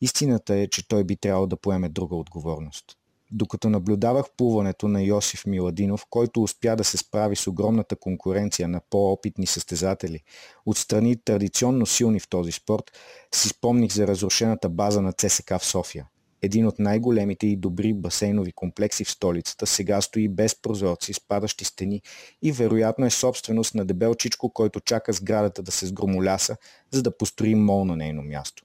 Истината 0.00 0.54
е, 0.54 0.68
че 0.68 0.88
той 0.88 1.04
би 1.04 1.16
трябвало 1.16 1.46
да 1.46 1.56
поеме 1.56 1.88
друга 1.88 2.16
отговорност. 2.16 2.84
Докато 3.30 3.70
наблюдавах 3.70 4.26
плуването 4.36 4.88
на 4.88 5.02
Йосиф 5.02 5.46
Миладинов, 5.46 6.06
който 6.10 6.42
успя 6.42 6.76
да 6.76 6.84
се 6.84 6.96
справи 6.96 7.36
с 7.36 7.46
огромната 7.46 7.96
конкуренция 7.96 8.68
на 8.68 8.80
по-опитни 8.90 9.46
състезатели 9.46 10.20
от 10.66 10.78
страни 10.78 11.16
традиционно 11.24 11.86
силни 11.86 12.20
в 12.20 12.28
този 12.28 12.52
спорт, 12.52 12.84
си 13.34 13.48
спомних 13.48 13.92
за 13.92 14.06
разрушената 14.06 14.68
база 14.68 15.02
на 15.02 15.12
ЦСК 15.12 15.50
в 15.58 15.66
София. 15.66 16.06
Един 16.44 16.66
от 16.66 16.78
най-големите 16.78 17.46
и 17.46 17.56
добри 17.56 17.94
басейнови 17.94 18.52
комплекси 18.52 19.04
в 19.04 19.10
столицата 19.10 19.66
сега 19.66 20.00
стои 20.00 20.28
без 20.28 20.62
прозорци, 20.62 21.12
спадащи 21.12 21.64
стени 21.64 22.02
и 22.42 22.52
вероятно 22.52 23.06
е 23.06 23.10
собственост 23.10 23.74
на 23.74 23.84
дебелчичко, 23.84 24.50
който 24.50 24.80
чака 24.80 25.12
сградата 25.12 25.62
да 25.62 25.72
се 25.72 25.86
сгромоляса, 25.86 26.56
за 26.90 27.02
да 27.02 27.16
построи 27.16 27.54
мол 27.54 27.84
на 27.84 27.96
нейно 27.96 28.22
място. 28.22 28.64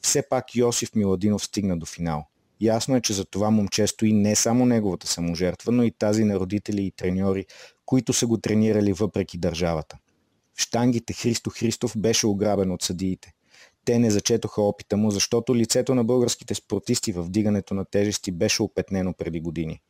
Все 0.00 0.28
пак 0.28 0.54
Йосиф 0.54 0.94
Миладинов 0.94 1.44
стигна 1.44 1.78
до 1.78 1.86
финал. 1.86 2.24
Ясно 2.60 2.96
е, 2.96 3.00
че 3.00 3.12
за 3.12 3.24
това 3.24 3.50
момче 3.50 3.86
стои 3.86 4.12
не 4.12 4.36
само 4.36 4.66
неговата 4.66 5.06
саможертва, 5.06 5.72
но 5.72 5.82
и 5.82 5.90
тази 5.90 6.24
на 6.24 6.40
родители 6.40 6.82
и 6.82 6.90
треньори, 6.90 7.46
които 7.86 8.12
са 8.12 8.26
го 8.26 8.38
тренирали 8.38 8.92
въпреки 8.92 9.38
държавата. 9.38 9.98
В 10.54 10.62
штангите 10.62 11.12
Христо 11.12 11.50
Христов 11.50 11.92
беше 11.96 12.26
ограбен 12.26 12.72
от 12.72 12.82
съдиите. 12.82 13.32
Те 13.88 13.98
не 13.98 14.10
зачетоха 14.10 14.62
опита 14.62 14.96
му, 14.96 15.10
защото 15.10 15.56
лицето 15.56 15.94
на 15.94 16.04
българските 16.04 16.54
спортисти 16.54 17.12
в 17.12 17.22
вдигането 17.22 17.74
на 17.74 17.84
тежести 17.84 18.32
беше 18.32 18.62
опетнено 18.62 19.14
преди 19.14 19.40
години. 19.40 19.80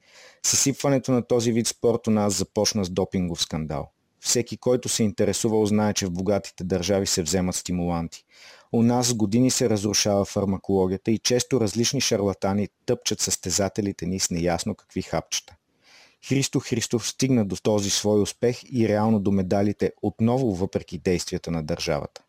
Съсипването 0.47 1.13
на 1.13 1.23
този 1.23 1.53
вид 1.53 1.67
спорт 1.67 2.07
у 2.07 2.11
нас 2.11 2.35
започна 2.35 2.85
с 2.85 2.91
допингов 2.91 3.43
скандал. 3.43 3.91
Всеки, 4.21 4.57
който 4.57 4.89
се 4.89 5.03
интересувал, 5.03 5.67
знае, 5.67 5.95
че 5.95 6.07
в 6.07 6.11
богатите 6.11 6.65
държави 6.65 7.07
се 7.07 7.23
вземат 7.23 7.55
стимуланти. 7.55 8.25
У 8.73 8.83
нас 8.83 9.15
години 9.15 9.51
се 9.51 9.71
разрушава 9.71 10.25
фармакологията 10.25 11.11
и 11.11 11.19
често 11.19 11.61
различни 11.61 12.01
шарлатани 12.01 12.69
тъпчат 12.87 13.21
състезателите 13.21 14.07
ни 14.07 14.21
с 14.21 14.31
неясно 14.31 14.75
какви 14.75 15.03
хапчета. 15.03 15.57
Христо 16.29 16.61
Христов 16.61 17.09
стигна 17.09 17.45
до 17.45 17.57
този 17.57 17.91
свой 17.91 18.21
успех 18.21 18.61
и 18.73 18.89
реално 18.89 19.21
до 19.21 19.31
медалите 19.31 19.93
отново 20.03 20.55
въпреки 20.55 20.99
действията 20.99 21.51
на 21.51 21.63
държавата. 21.63 22.23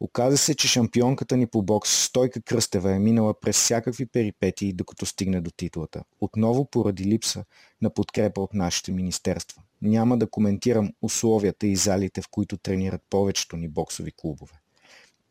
Оказа 0.00 0.38
се, 0.38 0.54
че 0.54 0.68
шампионката 0.68 1.36
ни 1.36 1.46
по 1.46 1.62
бокс 1.62 2.04
Стойка 2.04 2.42
Кръстева 2.42 2.92
е 2.92 2.98
минала 2.98 3.40
през 3.40 3.56
всякакви 3.56 4.06
перипетии, 4.06 4.72
докато 4.72 5.06
стигне 5.06 5.40
до 5.40 5.50
титлата. 5.50 6.04
Отново 6.20 6.64
поради 6.64 7.04
липса 7.04 7.44
на 7.82 7.90
подкрепа 7.90 8.40
от 8.40 8.54
нашите 8.54 8.92
министерства. 8.92 9.62
Няма 9.82 10.18
да 10.18 10.30
коментирам 10.30 10.92
условията 11.02 11.66
и 11.66 11.76
залите, 11.76 12.22
в 12.22 12.28
които 12.30 12.56
тренират 12.56 13.02
повечето 13.10 13.56
ни 13.56 13.68
боксови 13.68 14.12
клубове. 14.16 14.54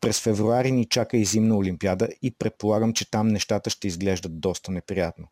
През 0.00 0.20
февруари 0.20 0.72
ни 0.72 0.84
чака 0.84 1.16
и 1.16 1.24
зимна 1.24 1.56
олимпиада 1.56 2.08
и 2.22 2.30
предполагам, 2.30 2.92
че 2.92 3.10
там 3.10 3.28
нещата 3.28 3.70
ще 3.70 3.88
изглеждат 3.88 4.40
доста 4.40 4.72
неприятно. 4.72 5.28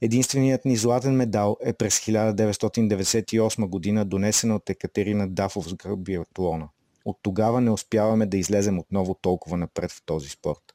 Единственият 0.00 0.64
ни 0.64 0.76
златен 0.76 1.16
медал 1.16 1.56
е 1.64 1.72
през 1.72 2.00
1998 2.00 3.66
година, 3.66 4.04
донесен 4.04 4.52
от 4.52 4.70
Екатерина 4.70 5.28
Дафов 5.28 5.68
с 5.68 5.74
биатлона. 5.96 6.68
От 7.04 7.18
тогава 7.22 7.60
не 7.60 7.70
успяваме 7.70 8.26
да 8.26 8.36
излезем 8.36 8.78
отново 8.78 9.14
толкова 9.14 9.56
напред 9.56 9.90
в 9.90 10.02
този 10.06 10.28
спорт. 10.28 10.74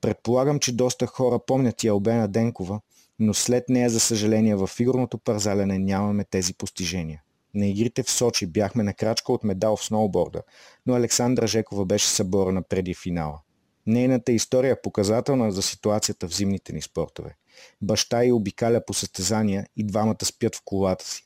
Предполагам, 0.00 0.58
че 0.58 0.76
доста 0.76 1.06
хора 1.06 1.38
помнят 1.46 1.84
и 1.84 1.88
Албена 1.88 2.28
Денкова, 2.28 2.80
но 3.18 3.34
след 3.34 3.68
нея, 3.68 3.90
за 3.90 4.00
съжаление, 4.00 4.56
в 4.56 4.66
фигурното 4.66 5.18
парзалене 5.18 5.78
нямаме 5.78 6.24
тези 6.24 6.54
постижения. 6.54 7.22
На 7.54 7.66
игрите 7.66 8.02
в 8.02 8.10
Сочи 8.10 8.46
бяхме 8.46 8.82
на 8.82 8.94
крачка 8.94 9.32
от 9.32 9.44
медал 9.44 9.76
в 9.76 9.84
сноуборда, 9.84 10.42
но 10.86 10.94
Александра 10.94 11.46
Жекова 11.46 11.84
беше 11.84 12.06
съборена 12.06 12.62
преди 12.62 12.94
финала. 12.94 13.40
Нейната 13.86 14.32
история 14.32 14.72
е 14.72 14.80
показателна 14.82 15.52
за 15.52 15.62
ситуацията 15.62 16.28
в 16.28 16.34
зимните 16.34 16.72
ни 16.72 16.82
спортове. 16.82 17.36
Баща 17.82 18.24
й 18.24 18.32
обикаля 18.32 18.84
по 18.86 18.94
състезания 18.94 19.66
и 19.76 19.84
двамата 19.84 20.24
спят 20.24 20.56
в 20.56 20.62
колата 20.64 21.08
си. 21.08 21.22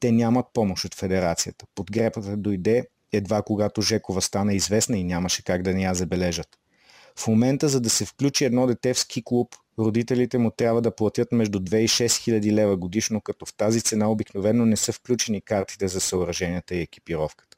Те 0.00 0.12
нямат 0.12 0.46
помощ 0.52 0.84
от 0.84 0.94
федерацията. 0.94 1.66
Подгрепата 1.74 2.36
дойде 2.36 2.86
едва 3.12 3.42
когато 3.42 3.82
Жекова 3.82 4.22
стана 4.22 4.54
известна 4.54 4.98
и 4.98 5.04
нямаше 5.04 5.44
как 5.44 5.62
да 5.62 5.74
не 5.74 5.82
я 5.82 5.94
забележат. 5.94 6.48
В 7.16 7.28
момента, 7.28 7.68
за 7.68 7.80
да 7.80 7.90
се 7.90 8.04
включи 8.04 8.44
едно 8.44 8.66
дете 8.66 8.94
в 8.94 8.98
ски 8.98 9.22
клуб, 9.24 9.54
родителите 9.78 10.38
му 10.38 10.50
трябва 10.50 10.82
да 10.82 10.96
платят 10.96 11.32
между 11.32 11.58
2 11.58 11.76
и 11.76 11.88
6 11.88 12.16
хиляди 12.16 12.52
лева 12.52 12.76
годишно, 12.76 13.20
като 13.20 13.46
в 13.46 13.54
тази 13.54 13.80
цена 13.80 14.10
обикновено 14.10 14.66
не 14.66 14.76
са 14.76 14.92
включени 14.92 15.40
картите 15.40 15.88
за 15.88 16.00
съоръженията 16.00 16.74
и 16.74 16.80
екипировката. 16.80 17.56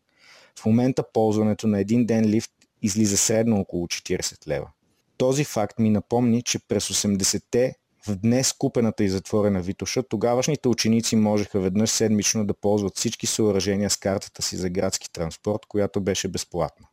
В 0.59 0.66
момента 0.66 1.05
ползването 1.12 1.66
на 1.66 1.80
един 1.80 2.07
ден 2.07 2.24
лифт 2.24 2.53
излиза 2.82 3.16
средно 3.16 3.61
около 3.61 3.86
40 3.86 4.46
лева. 4.46 4.70
Този 5.16 5.44
факт 5.44 5.78
ми 5.78 5.90
напомни, 5.90 6.42
че 6.42 6.59
през 6.59 6.88
80-те 6.88 7.74
в 8.07 8.16
днес 8.16 8.53
купената 8.53 9.05
и 9.05 9.09
затворена 9.09 9.61
Витоша, 9.61 10.03
тогавашните 10.03 10.68
ученици 10.68 11.16
можеха 11.16 11.61
веднъж 11.61 11.90
седмично 11.90 12.46
да 12.46 12.55
ползват 12.55 12.96
всички 12.96 13.26
съоръжения 13.26 13.90
с 13.90 13.96
картата 13.96 14.42
си 14.42 14.57
за 14.57 14.70
градски 14.70 15.12
транспорт, 15.12 15.66
която 15.68 16.01
беше 16.01 16.28
безплатна. 16.28 16.86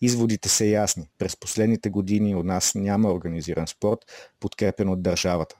Изводите 0.00 0.48
са 0.48 0.64
ясни. 0.64 1.08
През 1.18 1.36
последните 1.36 1.90
години 1.90 2.34
у 2.34 2.42
нас 2.42 2.74
няма 2.74 3.12
организиран 3.12 3.66
спорт, 3.66 3.98
подкрепен 4.40 4.88
от 4.88 5.02
държавата. 5.02 5.56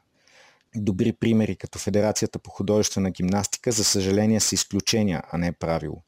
Добри 0.76 1.12
примери 1.12 1.57
като 1.57 1.78
Федерацията 1.78 2.38
по 2.38 2.50
художествена 2.50 3.11
гимнастика, 3.11 3.72
за 3.72 3.84
съжаление, 3.84 4.40
са 4.40 4.55
изключения, 4.55 5.22
а 5.30 5.38
не 5.38 5.53
правило. 5.53 6.03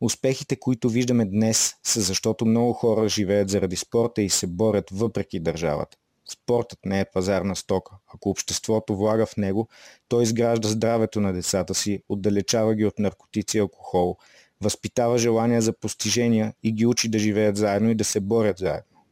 Успехите, 0.00 0.56
които 0.56 0.88
виждаме 0.88 1.24
днес, 1.24 1.74
са 1.84 2.00
защото 2.00 2.46
много 2.46 2.72
хора 2.72 3.08
живеят 3.08 3.48
заради 3.48 3.76
спорта 3.76 4.22
и 4.22 4.30
се 4.30 4.46
борят 4.46 4.90
въпреки 4.92 5.40
държавата. 5.40 5.96
Спортът 6.30 6.78
не 6.84 7.00
е 7.00 7.04
пазарна 7.04 7.56
стока. 7.56 7.96
Ако 8.14 8.30
обществото 8.30 8.96
влага 8.96 9.26
в 9.26 9.36
него, 9.36 9.68
то 10.08 10.20
изгражда 10.20 10.68
здравето 10.68 11.20
на 11.20 11.32
децата 11.32 11.74
си, 11.74 12.02
отдалечава 12.08 12.74
ги 12.74 12.84
от 12.84 12.98
наркотици 12.98 13.56
и 13.56 13.60
алкохол, 13.60 14.16
възпитава 14.60 15.18
желания 15.18 15.62
за 15.62 15.72
постижения 15.72 16.54
и 16.62 16.72
ги 16.72 16.86
учи 16.86 17.08
да 17.08 17.18
живеят 17.18 17.56
заедно 17.56 17.90
и 17.90 17.94
да 17.94 18.04
се 18.04 18.20
борят 18.20 18.58
заедно. 18.58 19.04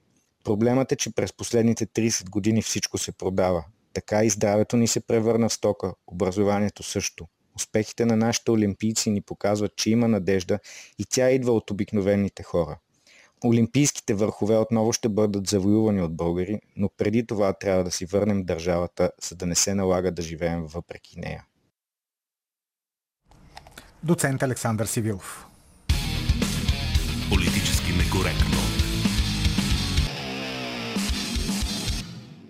Проблемът 0.45 0.93
е, 0.93 0.97
че 0.97 1.15
през 1.15 1.33
последните 1.33 1.87
30 1.87 2.31
години 2.31 2.63
всичко 2.63 2.99
се 2.99 3.13
продава. 3.13 3.65
Така 3.93 4.25
и 4.25 4.31
здравето 4.31 4.77
ни 4.77 4.89
се 4.89 5.01
превърна 5.01 5.49
в 5.49 5.53
стока, 5.53 5.93
образованието 6.07 6.83
също. 6.83 7.27
Успехите 7.57 8.07
на 8.07 8.17
нашите 8.17 8.51
олимпийци 8.51 9.11
ни 9.11 9.21
показват, 9.21 9.77
че 9.77 9.91
има 9.91 10.09
надежда 10.09 10.59
и 10.99 11.05
тя 11.11 11.31
идва 11.31 11.53
от 11.53 11.71
обикновените 11.71 12.43
хора. 12.43 12.79
Олимпийските 13.45 14.15
върхове 14.15 14.57
отново 14.57 14.93
ще 14.93 15.09
бъдат 15.09 15.47
завоювани 15.47 16.03
от 16.03 16.17
българи, 16.17 16.61
но 16.77 16.89
преди 16.97 17.27
това 17.27 17.53
трябва 17.53 17.85
да 17.85 17.91
си 17.91 18.07
върнем 18.07 18.45
държавата, 18.45 19.11
за 19.23 19.37
да 19.37 19.47
не 19.47 19.55
се 19.55 19.75
налага 19.75 20.13
да 20.13 20.23
живеем 20.23 20.67
въпреки 20.67 21.21
нея. 21.21 21.45
Доцент 24.03 24.43
Александър 24.43 24.87
Сивилов. 24.87 25.47
Политически 27.31 27.93
некоректно. 27.93 28.76